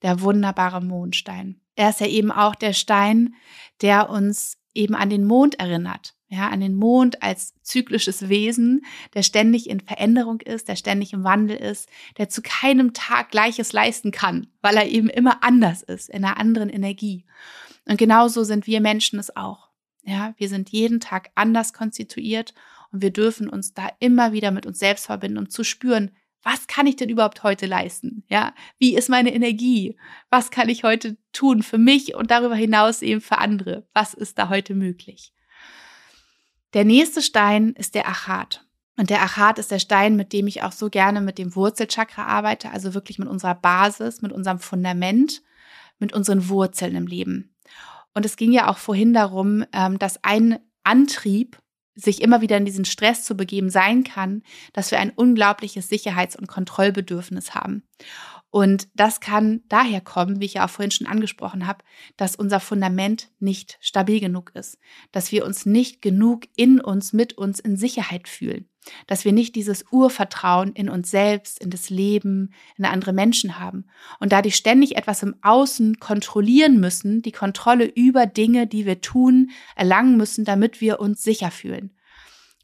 Der 0.00 0.22
wunderbare 0.22 0.80
Mondstein. 0.80 1.60
Er 1.76 1.90
ist 1.90 2.00
ja 2.00 2.06
eben 2.06 2.32
auch 2.32 2.54
der 2.54 2.72
Stein, 2.72 3.34
der 3.82 4.08
uns 4.08 4.56
eben 4.72 4.94
an 4.94 5.10
den 5.10 5.26
Mond 5.26 5.60
erinnert 5.60 6.14
ja, 6.32 6.48
an 6.48 6.60
den 6.60 6.76
Mond 6.76 7.24
als 7.24 7.60
zyklisches 7.62 8.28
Wesen, 8.28 8.86
der 9.14 9.24
ständig 9.24 9.68
in 9.68 9.80
Veränderung 9.80 10.40
ist, 10.40 10.68
der 10.68 10.76
ständig 10.76 11.12
im 11.12 11.24
Wandel 11.24 11.56
ist, 11.56 11.88
der 12.18 12.28
zu 12.28 12.40
keinem 12.40 12.94
Tag 12.94 13.32
Gleiches 13.32 13.72
leisten 13.72 14.12
kann, 14.12 14.46
weil 14.62 14.76
er 14.76 14.88
eben 14.88 15.10
immer 15.10 15.42
anders 15.42 15.82
ist, 15.82 16.08
in 16.08 16.24
einer 16.24 16.38
anderen 16.38 16.70
Energie. 16.70 17.26
Und 17.84 17.98
genauso 17.98 18.44
sind 18.44 18.68
wir 18.68 18.80
Menschen 18.80 19.18
es 19.18 19.34
auch. 19.34 19.70
Ja, 20.04 20.32
wir 20.36 20.48
sind 20.48 20.70
jeden 20.70 21.00
Tag 21.00 21.30
anders 21.34 21.72
konstituiert 21.72 22.54
und 22.92 23.02
wir 23.02 23.12
dürfen 23.12 23.48
uns 23.48 23.74
da 23.74 23.88
immer 23.98 24.32
wieder 24.32 24.52
mit 24.52 24.66
uns 24.66 24.78
selbst 24.78 25.06
verbinden, 25.06 25.38
um 25.38 25.50
zu 25.50 25.64
spüren, 25.64 26.12
was 26.42 26.68
kann 26.68 26.86
ich 26.86 26.96
denn 26.96 27.10
überhaupt 27.10 27.42
heute 27.42 27.66
leisten? 27.66 28.24
Ja, 28.28 28.54
wie 28.78 28.94
ist 28.94 29.10
meine 29.10 29.34
Energie? 29.34 29.98
Was 30.30 30.50
kann 30.50 30.68
ich 30.68 30.84
heute 30.84 31.18
tun 31.32 31.62
für 31.62 31.76
mich 31.76 32.14
und 32.14 32.30
darüber 32.30 32.54
hinaus 32.54 33.02
eben 33.02 33.20
für 33.20 33.38
andere? 33.38 33.86
Was 33.92 34.14
ist 34.14 34.38
da 34.38 34.48
heute 34.48 34.74
möglich? 34.74 35.34
Der 36.74 36.84
nächste 36.84 37.22
Stein 37.22 37.70
ist 37.70 37.94
der 37.94 38.08
Achat. 38.08 38.64
Und 38.96 39.10
der 39.10 39.22
Achat 39.22 39.58
ist 39.58 39.70
der 39.70 39.78
Stein, 39.78 40.16
mit 40.16 40.32
dem 40.32 40.46
ich 40.46 40.62
auch 40.62 40.72
so 40.72 40.90
gerne 40.90 41.20
mit 41.20 41.38
dem 41.38 41.56
Wurzelchakra 41.56 42.26
arbeite, 42.26 42.70
also 42.70 42.94
wirklich 42.94 43.18
mit 43.18 43.28
unserer 43.28 43.54
Basis, 43.54 44.20
mit 44.20 44.30
unserem 44.30 44.58
Fundament, 44.58 45.42
mit 45.98 46.12
unseren 46.12 46.48
Wurzeln 46.48 46.94
im 46.94 47.06
Leben. 47.06 47.54
Und 48.14 48.26
es 48.26 48.36
ging 48.36 48.52
ja 48.52 48.68
auch 48.68 48.78
vorhin 48.78 49.14
darum, 49.14 49.64
ähm, 49.72 49.98
dass 49.98 50.22
ein 50.22 50.58
Antrieb, 50.82 51.58
sich 51.94 52.22
immer 52.22 52.40
wieder 52.40 52.56
in 52.56 52.64
diesen 52.64 52.84
Stress 52.84 53.24
zu 53.24 53.36
begeben, 53.36 53.68
sein 53.68 54.04
kann, 54.04 54.42
dass 54.72 54.90
wir 54.90 55.00
ein 55.00 55.10
unglaubliches 55.10 55.88
Sicherheits- 55.88 56.36
und 56.36 56.46
Kontrollbedürfnis 56.46 57.54
haben. 57.54 57.82
Und 58.50 58.88
das 58.94 59.20
kann 59.20 59.62
daher 59.68 60.00
kommen, 60.00 60.40
wie 60.40 60.44
ich 60.44 60.54
ja 60.54 60.64
auch 60.64 60.70
vorhin 60.70 60.90
schon 60.90 61.06
angesprochen 61.06 61.68
habe, 61.68 61.84
dass 62.16 62.34
unser 62.34 62.58
Fundament 62.58 63.30
nicht 63.38 63.78
stabil 63.80 64.18
genug 64.18 64.50
ist, 64.54 64.76
dass 65.12 65.30
wir 65.30 65.46
uns 65.46 65.66
nicht 65.66 66.02
genug 66.02 66.46
in 66.56 66.80
uns, 66.80 67.12
mit 67.12 67.38
uns 67.38 67.60
in 67.60 67.76
Sicherheit 67.76 68.26
fühlen, 68.26 68.68
dass 69.06 69.24
wir 69.24 69.32
nicht 69.32 69.54
dieses 69.54 69.84
Urvertrauen 69.92 70.72
in 70.72 70.88
uns 70.88 71.12
selbst, 71.12 71.62
in 71.62 71.70
das 71.70 71.90
Leben, 71.90 72.52
in 72.76 72.84
andere 72.84 73.12
Menschen 73.12 73.60
haben 73.60 73.86
und 74.18 74.32
dadurch 74.32 74.56
ständig 74.56 74.96
etwas 74.96 75.22
im 75.22 75.36
Außen 75.42 76.00
kontrollieren 76.00 76.80
müssen, 76.80 77.22
die 77.22 77.32
Kontrolle 77.32 77.84
über 77.84 78.26
Dinge, 78.26 78.66
die 78.66 78.84
wir 78.84 79.00
tun, 79.00 79.50
erlangen 79.76 80.16
müssen, 80.16 80.44
damit 80.44 80.80
wir 80.80 80.98
uns 80.98 81.22
sicher 81.22 81.52
fühlen. 81.52 81.94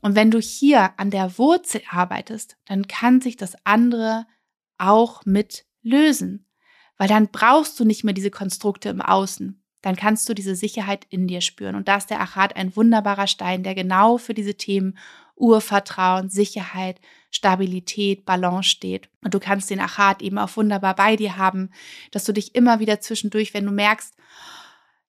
Und 0.01 0.17
wenn 0.17 0.33
du 0.33 0.41
hier 0.41 0.99
an 0.99 1.11
der 1.11 1.39
Wurzel 1.39 1.83
arbeitest, 1.89 2.57
dann 2.67 2.89
kann 2.89 3.21
sich 3.21 3.37
das 3.37 3.55
andere 3.65 4.27
auch 4.79 5.25
mit 5.25 5.65
lösen, 5.87 6.47
weil 6.99 7.09
dann 7.09 7.29
brauchst 7.29 7.79
du 7.79 7.85
nicht 7.85 8.05
mehr 8.05 8.15
diese 8.15 8.31
Konstrukte 8.31 8.89
im 8.89 9.01
Außen. 9.01 9.63
Dann 9.83 9.97
kannst 9.97 10.29
du 10.29 10.35
diese 10.35 10.57
Sicherheit 10.57 11.07
in 11.11 11.29
dir 11.29 11.41
spüren. 11.41 11.77
Und 11.77 11.87
da 11.87 11.97
ist 11.97 12.11
der 12.11 12.21
Achat 12.21 12.57
ein 12.57 12.75
wunderbarer 12.75 13.27
Stein, 13.29 13.63
der 13.63 13.75
genau 13.75 14.19
für 14.19 14.35
diese 14.35 14.55
Themen 14.55 14.99
Urvertrauen, 15.37 16.31
Sicherheit, 16.31 17.01
Stabilität, 17.31 18.25
Balance 18.25 18.71
steht. 18.71 19.11
Und 19.23 19.35
du 19.35 19.39
kannst 19.39 19.71
den 19.71 19.81
Achat 19.81 20.23
eben 20.23 20.39
auch 20.39 20.57
wunderbar 20.57 20.97
bei 20.97 21.15
dir 21.15 21.37
haben, 21.37 21.71
dass 22.11 22.25
du 22.25 22.33
dich 22.33 22.55
immer 22.55 22.81
wieder 22.81 23.01
zwischendurch, 23.01 23.55
wenn 23.55 23.67
du 23.67 23.71
merkst, 23.71 24.15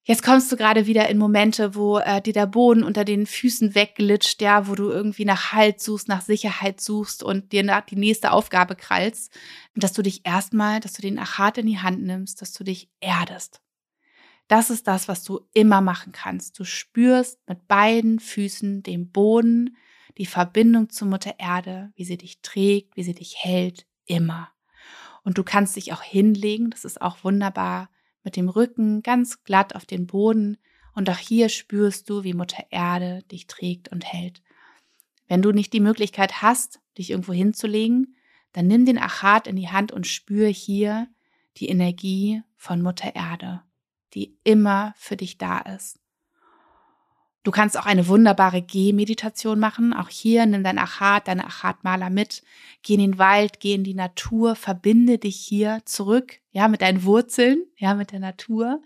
Jetzt 0.07 0.23
kommst 0.23 0.49
du 0.49 0.55
gerade 0.55 0.87
wieder 0.87 1.09
in 1.09 1.17
Momente, 1.17 1.75
wo 1.75 1.97
äh, 1.97 2.21
dir 2.21 2.31
der 2.31 2.45
Boden 2.47 2.83
unter 2.83 3.03
den 3.03 3.25
Füßen 3.25 3.75
wegglitscht, 3.75 4.41
ja, 4.41 4.69
wo 4.69 4.73
du 4.73 4.89
irgendwie 4.89 5.25
nach 5.25 5.51
Halt 5.51 5.81
suchst, 5.81 6.07
nach 6.07 6.21
Sicherheit 6.21 6.79
suchst 6.79 7.23
und 7.23 7.51
dir 7.51 7.61
nach 7.61 7.81
die 7.81 7.97
nächste 7.97 8.31
Aufgabe 8.31 8.77
krallst, 8.77 9.33
dass 9.75 9.91
du 9.91 10.01
dich 10.01 10.25
erstmal, 10.25 10.79
dass 10.79 10.93
du 10.93 11.01
den 11.01 11.19
Achat 11.19 11.57
in 11.57 11.65
die 11.65 11.79
Hand 11.79 12.03
nimmst, 12.03 12.41
dass 12.41 12.53
du 12.53 12.63
dich 12.63 12.89
erdest. 13.01 13.59
Das 14.47 14.69
ist 14.69 14.87
das, 14.87 15.09
was 15.09 15.25
du 15.25 15.41
immer 15.53 15.81
machen 15.81 16.13
kannst. 16.13 16.57
Du 16.57 16.63
spürst 16.63 17.41
mit 17.45 17.67
beiden 17.67 18.21
Füßen 18.21 18.83
den 18.83 19.11
Boden, 19.11 19.75
die 20.17 20.25
Verbindung 20.25 20.89
zur 20.89 21.09
Mutter 21.09 21.35
Erde, 21.37 21.91
wie 21.95 22.05
sie 22.05 22.17
dich 22.17 22.41
trägt, 22.41 22.95
wie 22.95 23.03
sie 23.03 23.13
dich 23.13 23.35
hält, 23.39 23.85
immer. 24.05 24.51
Und 25.25 25.37
du 25.37 25.43
kannst 25.43 25.75
dich 25.75 25.91
auch 25.91 26.01
hinlegen, 26.01 26.69
das 26.69 26.85
ist 26.85 27.01
auch 27.01 27.25
wunderbar 27.25 27.89
mit 28.23 28.35
dem 28.35 28.49
Rücken 28.49 29.03
ganz 29.03 29.43
glatt 29.43 29.75
auf 29.75 29.85
den 29.85 30.07
Boden 30.07 30.57
und 30.93 31.09
auch 31.09 31.17
hier 31.17 31.49
spürst 31.49 32.09
du, 32.09 32.23
wie 32.23 32.33
Mutter 32.33 32.65
Erde 32.69 33.23
dich 33.31 33.47
trägt 33.47 33.89
und 33.89 34.05
hält. 34.05 34.41
Wenn 35.27 35.41
du 35.41 35.51
nicht 35.51 35.73
die 35.73 35.79
Möglichkeit 35.79 36.41
hast, 36.41 36.79
dich 36.97 37.11
irgendwo 37.11 37.33
hinzulegen, 37.33 38.15
dann 38.53 38.67
nimm 38.67 38.85
den 38.85 38.97
Achat 38.97 39.47
in 39.47 39.55
die 39.55 39.69
Hand 39.69 39.91
und 39.91 40.07
spür 40.07 40.47
hier 40.47 41.07
die 41.57 41.69
Energie 41.69 42.41
von 42.55 42.81
Mutter 42.81 43.15
Erde, 43.15 43.61
die 44.13 44.37
immer 44.43 44.93
für 44.97 45.17
dich 45.17 45.37
da 45.37 45.59
ist. 45.59 45.99
Du 47.43 47.51
kannst 47.51 47.77
auch 47.77 47.85
eine 47.85 48.07
wunderbare 48.07 48.61
Gehmeditation 48.61 49.59
machen. 49.59 49.93
Auch 49.93 50.09
hier 50.09 50.45
nimm 50.45 50.63
dein 50.63 50.77
Achat, 50.77 51.27
deine 51.27 51.45
Achatmaler 51.45 52.09
mit. 52.09 52.43
Geh 52.83 52.95
in 52.95 52.99
den 52.99 53.17
Wald, 53.17 53.59
geh 53.59 53.73
in 53.73 53.83
die 53.83 53.93
Natur, 53.93 54.55
verbinde 54.55 55.17
dich 55.17 55.37
hier 55.37 55.81
zurück, 55.85 56.39
ja, 56.51 56.67
mit 56.67 56.81
deinen 56.81 57.03
Wurzeln, 57.03 57.63
ja, 57.77 57.93
mit 57.93 58.11
der 58.11 58.19
Natur. 58.19 58.81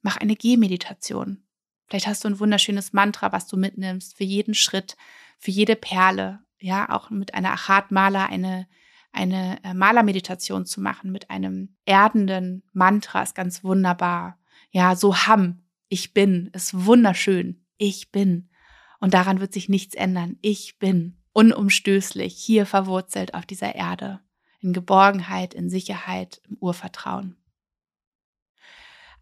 Mach 0.00 0.16
eine 0.16 0.36
Gehmeditation. 0.36 1.42
Vielleicht 1.86 2.06
hast 2.06 2.24
du 2.24 2.28
ein 2.28 2.40
wunderschönes 2.40 2.94
Mantra, 2.94 3.32
was 3.32 3.46
du 3.46 3.58
mitnimmst 3.58 4.16
für 4.16 4.24
jeden 4.24 4.54
Schritt, 4.54 4.96
für 5.38 5.50
jede 5.50 5.76
Perle, 5.76 6.40
ja, 6.58 6.88
auch 6.88 7.10
mit 7.10 7.34
einer 7.34 7.52
Achatmaler 7.52 8.28
eine 8.30 8.66
eine 9.12 9.62
äh, 9.62 9.74
Malermeditation 9.74 10.64
zu 10.64 10.80
machen 10.80 11.12
mit 11.12 11.28
einem 11.28 11.76
erdenden 11.84 12.62
Mantra 12.72 13.22
ist 13.22 13.34
ganz 13.34 13.62
wunderbar. 13.62 14.38
Ja, 14.70 14.96
so 14.96 15.14
Ham, 15.14 15.62
ich 15.90 16.14
bin, 16.14 16.48
ist 16.54 16.86
wunderschön 16.86 17.61
ich 17.82 18.12
bin. 18.12 18.48
Und 19.00 19.14
daran 19.14 19.40
wird 19.40 19.52
sich 19.52 19.68
nichts 19.68 19.94
ändern. 19.94 20.38
Ich 20.40 20.78
bin 20.78 21.16
unumstößlich 21.32 22.34
hier 22.36 22.64
verwurzelt 22.64 23.34
auf 23.34 23.44
dieser 23.44 23.74
Erde, 23.74 24.20
in 24.60 24.72
Geborgenheit, 24.72 25.54
in 25.54 25.68
Sicherheit, 25.68 26.40
im 26.48 26.56
Urvertrauen. 26.60 27.36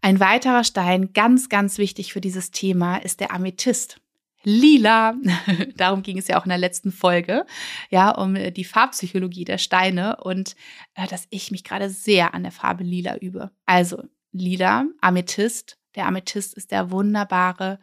Ein 0.01 0.19
weiterer 0.19 0.63
Stein, 0.63 1.13
ganz, 1.13 1.49
ganz 1.49 1.77
wichtig 1.77 2.13
für 2.13 2.21
dieses 2.21 2.51
Thema, 2.51 2.97
ist 2.97 3.19
der 3.19 3.31
Amethyst. 3.31 3.99
Lila, 4.43 5.15
darum 5.75 6.03
ging 6.03 6.17
es 6.17 6.27
ja 6.27 6.39
auch 6.39 6.45
in 6.45 6.49
der 6.49 6.57
letzten 6.57 6.91
Folge, 6.91 7.45
ja, 7.89 8.09
um 8.11 8.35
die 8.35 8.63
Farbpsychologie 8.63 9.45
der 9.45 9.59
Steine 9.59 10.17
und 10.17 10.55
äh, 10.95 11.07
dass 11.07 11.27
ich 11.29 11.51
mich 11.51 11.63
gerade 11.63 11.89
sehr 11.89 12.33
an 12.33 12.43
der 12.43 12.51
Farbe 12.51 12.83
Lila 12.83 13.17
übe. 13.17 13.51
Also 13.65 14.03
Lila, 14.31 14.85
Amethyst. 15.01 15.77
Der 15.95 16.07
Amethyst 16.07 16.53
ist 16.55 16.71
der 16.71 16.89
wunderbare 16.89 17.79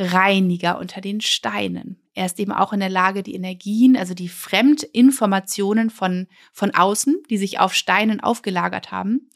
Reiniger 0.00 0.78
unter 0.78 1.02
den 1.02 1.20
Steinen. 1.20 2.00
Er 2.14 2.24
ist 2.24 2.40
eben 2.40 2.52
auch 2.52 2.72
in 2.72 2.80
der 2.80 2.88
Lage, 2.88 3.22
die 3.22 3.34
Energien, 3.34 3.96
also 3.96 4.14
die 4.14 4.28
Fremdinformationen 4.28 5.90
von, 5.90 6.26
von 6.52 6.74
außen, 6.74 7.22
die 7.28 7.36
sich 7.36 7.60
auf 7.60 7.74
Steinen 7.74 8.20
aufgelagert 8.20 8.90
haben, 8.90 9.28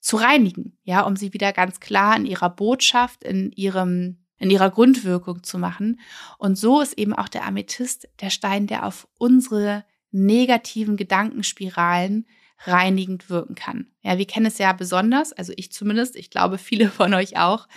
zu 0.00 0.16
reinigen, 0.16 0.78
ja, 0.84 1.00
um 1.00 1.16
sie 1.16 1.32
wieder 1.32 1.52
ganz 1.52 1.80
klar 1.80 2.16
in 2.16 2.26
ihrer 2.26 2.50
Botschaft, 2.50 3.24
in 3.24 3.50
ihrem, 3.52 4.18
in 4.38 4.50
ihrer 4.50 4.70
Grundwirkung 4.70 5.42
zu 5.42 5.58
machen. 5.58 5.98
Und 6.38 6.56
so 6.56 6.80
ist 6.80 6.96
eben 6.96 7.12
auch 7.12 7.28
der 7.28 7.44
Amethyst 7.44 8.08
der 8.20 8.30
Stein, 8.30 8.66
der 8.68 8.86
auf 8.86 9.08
unsere 9.18 9.84
negativen 10.12 10.96
Gedankenspiralen 10.96 12.26
reinigend 12.66 13.30
wirken 13.30 13.54
kann. 13.54 13.86
Ja, 14.02 14.18
wir 14.18 14.26
kennen 14.26 14.46
es 14.46 14.58
ja 14.58 14.72
besonders, 14.72 15.32
also 15.32 15.52
ich 15.56 15.72
zumindest, 15.72 16.16
ich 16.16 16.30
glaube 16.30 16.58
viele 16.58 16.88
von 16.88 17.14
euch 17.14 17.38
auch, 17.38 17.68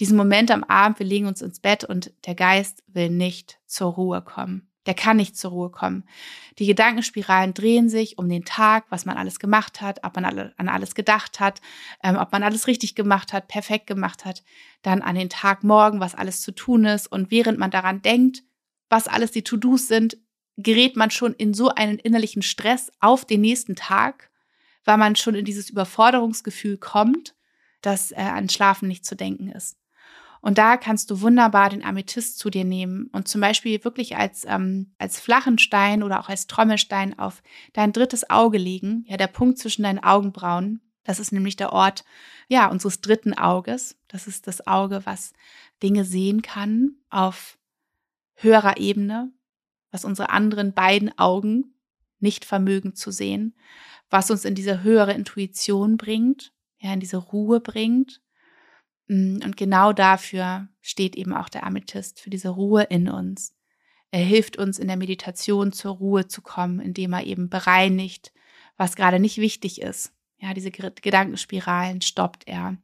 diesen 0.00 0.16
Moment 0.16 0.50
am 0.50 0.64
Abend, 0.64 0.98
wir 0.98 1.06
legen 1.06 1.26
uns 1.26 1.42
ins 1.42 1.60
Bett 1.60 1.84
und 1.84 2.12
der 2.26 2.34
Geist 2.34 2.82
will 2.86 3.10
nicht 3.10 3.58
zur 3.66 3.92
Ruhe 3.92 4.22
kommen. 4.22 4.66
Der 4.86 4.94
kann 4.94 5.18
nicht 5.18 5.36
zur 5.36 5.50
Ruhe 5.50 5.70
kommen. 5.70 6.04
Die 6.58 6.66
Gedankenspiralen 6.66 7.52
drehen 7.52 7.90
sich 7.90 8.16
um 8.16 8.28
den 8.28 8.46
Tag, 8.46 8.86
was 8.88 9.04
man 9.04 9.18
alles 9.18 9.38
gemacht 9.38 9.82
hat, 9.82 10.02
ob 10.04 10.16
man 10.16 10.24
alle, 10.24 10.54
an 10.56 10.70
alles 10.70 10.94
gedacht 10.94 11.38
hat, 11.38 11.60
ähm, 12.02 12.16
ob 12.16 12.32
man 12.32 12.42
alles 12.42 12.66
richtig 12.66 12.94
gemacht 12.94 13.34
hat, 13.34 13.46
perfekt 13.46 13.86
gemacht 13.86 14.24
hat, 14.24 14.42
dann 14.80 15.02
an 15.02 15.16
den 15.16 15.28
Tag 15.28 15.64
morgen, 15.64 16.00
was 16.00 16.14
alles 16.14 16.40
zu 16.40 16.52
tun 16.52 16.86
ist. 16.86 17.06
Und 17.06 17.30
während 17.30 17.58
man 17.58 17.70
daran 17.70 18.00
denkt, 18.00 18.42
was 18.88 19.06
alles 19.06 19.32
die 19.32 19.44
To-Dos 19.44 19.86
sind, 19.86 20.16
gerät 20.56 20.96
man 20.96 21.10
schon 21.10 21.34
in 21.34 21.52
so 21.54 21.68
einen 21.68 21.98
innerlichen 21.98 22.42
Stress 22.42 22.90
auf 23.00 23.24
den 23.24 23.42
nächsten 23.42 23.76
Tag, 23.76 24.29
weil 24.84 24.96
man 24.96 25.16
schon 25.16 25.34
in 25.34 25.44
dieses 25.44 25.70
Überforderungsgefühl 25.70 26.78
kommt, 26.78 27.34
dass 27.82 28.12
äh, 28.12 28.16
an 28.16 28.48
Schlafen 28.48 28.88
nicht 28.88 29.04
zu 29.04 29.16
denken 29.16 29.48
ist. 29.48 29.76
Und 30.42 30.56
da 30.56 30.76
kannst 30.78 31.10
du 31.10 31.20
wunderbar 31.20 31.68
den 31.68 31.84
Amethyst 31.84 32.38
zu 32.38 32.48
dir 32.48 32.64
nehmen 32.64 33.08
und 33.12 33.28
zum 33.28 33.42
Beispiel 33.42 33.84
wirklich 33.84 34.16
als, 34.16 34.44
ähm, 34.46 34.94
als 34.98 35.20
flachen 35.20 35.58
Stein 35.58 36.02
oder 36.02 36.18
auch 36.18 36.30
als 36.30 36.46
Trommelstein 36.46 37.18
auf 37.18 37.42
dein 37.74 37.92
drittes 37.92 38.30
Auge 38.30 38.56
legen, 38.56 39.04
ja, 39.06 39.18
der 39.18 39.26
Punkt 39.26 39.58
zwischen 39.58 39.82
deinen 39.82 40.02
Augenbrauen. 40.02 40.80
Das 41.04 41.20
ist 41.20 41.32
nämlich 41.32 41.56
der 41.56 41.72
Ort, 41.72 42.04
ja, 42.48 42.68
unseres 42.68 43.00
dritten 43.00 43.34
Auges. 43.34 43.98
Das 44.08 44.26
ist 44.26 44.46
das 44.46 44.66
Auge, 44.66 45.02
was 45.04 45.34
Dinge 45.82 46.04
sehen 46.04 46.40
kann 46.40 46.96
auf 47.10 47.58
höherer 48.34 48.78
Ebene, 48.78 49.32
was 49.90 50.04
unsere 50.04 50.30
anderen 50.30 50.72
beiden 50.72 51.16
Augen 51.18 51.74
nicht 52.18 52.44
vermögen 52.44 52.94
zu 52.94 53.10
sehen, 53.10 53.54
was 54.10 54.30
uns 54.30 54.44
in 54.44 54.54
diese 54.54 54.82
höhere 54.82 55.12
Intuition 55.12 55.96
bringt, 55.96 56.52
ja, 56.78 56.92
in 56.92 57.00
diese 57.00 57.16
Ruhe 57.16 57.60
bringt. 57.60 58.20
Mm, 59.08 59.38
und 59.44 59.56
genau 59.56 59.92
dafür 59.92 60.68
steht 60.80 61.16
eben 61.16 61.32
auch 61.32 61.48
der 61.48 61.64
Amethyst, 61.64 62.20
für 62.20 62.30
diese 62.30 62.50
Ruhe 62.50 62.82
in 62.84 63.08
uns. 63.08 63.54
Er 64.10 64.24
hilft 64.24 64.56
uns 64.56 64.78
in 64.78 64.88
der 64.88 64.96
Meditation 64.96 65.72
zur 65.72 65.96
Ruhe 65.96 66.26
zu 66.26 66.42
kommen, 66.42 66.80
indem 66.80 67.12
er 67.12 67.24
eben 67.24 67.48
bereinigt, 67.48 68.32
was 68.76 68.96
gerade 68.96 69.20
nicht 69.20 69.38
wichtig 69.38 69.80
ist. 69.80 70.12
Ja, 70.38 70.54
diese 70.54 70.70
Gedankenspiralen 70.70 72.00
stoppt 72.00 72.48
er. 72.48 72.76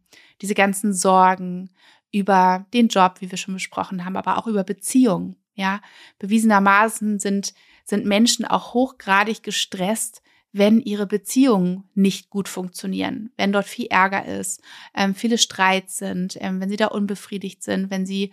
Diese 0.42 0.54
ganzen 0.54 0.92
Sorgen 0.92 1.70
über 2.12 2.66
den 2.72 2.88
Job, 2.88 3.16
wie 3.20 3.30
wir 3.30 3.38
schon 3.38 3.54
besprochen 3.54 4.04
haben, 4.04 4.16
aber 4.16 4.38
auch 4.38 4.46
über 4.46 4.62
Beziehungen. 4.62 5.36
Ja, 5.54 5.80
bewiesenermaßen 6.18 7.18
sind, 7.18 7.54
sind 7.84 8.04
Menschen 8.04 8.44
auch 8.44 8.74
hochgradig 8.74 9.42
gestresst, 9.42 10.22
wenn 10.56 10.80
ihre 10.80 11.06
Beziehungen 11.06 11.84
nicht 11.94 12.30
gut 12.30 12.48
funktionieren, 12.48 13.30
wenn 13.36 13.52
dort 13.52 13.66
viel 13.66 13.86
Ärger 13.86 14.24
ist, 14.24 14.62
ähm, 14.94 15.14
viele 15.14 15.38
Streits 15.38 15.98
sind, 15.98 16.36
ähm, 16.40 16.60
wenn 16.60 16.70
sie 16.70 16.76
da 16.76 16.86
unbefriedigt 16.86 17.62
sind, 17.62 17.90
wenn 17.90 18.06
sie 18.06 18.32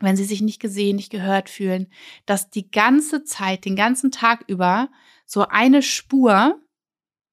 wenn 0.00 0.16
sie 0.16 0.24
sich 0.24 0.42
nicht 0.42 0.60
gesehen, 0.60 0.96
nicht 0.96 1.10
gehört 1.10 1.48
fühlen, 1.48 1.86
dass 2.26 2.50
die 2.50 2.70
ganze 2.70 3.24
Zeit, 3.24 3.64
den 3.64 3.76
ganzen 3.76 4.10
Tag 4.10 4.44
über 4.48 4.90
so 5.24 5.46
eine 5.48 5.82
Spur 5.82 6.60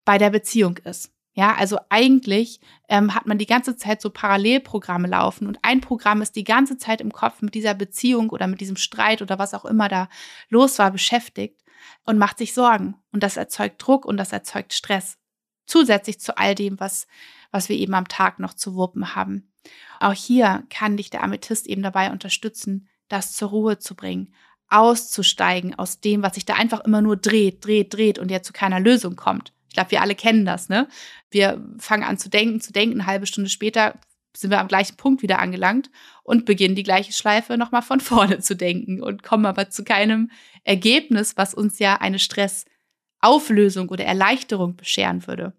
bei 0.06 0.18
der 0.18 0.30
Beziehung 0.30 0.78
ist. 0.78 1.12
Ja, 1.34 1.56
also 1.56 1.80
eigentlich 1.90 2.62
ähm, 2.88 3.16
hat 3.16 3.26
man 3.26 3.38
die 3.38 3.46
ganze 3.46 3.76
Zeit 3.76 4.02
so 4.02 4.10
Parallelprogramme 4.10 5.08
laufen 5.08 5.48
und 5.48 5.60
ein 5.64 5.82
Programm 5.82 6.22
ist 6.22 6.36
die 6.36 6.44
ganze 6.44 6.78
Zeit 6.78 7.02
im 7.02 7.12
Kopf 7.12 7.42
mit 7.42 7.56
dieser 7.56 7.74
Beziehung 7.74 8.30
oder 8.30 8.48
mit 8.48 8.62
diesem 8.62 8.76
Streit 8.78 9.22
oder 9.22 9.40
was 9.40 9.54
auch 9.54 9.66
immer 9.66 9.90
da 9.90 10.08
los 10.50 10.78
war 10.78 10.92
beschäftigt 10.92 11.61
und 12.06 12.18
macht 12.18 12.38
sich 12.38 12.54
Sorgen 12.54 12.96
und 13.12 13.24
das 13.24 13.38
erzeugt 13.38 13.76
Druck 13.86 14.06
und 14.06 14.18
das 14.18 14.32
erzeugt 14.32 14.74
Stress. 14.74 15.18
Zusätzlich 15.66 16.20
zu 16.20 16.38
all 16.38 16.56
dem, 16.56 16.80
was, 16.80 17.08
was 17.52 17.70
wir 17.70 17.78
eben 17.78 17.94
am 17.94 18.08
Tag 18.08 18.40
noch 18.40 18.54
zu 18.54 18.76
wuppen 18.76 19.16
haben. 19.16 19.52
Auch 20.00 20.14
hier 20.14 20.64
kann 20.70 20.98
dich 20.98 21.10
der 21.10 21.24
Amethyst 21.24 21.68
eben 21.68 21.84
dabei 21.84 22.12
unterstützen, 22.12 22.90
das 23.08 23.34
zur 23.34 23.50
Ruhe 23.50 23.78
zu 23.78 23.96
bringen, 23.96 24.34
auszusteigen 24.70 25.78
aus 25.78 26.00
dem, 26.00 26.24
was 26.24 26.36
sich 26.36 26.46
da 26.46 26.56
einfach 26.56 26.80
immer 26.82 27.02
nur 27.02 27.18
dreht, 27.18 27.66
dreht, 27.66 27.94
dreht 27.94 28.20
und 28.20 28.32
ja 28.32 28.42
zu 28.42 28.54
keiner 28.54 28.80
Lösung 28.80 29.16
kommt. 29.16 29.54
Ich 29.68 29.76
glaube, 29.76 29.92
wir 29.92 30.02
alle 30.02 30.16
kennen 30.16 30.46
das, 30.46 30.70
ne? 30.70 30.88
Wir 31.30 31.66
fangen 31.78 32.04
an 32.04 32.18
zu 32.18 32.30
denken, 32.30 32.60
zu 32.60 32.74
denken, 32.74 33.00
eine 33.00 33.06
halbe 33.06 33.26
Stunde 33.26 33.50
später 33.50 34.00
sind 34.36 34.52
wir 34.52 34.60
am 34.60 34.68
gleichen 34.68 34.98
Punkt 34.98 35.22
wieder 35.22 35.40
angelangt 35.40 35.90
und 36.24 36.46
beginnen 36.46 36.76
die 36.76 36.84
gleiche 36.84 37.14
Schleife 37.14 37.58
nochmal 37.58 37.82
von 37.82 38.00
vorne 38.02 38.40
zu 38.40 38.56
denken 38.56 39.02
und 39.02 39.24
kommen 39.24 39.46
aber 39.46 39.70
zu 39.70 39.84
keinem 39.84 40.32
Ergebnis, 40.64 41.38
was 41.38 41.54
uns 41.54 41.80
ja 41.80 41.98
eine 41.98 42.20
Stressauflösung 42.20 43.90
oder 43.90 44.06
Erleichterung 44.06 44.76
bescheren 44.76 45.28
würde. 45.28 45.54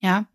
Ja. 0.00 0.26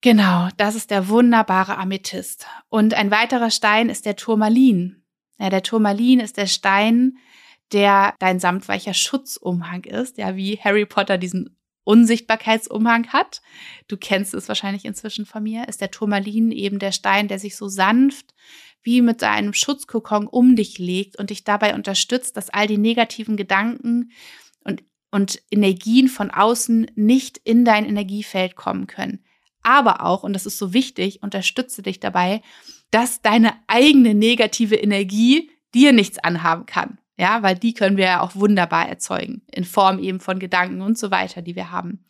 Genau, 0.00 0.48
das 0.56 0.76
ist 0.76 0.90
der 0.90 1.08
wunderbare 1.08 1.76
Amethyst. 1.76 2.46
Und 2.68 2.94
ein 2.94 3.10
weiterer 3.10 3.50
Stein 3.50 3.88
ist 3.88 4.06
der 4.06 4.14
Turmalin. 4.14 5.04
Ja, 5.38 5.50
der 5.50 5.62
Turmalin 5.62 6.20
ist 6.20 6.36
der 6.36 6.46
Stein, 6.46 7.18
der 7.72 8.14
dein 8.18 8.40
samtweicher 8.40 8.94
Schutzumhang 8.94 9.84
ist, 9.84 10.18
ja, 10.18 10.36
wie 10.36 10.58
Harry 10.58 10.86
Potter 10.86 11.18
diesen 11.18 11.57
Unsichtbarkeitsumhang 11.88 13.08
hat. 13.08 13.40
Du 13.88 13.96
kennst 13.96 14.34
es 14.34 14.46
wahrscheinlich 14.48 14.84
inzwischen 14.84 15.24
von 15.24 15.42
mir, 15.42 15.66
ist 15.68 15.80
der 15.80 15.90
Turmalin 15.90 16.52
eben 16.52 16.78
der 16.78 16.92
Stein, 16.92 17.28
der 17.28 17.38
sich 17.38 17.56
so 17.56 17.68
sanft 17.68 18.34
wie 18.82 19.00
mit 19.02 19.22
einem 19.22 19.54
Schutzkokon 19.54 20.26
um 20.26 20.54
dich 20.54 20.78
legt 20.78 21.18
und 21.18 21.30
dich 21.30 21.44
dabei 21.44 21.74
unterstützt, 21.74 22.36
dass 22.36 22.50
all 22.50 22.66
die 22.66 22.78
negativen 22.78 23.36
Gedanken 23.36 24.12
und, 24.64 24.84
und 25.10 25.42
Energien 25.50 26.08
von 26.08 26.30
außen 26.30 26.90
nicht 26.94 27.38
in 27.38 27.64
dein 27.64 27.84
Energiefeld 27.84 28.54
kommen 28.54 28.86
können. 28.86 29.24
Aber 29.62 30.04
auch, 30.04 30.22
und 30.22 30.32
das 30.32 30.46
ist 30.46 30.58
so 30.58 30.72
wichtig, 30.72 31.22
unterstütze 31.22 31.82
dich 31.82 32.00
dabei, 32.00 32.42
dass 32.90 33.20
deine 33.20 33.54
eigene 33.66 34.14
negative 34.14 34.76
Energie 34.76 35.50
dir 35.74 35.92
nichts 35.92 36.18
anhaben 36.18 36.66
kann. 36.66 36.98
Ja, 37.18 37.42
weil 37.42 37.58
die 37.58 37.74
können 37.74 37.96
wir 37.96 38.04
ja 38.04 38.20
auch 38.20 38.36
wunderbar 38.36 38.88
erzeugen, 38.88 39.42
in 39.50 39.64
Form 39.64 39.98
eben 39.98 40.20
von 40.20 40.38
Gedanken 40.38 40.80
und 40.80 40.96
so 40.96 41.10
weiter, 41.10 41.42
die 41.42 41.56
wir 41.56 41.72
haben. 41.72 42.04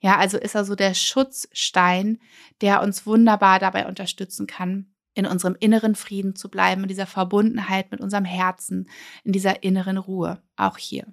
Ja, 0.00 0.18
also 0.18 0.36
ist 0.36 0.54
er 0.54 0.64
so 0.64 0.74
der 0.74 0.94
Schutzstein, 0.94 2.18
der 2.60 2.82
uns 2.82 3.06
wunderbar 3.06 3.60
dabei 3.60 3.86
unterstützen 3.86 4.46
kann, 4.46 4.92
in 5.14 5.26
unserem 5.26 5.56
inneren 5.58 5.94
Frieden 5.94 6.34
zu 6.34 6.48
bleiben, 6.48 6.82
in 6.82 6.88
dieser 6.88 7.06
Verbundenheit 7.06 7.90
mit 7.90 8.00
unserem 8.00 8.24
Herzen, 8.24 8.88
in 9.24 9.32
dieser 9.32 9.62
inneren 9.62 9.96
Ruhe, 9.96 10.42
auch 10.56 10.76
hier. 10.76 11.06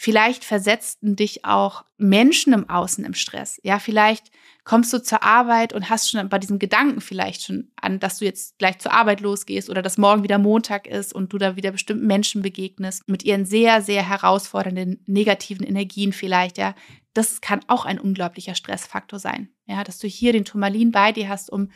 Vielleicht 0.00 0.44
versetzten 0.44 1.16
dich 1.16 1.44
auch 1.44 1.84
Menschen 1.96 2.52
im 2.52 2.70
Außen 2.70 3.04
im 3.04 3.14
Stress. 3.14 3.60
Ja, 3.64 3.80
vielleicht 3.80 4.30
kommst 4.62 4.92
du 4.92 5.02
zur 5.02 5.24
Arbeit 5.24 5.72
und 5.72 5.90
hast 5.90 6.08
schon 6.08 6.28
bei 6.28 6.38
diesem 6.38 6.60
Gedanken 6.60 7.00
vielleicht 7.00 7.42
schon 7.42 7.72
an, 7.74 7.98
dass 7.98 8.18
du 8.18 8.24
jetzt 8.24 8.58
gleich 8.58 8.78
zur 8.78 8.92
Arbeit 8.92 9.20
losgehst 9.20 9.68
oder 9.68 9.82
dass 9.82 9.98
morgen 9.98 10.22
wieder 10.22 10.38
Montag 10.38 10.86
ist 10.86 11.12
und 11.12 11.32
du 11.32 11.38
da 11.38 11.56
wieder 11.56 11.72
bestimmten 11.72 12.06
Menschen 12.06 12.42
begegnest 12.42 13.08
mit 13.08 13.24
ihren 13.24 13.44
sehr, 13.44 13.82
sehr 13.82 14.08
herausfordernden 14.08 15.02
negativen 15.06 15.66
Energien 15.66 16.12
vielleicht, 16.12 16.58
ja. 16.58 16.76
Das 17.12 17.40
kann 17.40 17.64
auch 17.66 17.84
ein 17.84 17.98
unglaublicher 17.98 18.54
Stressfaktor 18.54 19.18
sein. 19.18 19.48
Ja, 19.66 19.82
dass 19.82 19.98
du 19.98 20.06
hier 20.06 20.32
den 20.32 20.44
Turmalin 20.44 20.92
bei 20.92 21.10
dir 21.10 21.28
hast, 21.28 21.50
um 21.50 21.72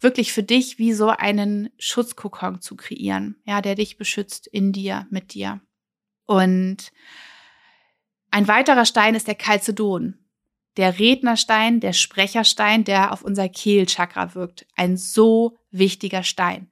wirklich 0.00 0.32
für 0.32 0.42
dich 0.42 0.80
wie 0.80 0.94
so 0.94 1.10
einen 1.10 1.70
Schutzkokon 1.78 2.60
zu 2.60 2.74
kreieren, 2.74 3.36
ja, 3.44 3.62
der 3.62 3.76
dich 3.76 3.98
beschützt 3.98 4.48
in 4.48 4.72
dir, 4.72 5.06
mit 5.10 5.32
dir. 5.32 5.60
Und 6.26 6.90
ein 8.32 8.48
weiterer 8.48 8.86
Stein 8.86 9.14
ist 9.14 9.28
der 9.28 9.36
Chalcedon. 9.36 10.18
Der 10.78 10.98
Rednerstein, 10.98 11.80
der 11.80 11.92
Sprecherstein, 11.92 12.82
der 12.82 13.12
auf 13.12 13.22
unser 13.22 13.50
Kehlchakra 13.50 14.34
wirkt. 14.34 14.66
Ein 14.74 14.96
so 14.96 15.58
wichtiger 15.70 16.22
Stein. 16.22 16.70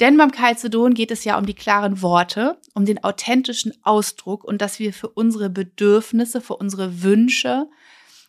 Denn 0.00 0.16
beim 0.16 0.32
Chalcedon 0.32 0.94
geht 0.94 1.12
es 1.12 1.22
ja 1.22 1.38
um 1.38 1.46
die 1.46 1.54
klaren 1.54 2.02
Worte, 2.02 2.60
um 2.74 2.84
den 2.84 3.02
authentischen 3.04 3.72
Ausdruck 3.84 4.42
und 4.42 4.60
dass 4.60 4.80
wir 4.80 4.92
für 4.92 5.08
unsere 5.08 5.50
Bedürfnisse, 5.50 6.40
für 6.40 6.56
unsere 6.56 7.02
Wünsche, 7.02 7.68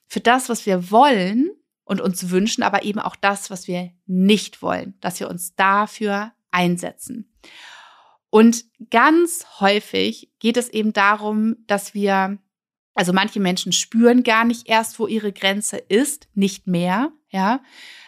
für 0.08 0.20
das, 0.20 0.48
was 0.48 0.68
wir 0.68 0.92
wollen 0.92 1.50
und 1.86 2.02
uns 2.02 2.30
wünschen, 2.30 2.64
aber 2.64 2.84
eben 2.84 3.00
auch 3.00 3.16
das, 3.16 3.50
was 3.50 3.68
wir 3.68 3.92
nicht 4.06 4.62
wollen, 4.62 4.96
dass 5.02 5.20
wir 5.20 5.28
uns 5.28 5.56
dafür 5.56 6.34
einsetzen. 6.52 7.32
Und 8.30 8.66
ganz 8.92 9.46
häufig 9.60 10.32
geht 10.38 10.58
es 10.58 10.70
eben 10.70 10.94
darum, 10.94 11.56
dass 11.66 11.96
wir 11.96 12.38
also 13.00 13.14
manche 13.14 13.40
Menschen 13.40 13.72
spüren 13.72 14.24
gar 14.24 14.44
nicht 14.44 14.68
erst, 14.68 15.00
wo 15.00 15.08
ihre 15.08 15.32
Grenze 15.32 15.78
ist, 15.78 16.28
nicht 16.34 16.68
mehr, 16.68 17.14
ja, 17.30 17.62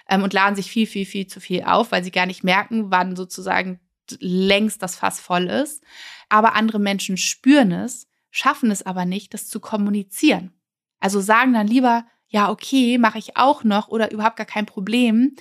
ähm, 0.09 0.21
und 0.21 0.33
laden 0.33 0.57
sich 0.57 0.69
viel, 0.69 0.85
viel, 0.85 1.05
viel 1.05 1.27
zu 1.27 1.39
viel 1.39 1.63
auf, 1.63 1.93
weil 1.93 2.03
sie 2.03 2.11
gar 2.11 2.25
nicht 2.25 2.43
merken, 2.43 2.91
wann 2.91 3.15
sozusagen 3.15 3.79
längst 4.19 4.81
das 4.81 4.97
Fass 4.97 5.21
voll 5.21 5.47
ist. 5.47 5.81
Aber 6.27 6.55
andere 6.55 6.77
Menschen 6.77 7.15
spüren 7.15 7.71
es, 7.71 8.09
schaffen 8.31 8.69
es 8.69 8.85
aber 8.85 9.05
nicht, 9.05 9.33
das 9.33 9.47
zu 9.47 9.61
kommunizieren. 9.61 10.51
Also 10.99 11.21
sagen 11.21 11.53
dann 11.53 11.67
lieber, 11.67 12.05
ja, 12.27 12.49
okay, 12.49 12.97
mache 12.97 13.17
ich 13.17 13.37
auch 13.37 13.63
noch 13.63 13.87
oder 13.87 14.11
überhaupt 14.11 14.35
gar 14.35 14.45
kein 14.45 14.65
Problem. 14.65 15.37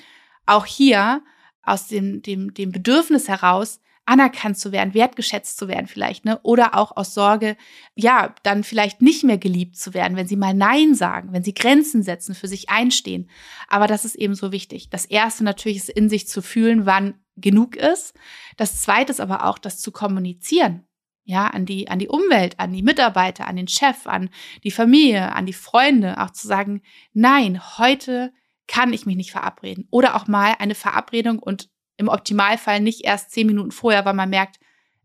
Auch 0.47 0.65
hier 0.65 1.25
aus 1.65 1.89
dem, 1.89 2.23
dem, 2.23 2.55
dem 2.55 2.71
Bedürfnis 2.71 3.27
heraus, 3.27 3.81
anerkannt 4.11 4.59
zu 4.59 4.73
werden, 4.73 4.93
wertgeschätzt 4.93 5.57
zu 5.57 5.69
werden 5.69 5.87
vielleicht, 5.87 6.25
ne? 6.25 6.41
Oder 6.43 6.75
auch 6.75 6.97
aus 6.97 7.15
Sorge, 7.15 7.57
ja, 7.95 8.35
dann 8.43 8.65
vielleicht 8.65 9.03
nicht 9.03 9.23
mehr 9.23 9.39
geliebt 9.39 9.77
zu 9.77 9.95
werden, 9.95 10.17
wenn 10.17 10.27
sie 10.27 10.35
mal 10.35 10.53
Nein 10.53 10.97
sagen, 10.97 11.33
wenn 11.33 11.45
sie 11.45 11.55
Grenzen 11.55 12.03
setzen, 12.03 12.35
für 12.35 12.49
sich 12.49 12.71
einstehen. 12.71 13.31
Aber 13.69 13.87
das 13.87 14.05
ist 14.05 14.17
eben 14.17 14.35
so 14.35 14.51
wichtig. 14.51 14.91
Das 14.91 15.05
erste 15.05 15.45
natürlich 15.45 15.79
ist 15.79 15.91
in 15.91 16.09
sich 16.09 16.27
zu 16.27 16.43
fühlen, 16.43 16.87
wann 16.87 17.21
genug 17.37 17.77
ist. 17.77 18.15
Das 18.57 18.83
zweite 18.83 19.13
ist 19.13 19.21
aber 19.21 19.47
auch, 19.47 19.59
das 19.59 19.79
zu 19.79 19.93
kommunizieren. 19.93 20.89
Ja, 21.23 21.47
an 21.47 21.65
die, 21.65 21.89
an 21.89 22.01
die 22.01 22.09
Umwelt, 22.09 22.59
an 22.59 22.73
die 22.73 22.83
Mitarbeiter, 22.83 23.47
an 23.47 23.55
den 23.55 23.69
Chef, 23.69 24.09
an 24.09 24.31
die 24.65 24.73
Familie, 24.73 25.33
an 25.37 25.47
die 25.47 25.53
Freunde, 25.53 26.21
auch 26.21 26.31
zu 26.31 26.49
sagen, 26.49 26.83
nein, 27.13 27.61
heute 27.79 28.33
kann 28.67 28.93
ich 28.93 29.07
mich 29.07 29.15
nicht 29.15 29.31
verabreden. 29.31 29.87
Oder 29.91 30.17
auch 30.17 30.27
mal 30.27 30.57
eine 30.59 30.75
Verabredung 30.75 31.39
und 31.39 31.69
im 32.01 32.09
Optimalfall 32.09 32.81
nicht 32.81 33.05
erst 33.05 33.31
zehn 33.31 33.47
Minuten 33.47 33.71
vorher, 33.71 34.05
weil 34.05 34.15
man 34.15 34.31
merkt, 34.31 34.59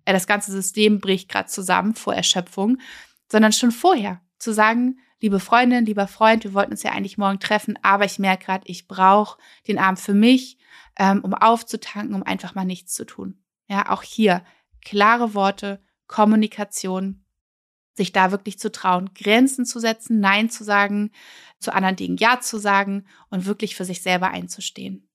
äh, 0.05 0.13
das 0.13 0.27
ganze 0.27 0.51
System 0.51 0.99
bricht 0.99 1.29
gerade 1.29 1.49
zusammen 1.49 1.93
vor 1.93 2.15
Erschöpfung, 2.15 2.77
sondern 3.29 3.51
schon 3.51 3.71
vorher 3.71 4.21
zu 4.39 4.53
sagen, 4.53 4.99
liebe 5.21 5.39
Freundin, 5.39 5.85
lieber 5.85 6.07
Freund, 6.07 6.45
wir 6.45 6.53
wollten 6.53 6.71
uns 6.71 6.83
ja 6.83 6.91
eigentlich 6.91 7.17
morgen 7.17 7.39
treffen, 7.39 7.77
aber 7.81 8.05
ich 8.05 8.17
merke 8.17 8.45
gerade, 8.45 8.63
ich 8.67 8.87
brauche 8.87 9.37
den 9.67 9.77
Abend 9.77 9.99
für 9.99 10.13
mich, 10.13 10.57
ähm, 10.97 11.21
um 11.21 11.33
aufzutanken, 11.33 12.15
um 12.15 12.23
einfach 12.23 12.55
mal 12.55 12.65
nichts 12.65 12.93
zu 12.93 13.05
tun. 13.05 13.43
Ja, 13.67 13.91
auch 13.91 14.03
hier 14.03 14.43
klare 14.83 15.33
Worte, 15.33 15.81
Kommunikation, 16.07 17.25
sich 17.93 18.13
da 18.13 18.31
wirklich 18.31 18.57
zu 18.57 18.71
trauen, 18.71 19.13
Grenzen 19.13 19.65
zu 19.65 19.79
setzen, 19.79 20.19
Nein 20.19 20.49
zu 20.49 20.63
sagen, 20.63 21.11
zu 21.59 21.73
anderen 21.73 21.95
Dingen 21.95 22.17
Ja 22.17 22.39
zu 22.39 22.57
sagen 22.57 23.05
und 23.29 23.45
wirklich 23.45 23.75
für 23.75 23.85
sich 23.85 24.01
selber 24.01 24.29
einzustehen. 24.29 25.09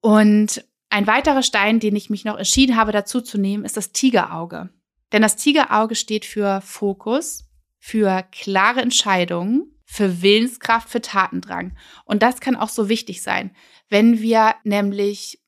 Und 0.00 0.64
ein 0.88 1.06
weiterer 1.06 1.42
Stein, 1.42 1.80
den 1.80 1.94
ich 1.94 2.10
mich 2.10 2.24
noch 2.24 2.36
entschieden 2.36 2.76
habe 2.76 2.92
dazu 2.92 3.20
zu 3.20 3.38
nehmen, 3.38 3.64
ist 3.64 3.76
das 3.76 3.92
Tigerauge. 3.92 4.70
Denn 5.12 5.22
das 5.22 5.36
Tigerauge 5.36 5.94
steht 5.94 6.24
für 6.24 6.60
Fokus, 6.60 7.48
für 7.78 8.24
klare 8.32 8.80
Entscheidungen, 8.80 9.74
für 9.84 10.22
Willenskraft, 10.22 10.88
für 10.88 11.00
Tatendrang. 11.00 11.76
Und 12.04 12.22
das 12.22 12.40
kann 12.40 12.56
auch 12.56 12.68
so 12.68 12.88
wichtig 12.88 13.22
sein. 13.22 13.50
Wenn 13.88 14.20
wir 14.20 14.54
nämlich 14.64 15.40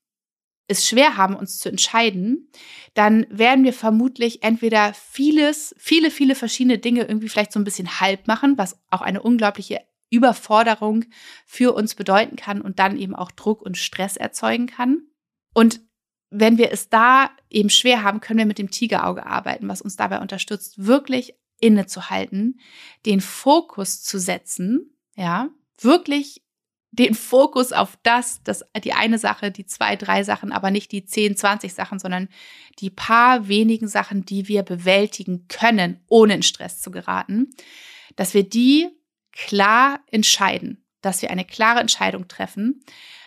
es 0.68 0.88
schwer 0.88 1.16
haben, 1.16 1.36
uns 1.36 1.58
zu 1.58 1.68
entscheiden, 1.68 2.48
dann 2.94 3.26
werden 3.30 3.64
wir 3.64 3.72
vermutlich 3.72 4.42
entweder 4.42 4.94
vieles, 4.94 5.74
viele, 5.78 6.10
viele 6.10 6.34
verschiedene 6.34 6.78
Dinge 6.78 7.02
irgendwie 7.02 7.28
vielleicht 7.28 7.52
so 7.52 7.60
ein 7.60 7.64
bisschen 7.64 8.00
halb 8.00 8.26
machen, 8.26 8.58
was 8.58 8.80
auch 8.90 9.02
eine 9.02 9.22
unglaubliche 9.22 9.80
Überforderung 10.12 11.06
für 11.46 11.72
uns 11.72 11.94
bedeuten 11.94 12.36
kann 12.36 12.60
und 12.60 12.78
dann 12.78 12.96
eben 12.98 13.14
auch 13.14 13.30
Druck 13.30 13.62
und 13.62 13.78
Stress 13.78 14.16
erzeugen 14.16 14.66
kann. 14.66 15.06
Und 15.54 15.80
wenn 16.30 16.58
wir 16.58 16.70
es 16.70 16.88
da 16.88 17.30
eben 17.50 17.70
schwer 17.70 18.02
haben, 18.02 18.20
können 18.20 18.38
wir 18.38 18.46
mit 18.46 18.58
dem 18.58 18.70
Tigerauge 18.70 19.26
arbeiten, 19.26 19.68
was 19.68 19.82
uns 19.82 19.96
dabei 19.96 20.20
unterstützt, 20.20 20.86
wirklich 20.86 21.34
innezuhalten, 21.60 22.60
den 23.06 23.20
Fokus 23.20 24.02
zu 24.02 24.18
setzen, 24.18 24.96
ja, 25.16 25.48
wirklich 25.80 26.42
den 26.90 27.14
Fokus 27.14 27.72
auf 27.72 27.98
das, 28.02 28.42
das, 28.42 28.64
die 28.84 28.92
eine 28.92 29.18
Sache, 29.18 29.50
die 29.50 29.64
zwei, 29.64 29.96
drei 29.96 30.24
Sachen, 30.24 30.52
aber 30.52 30.70
nicht 30.70 30.92
die 30.92 31.06
zehn, 31.06 31.36
zwanzig 31.36 31.72
Sachen, 31.72 31.98
sondern 31.98 32.28
die 32.80 32.90
paar 32.90 33.48
wenigen 33.48 33.88
Sachen, 33.88 34.26
die 34.26 34.46
wir 34.46 34.62
bewältigen 34.62 35.46
können, 35.48 36.00
ohne 36.08 36.34
in 36.34 36.42
Stress 36.42 36.82
zu 36.82 36.90
geraten, 36.90 37.50
dass 38.16 38.34
wir 38.34 38.46
die 38.46 38.90
klar 39.32 40.00
entscheiden, 40.10 40.84
dass 41.00 41.22
wir 41.22 41.30
eine 41.30 41.44
klare 41.44 41.80
Entscheidung 41.80 42.28
treffen, 42.28 42.84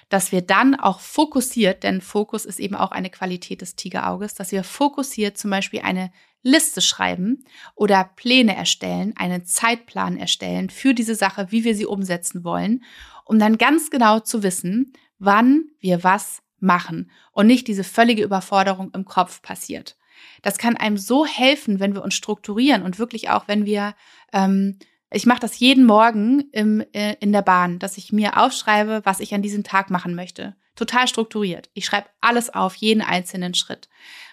dass 0.10 0.32
wir 0.32 0.41
dann 0.41 0.76
auch 0.76 0.99
fokussiert, 0.99 1.84
denn 1.84 1.99
Fokus 2.01 2.45
ist 2.45 2.60
eben 2.60 2.76
auch 2.76 2.91
eine 2.91 3.10
Qualität 3.10 3.62
des 3.62 3.76
Tigerauges, 3.76 4.36
dass 4.36 4.51
wir 4.51 4.64
fokussiert 4.64 5.38
zum 5.38 5.49
Beispiel 5.49 5.82
eine 5.82 6.12
Liste 6.43 6.82
schreiben 6.82 7.43
oder 7.74 8.12
Pläne 8.16 8.56
erstellen, 8.56 9.14
einen 9.18 9.45
Zeitplan 9.45 10.16
erstellen 10.16 10.70
für 10.70 10.93
diese 10.93 11.16
Sache, 11.16 11.47
wie 11.49 11.64
wir 11.64 11.76
sie 11.76 11.88
umsetzen 11.88 12.43
wollen, 12.43 12.84
um 13.26 13.39
dann 13.39 13.58
ganz 13.58 13.89
genau 13.89 14.20
zu 14.20 14.43
wissen, 14.43 14.93
wann 15.18 15.66
wir 15.80 16.03
was 16.03 16.43
machen 16.60 17.10
und 17.32 17.47
nicht 17.47 17.68
diese 17.68 17.84
völlige 17.84 18.24
Überforderung 18.24 18.91
im 18.93 19.06
Kopf 19.06 19.41
passiert. 19.41 19.97
Das 20.43 20.60
kann 20.60 20.78
einem 20.78 20.97
so 20.97 21.26
helfen, 21.26 21.80
wenn 21.80 21.95
wir 21.95 22.03
uns 22.03 22.14
strukturieren 22.14 22.84
und 22.84 22.99
wirklich 22.99 23.30
auch, 23.30 23.47
wenn 23.47 23.66
wir 23.66 23.95
ähm, 24.32 24.78
ich 25.12 25.26
mache 25.26 25.39
das 25.39 25.60
jeden 25.60 25.86
Morgen 25.86 26.49
im, 26.51 26.84
äh, 26.93 27.16
in 27.20 27.32
der 27.32 27.41
Bahn, 27.41 27.80
dass 27.80 27.97
ich 27.97 28.12
mir 28.12 28.38
aufschreibe, 28.38 29.01
was 29.03 29.20
ich 29.20 29.34
an 29.34 29.41
diesem 29.41 29.64
Tag 29.64 29.89
machen 29.89 30.16
möchte. 30.16 30.56
Total 30.76 31.08
strukturiert. 31.08 31.70
Ich 31.74 31.86
schreibe 31.86 32.08
alles 32.22 32.53
auf, 32.53 32.76
jeden 32.76 33.01
einzelnen 33.01 33.53
Schritt. 33.53 33.88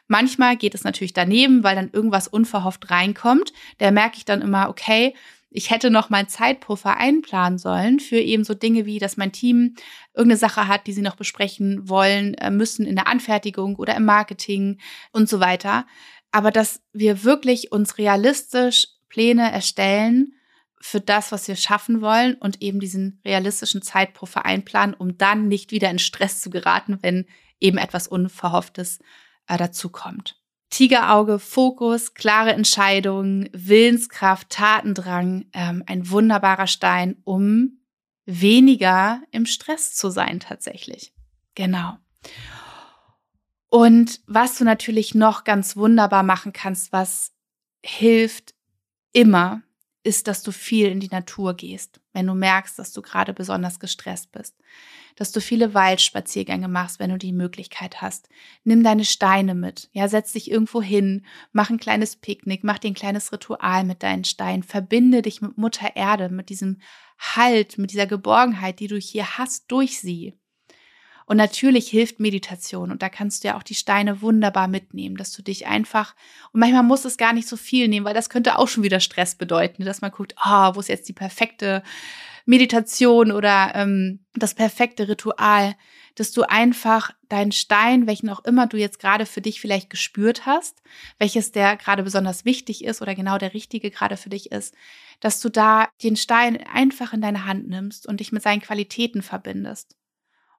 Manchmal 0.09 0.57
geht 0.57 0.75
es 0.75 0.85
natürlich 0.85 1.13
daneben, 1.13 1.63
weil 1.63 1.77
dann 1.77 1.91
irgendwas 1.93 2.27
unverhofft 2.27 2.91
reinkommt. 2.91 3.53
Da 3.79 3.91
merke 3.91 4.17
ich 4.17 4.25
dann 4.25 4.43
immer, 4.43 4.69
okay, 4.69 5.15
ich 5.55 5.71
hätte 5.71 5.91
noch 5.91 6.11
meinen 6.11 6.29
Zeitpuffer 6.29 6.97
einplanen 6.97 7.59
sollen 7.59 8.01
für 8.01 8.19
eben 8.19 8.43
so 8.43 8.55
Dinge 8.55 8.87
wie, 8.87 8.99
dass 8.99 9.17
mein 9.17 9.33
Team 9.33 9.75
irgendeine 10.15 10.39
Sache 10.39 10.67
hat, 10.67 10.87
die 10.87 10.93
sie 10.93 11.03
noch 11.03 11.17
besprechen 11.17 11.89
wollen, 11.89 12.35
äh, 12.35 12.51
müssen 12.51 12.87
in 12.87 12.97
der 12.97 13.07
Anfertigung 13.07 13.77
oder 13.77 13.95
im 13.95 14.05
Marketing 14.05 14.79
und 15.13 15.29
so 15.29 15.41
weiter. 15.41 15.87
Aber 16.31 16.51
dass 16.51 16.81
wir 16.93 17.25
wirklich 17.25 17.71
uns 17.71 17.99
realistisch 17.99 18.89
Pläne 19.09 19.53
erstellen, 19.53 20.33
für 20.83 21.01
das, 21.01 21.31
was 21.31 21.47
wir 21.47 21.57
schaffen 21.57 22.01
wollen 22.01 22.35
und 22.35 22.61
eben 22.61 22.81
diesen 22.81 23.21
realistischen 23.25 23.83
Zeitpuffer 23.83 24.45
einplanen, 24.45 24.95
um 24.95 25.17
dann 25.17 25.47
nicht 25.47 25.71
wieder 25.71 25.89
in 25.91 26.01
Stress 26.01 26.41
zu 26.41 26.51
geraten, 26.51 26.99
wenn 27.03 27.27
eben 27.61 27.79
etwas 27.79 28.09
Unverhofftes 28.09 28.99
äh, 29.47 29.57
dazukommt. 29.57 30.41
Tigerauge, 30.71 31.39
Fokus, 31.39 32.15
klare 32.15 32.53
Entscheidungen, 32.53 33.49
Willenskraft, 33.53 34.51
Tatendrang, 34.51 35.45
ähm, 35.53 35.85
ein 35.87 36.11
wunderbarer 36.11 36.67
Stein, 36.67 37.17
um 37.25 37.79
weniger 38.25 39.23
im 39.31 39.47
Stress 39.47 39.95
zu 39.95 40.11
sein 40.11 40.41
tatsächlich. 40.41 41.15
Genau. 41.55 41.97
Und 43.69 44.21
was 44.27 44.59
du 44.59 44.65
natürlich 44.65 45.15
noch 45.15 45.45
ganz 45.45 45.77
wunderbar 45.77 46.23
machen 46.23 46.53
kannst, 46.53 46.93
was 46.93 47.33
hilft 47.85 48.55
immer, 49.13 49.63
ist, 50.05 50.27
dass 50.27 50.43
du 50.43 50.51
viel 50.51 50.89
in 50.89 51.01
die 51.01 51.09
Natur 51.09 51.55
gehst, 51.55 52.01
wenn 52.13 52.27
du 52.27 52.35
merkst, 52.35 52.79
dass 52.79 52.93
du 52.93 53.03
gerade 53.03 53.33
besonders 53.33 53.79
gestresst 53.79 54.33
bist. 54.33 54.57
Dass 55.17 55.31
du 55.31 55.41
viele 55.41 55.75
Waldspaziergänge 55.75 56.69
machst, 56.69 56.99
wenn 56.99 57.11
du 57.11 57.19
die 57.19 57.33
Möglichkeit 57.33 58.01
hast. 58.01 58.29
Nimm 58.65 58.83
deine 58.83 59.05
Steine 59.05 59.55
mit. 59.55 59.91
Ja, 59.93 60.09
setz 60.09 60.33
dich 60.33 60.51
irgendwo 60.51 60.83
hin, 60.83 61.25
mach 61.53 61.71
ein 61.71 61.79
kleines 61.79 62.17
Picknick, 62.17 62.65
mach 62.65 62.79
dir 62.79 62.89
ein 62.89 62.95
kleines 62.95 63.33
Ritual 63.33 63.85
mit 63.85 64.03
deinen 64.03 64.25
Steinen. 64.25 64.63
Verbinde 64.63 65.23
dich 65.23 65.41
mit 65.43 65.59
Mutter 65.59 65.95
Erde, 65.95 66.29
mit 66.31 66.49
diesem 66.49 66.81
Halt, 67.19 67.79
mit 67.79 67.93
dieser 67.93 68.07
Geborgenheit, 68.07 68.81
die 68.81 68.89
du 68.89 68.97
hier 68.97 69.39
hast 69.39 69.71
durch 69.71 70.01
sie. 70.01 70.35
Und 71.33 71.39
natürlich 71.39 71.89
hilft 71.89 72.21
Meditation 72.21 72.91
und 72.91 73.01
da 73.01 73.09
kannst 73.09 73.43
du 73.43 73.49
ja 73.49 73.57
auch 73.57 73.63
die 73.63 73.75
Steine 73.75 74.21
wunderbar 74.21 74.69
mitnehmen, 74.69 75.17
dass 75.17 75.33
du 75.33 75.41
dich 75.41 75.67
einfach, 75.67 76.15
und 76.53 76.61
manchmal 76.61 76.83
muss 76.83 77.07
es 77.07 77.17
gar 77.17 77.33
nicht 77.33 77.49
so 77.49 77.57
viel 77.57 77.89
nehmen, 77.89 78.05
weil 78.05 78.13
das 78.13 78.29
könnte 78.29 78.59
auch 78.59 78.69
schon 78.69 78.83
wieder 78.83 79.01
Stress 79.01 79.35
bedeuten, 79.35 79.87
dass 79.87 80.03
man 80.03 80.11
guckt, 80.11 80.35
ah, 80.37 80.69
oh, 80.69 80.75
wo 80.75 80.81
ist 80.81 80.91
jetzt 80.91 81.09
die 81.09 81.15
perfekte 81.15 81.83
Meditation 82.45 83.33
oder 83.33 83.73
ähm, 83.75 84.21
das 84.35 84.53
perfekte 84.53 85.09
Ritual, 85.09 85.75
dass 86.17 86.33
du 86.33 86.43
einfach 86.43 87.15
deinen 87.31 87.53
Stein, 87.53 88.07
welchen 88.07 88.29
auch 88.29 88.45
immer 88.45 88.67
du 88.67 88.77
jetzt 88.77 88.99
gerade 88.99 89.25
für 89.25 89.41
dich 89.41 89.59
vielleicht 89.59 89.89
gespürt 89.89 90.45
hast, 90.45 90.83
welches 91.19 91.51
der 91.51 91.77
gerade 91.77 92.03
besonders 92.03 92.45
wichtig 92.45 92.85
ist 92.85 93.01
oder 93.01 93.15
genau 93.15 93.39
der 93.39 93.55
richtige 93.55 93.91
gerade 93.91 94.19
für 94.19 94.29
dich 94.29 94.53
ist, 94.53 94.75
dass 95.21 95.41
du 95.41 95.49
da 95.49 95.89
den 96.03 96.17
Stein 96.17 96.59
einfach 96.59 97.15
in 97.15 97.23
deine 97.23 97.47
Hand 97.47 97.71
nimmst 97.71 98.07
und 98.07 98.21
dich 98.21 98.33
mit 98.33 98.43
seinen 98.43 98.61
Qualitäten 98.61 99.23
verbindest 99.23 99.97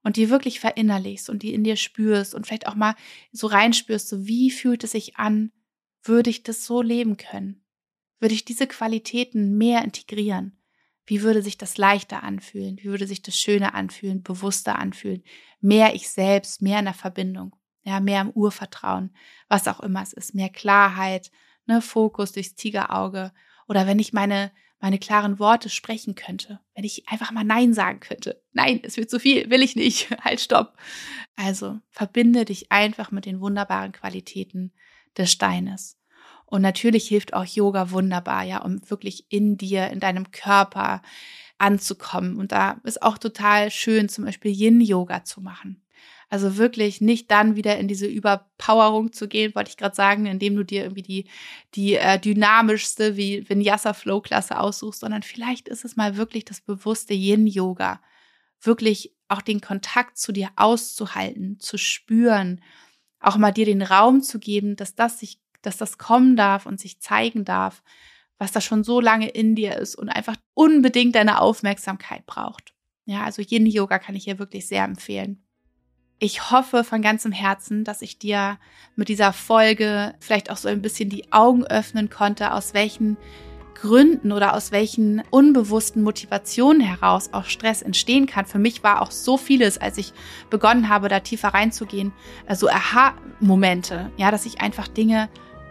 und 0.03 0.17
die 0.17 0.29
wirklich 0.29 0.59
verinnerlichst 0.59 1.29
und 1.29 1.43
die 1.43 1.53
in 1.53 1.63
dir 1.63 1.75
spürst 1.75 2.35
und 2.35 2.45
vielleicht 2.45 2.67
auch 2.67 2.75
mal 2.75 2.95
so 3.31 3.47
reinspürst, 3.47 4.07
so 4.07 4.27
wie 4.27 4.51
fühlt 4.51 4.83
es 4.83 4.91
sich 4.91 5.17
an, 5.17 5.51
würde 6.03 6.29
ich 6.29 6.43
das 6.43 6.65
so 6.65 6.81
leben 6.81 7.17
können? 7.17 7.63
Würde 8.19 8.35
ich 8.35 8.45
diese 8.45 8.67
Qualitäten 8.67 9.57
mehr 9.57 9.83
integrieren? 9.83 10.57
Wie 11.05 11.21
würde 11.21 11.41
sich 11.41 11.57
das 11.57 11.77
leichter 11.77 12.23
anfühlen? 12.23 12.77
Wie 12.77 12.85
würde 12.85 13.07
sich 13.07 13.21
das 13.21 13.35
schöner 13.35 13.73
anfühlen, 13.75 14.23
bewusster 14.23 14.79
anfühlen? 14.79 15.23
Mehr 15.59 15.95
ich 15.95 16.09
selbst, 16.09 16.61
mehr 16.61 16.79
in 16.79 16.85
der 16.85 16.93
Verbindung, 16.93 17.55
ja, 17.83 17.99
mehr 17.99 18.21
im 18.21 18.29
Urvertrauen, 18.29 19.13
was 19.49 19.67
auch 19.67 19.81
immer 19.81 20.01
es 20.01 20.13
ist, 20.13 20.35
mehr 20.35 20.49
Klarheit, 20.49 21.31
ne, 21.65 21.81
Fokus 21.81 22.31
durchs 22.31 22.55
Tigerauge 22.55 23.33
oder 23.67 23.87
wenn 23.87 23.99
ich 23.99 24.13
meine 24.13 24.51
meine 24.83 24.99
klaren 24.99 25.39
Worte 25.39 25.69
sprechen 25.69 26.13
könnte, 26.13 26.59
wenn 26.75 26.83
ich 26.83 27.07
einfach 27.07 27.31
mal 27.31 27.45
Nein 27.45 27.73
sagen 27.73 28.01
könnte. 28.01 28.43
Nein, 28.51 28.81
es 28.83 28.97
wird 28.97 29.09
zu 29.09 29.17
viel, 29.17 29.49
will 29.49 29.63
ich 29.63 29.77
nicht. 29.77 30.11
Halt, 30.25 30.41
stopp. 30.41 30.77
Also 31.37 31.79
verbinde 31.89 32.43
dich 32.43 32.69
einfach 32.69 33.09
mit 33.09 33.25
den 33.25 33.39
wunderbaren 33.39 33.93
Qualitäten 33.93 34.73
des 35.17 35.31
Steines. 35.31 35.97
Und 36.45 36.61
natürlich 36.61 37.07
hilft 37.07 37.33
auch 37.33 37.45
Yoga 37.45 37.91
wunderbar, 37.91 38.43
ja, 38.43 38.57
um 38.57 38.81
wirklich 38.89 39.25
in 39.29 39.55
dir, 39.55 39.87
in 39.87 40.01
deinem 40.01 40.31
Körper 40.31 41.01
anzukommen. 41.57 42.35
Und 42.35 42.51
da 42.51 42.81
ist 42.83 43.01
auch 43.01 43.17
total 43.17 43.71
schön, 43.71 44.09
zum 44.09 44.25
Beispiel 44.25 44.51
Yin-Yoga 44.51 45.23
zu 45.23 45.39
machen. 45.39 45.81
Also 46.33 46.57
wirklich 46.57 46.99
nicht 46.99 47.29
dann 47.29 47.55
wieder 47.55 47.77
in 47.77 47.87
diese 47.87 48.07
Überpowerung 48.07 49.13
zu 49.13 49.27
gehen, 49.27 49.53
wollte 49.53 49.69
ich 49.69 49.77
gerade 49.77 49.95
sagen, 49.95 50.25
indem 50.25 50.55
du 50.55 50.65
dir 50.65 50.81
irgendwie 50.81 51.03
die, 51.03 51.29
die 51.75 51.93
äh, 51.93 52.17
dynamischste 52.17 53.15
wie 53.15 53.47
Vinyasa 53.47 53.93
Flow 53.93 54.19
Klasse 54.19 54.59
aussuchst, 54.59 55.01
sondern 55.01 55.21
vielleicht 55.21 55.67
ist 55.67 55.85
es 55.85 55.95
mal 55.95 56.17
wirklich 56.17 56.43
das 56.43 56.59
bewusste 56.59 57.13
Yin 57.13 57.45
Yoga. 57.45 58.01
Wirklich 58.59 59.15
auch 59.27 59.43
den 59.43 59.61
Kontakt 59.61 60.17
zu 60.17 60.31
dir 60.31 60.49
auszuhalten, 60.55 61.59
zu 61.59 61.77
spüren, 61.77 62.63
auch 63.19 63.37
mal 63.37 63.51
dir 63.51 63.67
den 63.67 63.83
Raum 63.83 64.23
zu 64.23 64.39
geben, 64.39 64.75
dass 64.75 64.95
das 64.95 65.19
sich, 65.19 65.39
dass 65.61 65.77
das 65.77 65.99
kommen 65.99 66.35
darf 66.35 66.65
und 66.65 66.79
sich 66.79 66.99
zeigen 66.99 67.45
darf, 67.45 67.83
was 68.39 68.51
da 68.51 68.59
schon 68.59 68.83
so 68.83 68.99
lange 68.99 69.29
in 69.29 69.53
dir 69.53 69.77
ist 69.77 69.93
und 69.93 70.09
einfach 70.09 70.37
unbedingt 70.55 71.13
deine 71.13 71.41
Aufmerksamkeit 71.41 72.25
braucht. 72.25 72.73
Ja, 73.05 73.23
also 73.23 73.43
Yin 73.43 73.67
Yoga 73.67 73.99
kann 73.99 74.15
ich 74.15 74.23
hier 74.23 74.39
wirklich 74.39 74.65
sehr 74.65 74.83
empfehlen. 74.83 75.43
Ich 76.23 76.51
hoffe 76.51 76.85
von 76.85 77.01
ganzem 77.01 77.33
Herzen, 77.33 77.83
dass 77.83 78.01
ich 78.01 78.17
dir 78.17 78.57
mit 78.95 79.09
dieser 79.09 79.33
Folge 79.33 80.13
vielleicht 80.21 80.51
auch 80.51 80.55
so 80.55 80.69
ein 80.69 80.81
bisschen 80.81 81.09
die 81.09 81.33
Augen 81.33 81.65
öffnen 81.65 82.09
konnte, 82.09 82.53
aus 82.53 82.73
welchen 82.73 83.17
Gründen 83.75 84.31
oder 84.31 84.53
aus 84.53 84.71
welchen 84.71 85.21
unbewussten 85.31 86.01
Motivationen 86.01 86.79
heraus 86.79 87.31
auch 87.33 87.43
Stress 87.43 87.81
entstehen 87.81 88.25
kann. 88.25 88.45
Für 88.45 88.57
mich 88.57 88.85
war 88.85 89.01
auch 89.01 89.11
so 89.11 89.35
vieles, 89.35 89.77
als 89.77 89.97
ich 89.97 90.13
begonnen 90.49 90.87
habe, 90.87 91.09
da 91.09 91.19
tiefer 91.19 91.49
reinzugehen, 91.49 92.13
äh, 92.47 92.55
so 92.55 92.69
Aha-Momente, 92.69 94.09
ja, 94.15 94.31
dass 94.31 94.45
ich 94.45 94.61
einfach 94.61 94.87
Dinge 94.87 95.27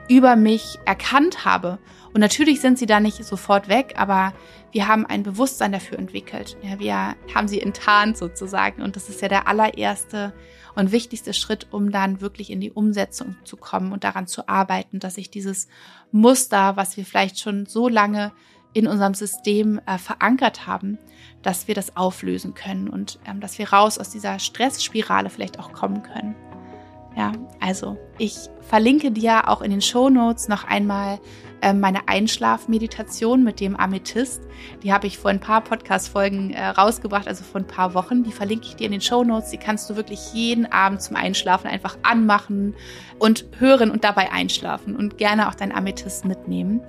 über 0.09 0.37
mich 0.37 0.79
erkannt 0.85 1.45
habe. 1.45 1.79
Und 2.13 2.21
natürlich 2.21 2.61
sind 2.61 2.79
sie 2.79 2.87
da 2.87 3.01
nicht 3.01 3.25
sofort 3.25 3.69
weg, 3.69 3.95
aber 3.97 4.35
wir 4.71 4.89
haben 4.89 5.07
ein 5.07 5.23
Bewusstsein 5.23 5.73
dafür 5.73 5.99
entwickelt. 5.99 6.57
Ja, 6.63 6.79
wir 6.79 7.17
haben 7.35 7.49
sie 7.49 7.61
enttarnt 7.61 8.17
sozusagen. 8.17 8.83
Und 8.83 8.97
das 8.97 9.09
ist 9.09 9.23
ja 9.23 9.29
der 9.29 9.49
allererste 9.49 10.35
und 10.75 10.93
wichtigste 10.93 11.35
Schritt, 11.35 11.69
um 11.71 11.91
dann 11.91 12.21
wirklich 12.21 12.51
in 12.51 12.61
die 12.61 12.71
Umsetzung 12.71 13.37
zu 13.45 13.57
kommen 13.57 13.93
und 13.93 14.05
daran 14.05 14.27
zu 14.27 14.49
arbeiten, 14.49 14.99
dass 14.99 15.15
sich 15.17 15.31
dieses 15.31 15.69
Muster, 16.11 16.77
was 16.77 16.97
wir 16.97 17.05
vielleicht 17.05 17.39
schon 17.39 17.67
so 17.67 17.89
lange 17.89 18.33
in 18.75 18.87
unserem 18.87 19.15
System 19.15 19.81
äh, 19.87 19.99
verankert 19.99 20.67
haben, 20.67 20.99
dass 21.43 21.69
wir 21.69 21.75
das 21.75 21.97
auflösen 21.97 22.55
können 22.55 22.89
und 22.89 23.19
ähm, 23.27 23.41
dass 23.41 23.59
wir 23.59 23.71
raus 23.71 23.99
aus 23.99 24.11
dieser 24.11 24.39
Stressspirale 24.39 25.29
vielleicht 25.29 25.59
auch 25.59 25.73
kommen 25.73 26.03
können. 26.03 26.35
Ja, 27.17 27.33
also 27.61 27.99
ich 28.19 28.37
verlinke 28.61 29.11
dir 29.11 29.49
auch 29.49 29.61
in 29.61 29.71
den 29.71 29.83
Show 29.83 30.09
Notes 30.09 30.49
noch 30.49 30.65
einmal 30.65 31.21
äh, 31.61 31.75
meine 31.75 32.09
Einschlafmeditation 32.09 33.45
mit 33.45 33.61
dem 33.61 33.77
Amethyst. 33.77 34.43
Die 34.83 34.93
habe 34.93 35.07
ich 35.07 35.19
vor 35.19 35.31
ein 35.31 35.41
paar 35.41 35.61
Podcast-Folgen 35.61 36.51
äh, 36.51 36.67
rausgebracht, 36.67 37.29
also 37.29 37.45
vor 37.45 37.61
ein 37.61 37.67
paar 37.67 37.95
Wochen. 37.95 38.25
Die 38.25 38.33
verlinke 38.33 38.67
ich 38.67 38.77
dir 38.77 38.87
in 38.87 38.93
den 38.93 39.01
Show 39.01 39.25
Notes. 39.25 39.51
Die 39.51 39.59
kannst 39.59 39.89
du 39.89 39.97
wirklich 39.97 40.33
jeden 40.33 40.71
Abend 40.73 41.03
zum 41.03 41.17
Einschlafen 41.17 41.69
einfach 41.69 41.99
anmachen 42.03 42.75
und 43.19 43.47
hören 43.59 43.91
und 43.91 44.05
dabei 44.05 44.33
einschlafen 44.33 44.97
und 44.97 45.19
gerne 45.19 45.49
auch 45.49 45.55
dein 45.55 45.73
Amethyst 45.73 46.25
mitnehmen. 46.25 46.81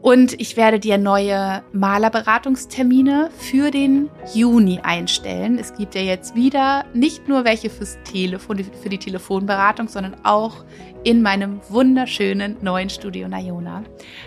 Und 0.00 0.40
ich 0.40 0.56
werde 0.56 0.78
dir 0.78 0.96
neue 0.96 1.62
Malerberatungstermine 1.72 3.30
für 3.36 3.70
den 3.70 4.08
Juni 4.32 4.78
einstellen. 4.82 5.58
Es 5.58 5.74
gibt 5.74 5.94
ja 5.94 6.02
jetzt 6.02 6.36
wieder 6.36 6.84
nicht 6.94 7.28
nur 7.28 7.44
welche 7.44 7.68
fürs 7.68 7.98
Telefon, 8.04 8.64
für 8.80 8.88
die 8.88 8.98
Telefonberatung, 8.98 9.88
sondern 9.88 10.16
auch 10.24 10.64
in 11.04 11.22
meinem 11.22 11.60
wunderschönen 11.68 12.56
neuen 12.60 12.90
Studio 12.90 13.28
Nayona. 13.28 13.82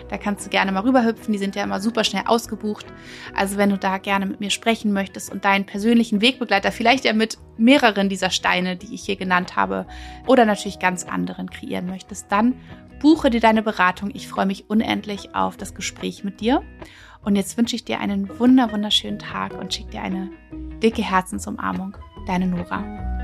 Da 0.08 0.18
kannst 0.18 0.46
du 0.46 0.50
gerne 0.50 0.72
mal 0.72 0.82
rüberhüpfen. 0.82 1.32
Die 1.32 1.38
sind 1.38 1.54
ja 1.54 1.64
immer 1.64 1.80
super 1.80 2.04
schnell 2.04 2.24
ausgebucht. 2.26 2.86
Also 3.34 3.56
wenn 3.56 3.70
du 3.70 3.78
da 3.78 3.98
gerne 3.98 4.26
mit 4.26 4.40
mir 4.40 4.50
sprechen 4.50 4.92
möchtest 4.92 5.32
und 5.32 5.44
deinen 5.44 5.64
persönlichen 5.64 6.20
Wegbegleiter, 6.20 6.72
vielleicht 6.72 7.04
ja 7.04 7.12
mit 7.12 7.38
mehreren 7.56 8.08
dieser 8.08 8.30
Steine, 8.30 8.76
die 8.76 8.94
ich 8.94 9.04
hier 9.04 9.16
genannt 9.16 9.56
habe, 9.56 9.86
oder 10.26 10.44
natürlich 10.44 10.78
ganz 10.78 11.04
anderen 11.04 11.50
kreieren 11.50 11.86
möchtest, 11.86 12.30
dann 12.30 12.54
buche 13.02 13.30
dir 13.30 13.40
deine 13.40 13.62
Beratung. 13.62 14.10
Ich 14.14 14.28
freue 14.28 14.46
mich 14.46 14.70
unendlich 14.70 15.34
auf 15.34 15.56
das 15.56 15.74
Gespräch 15.74 16.24
mit 16.24 16.40
dir. 16.40 16.62
Und 17.24 17.36
jetzt 17.36 17.58
wünsche 17.58 17.76
ich 17.76 17.84
dir 17.84 18.00
einen 18.00 18.38
wunder, 18.38 18.72
wunderschönen 18.72 19.18
Tag 19.18 19.58
und 19.58 19.74
schicke 19.74 19.90
dir 19.90 20.02
eine 20.02 20.30
dicke 20.82 21.02
Herzensumarmung. 21.02 21.96
Deine 22.26 22.46
Nora. 22.46 23.21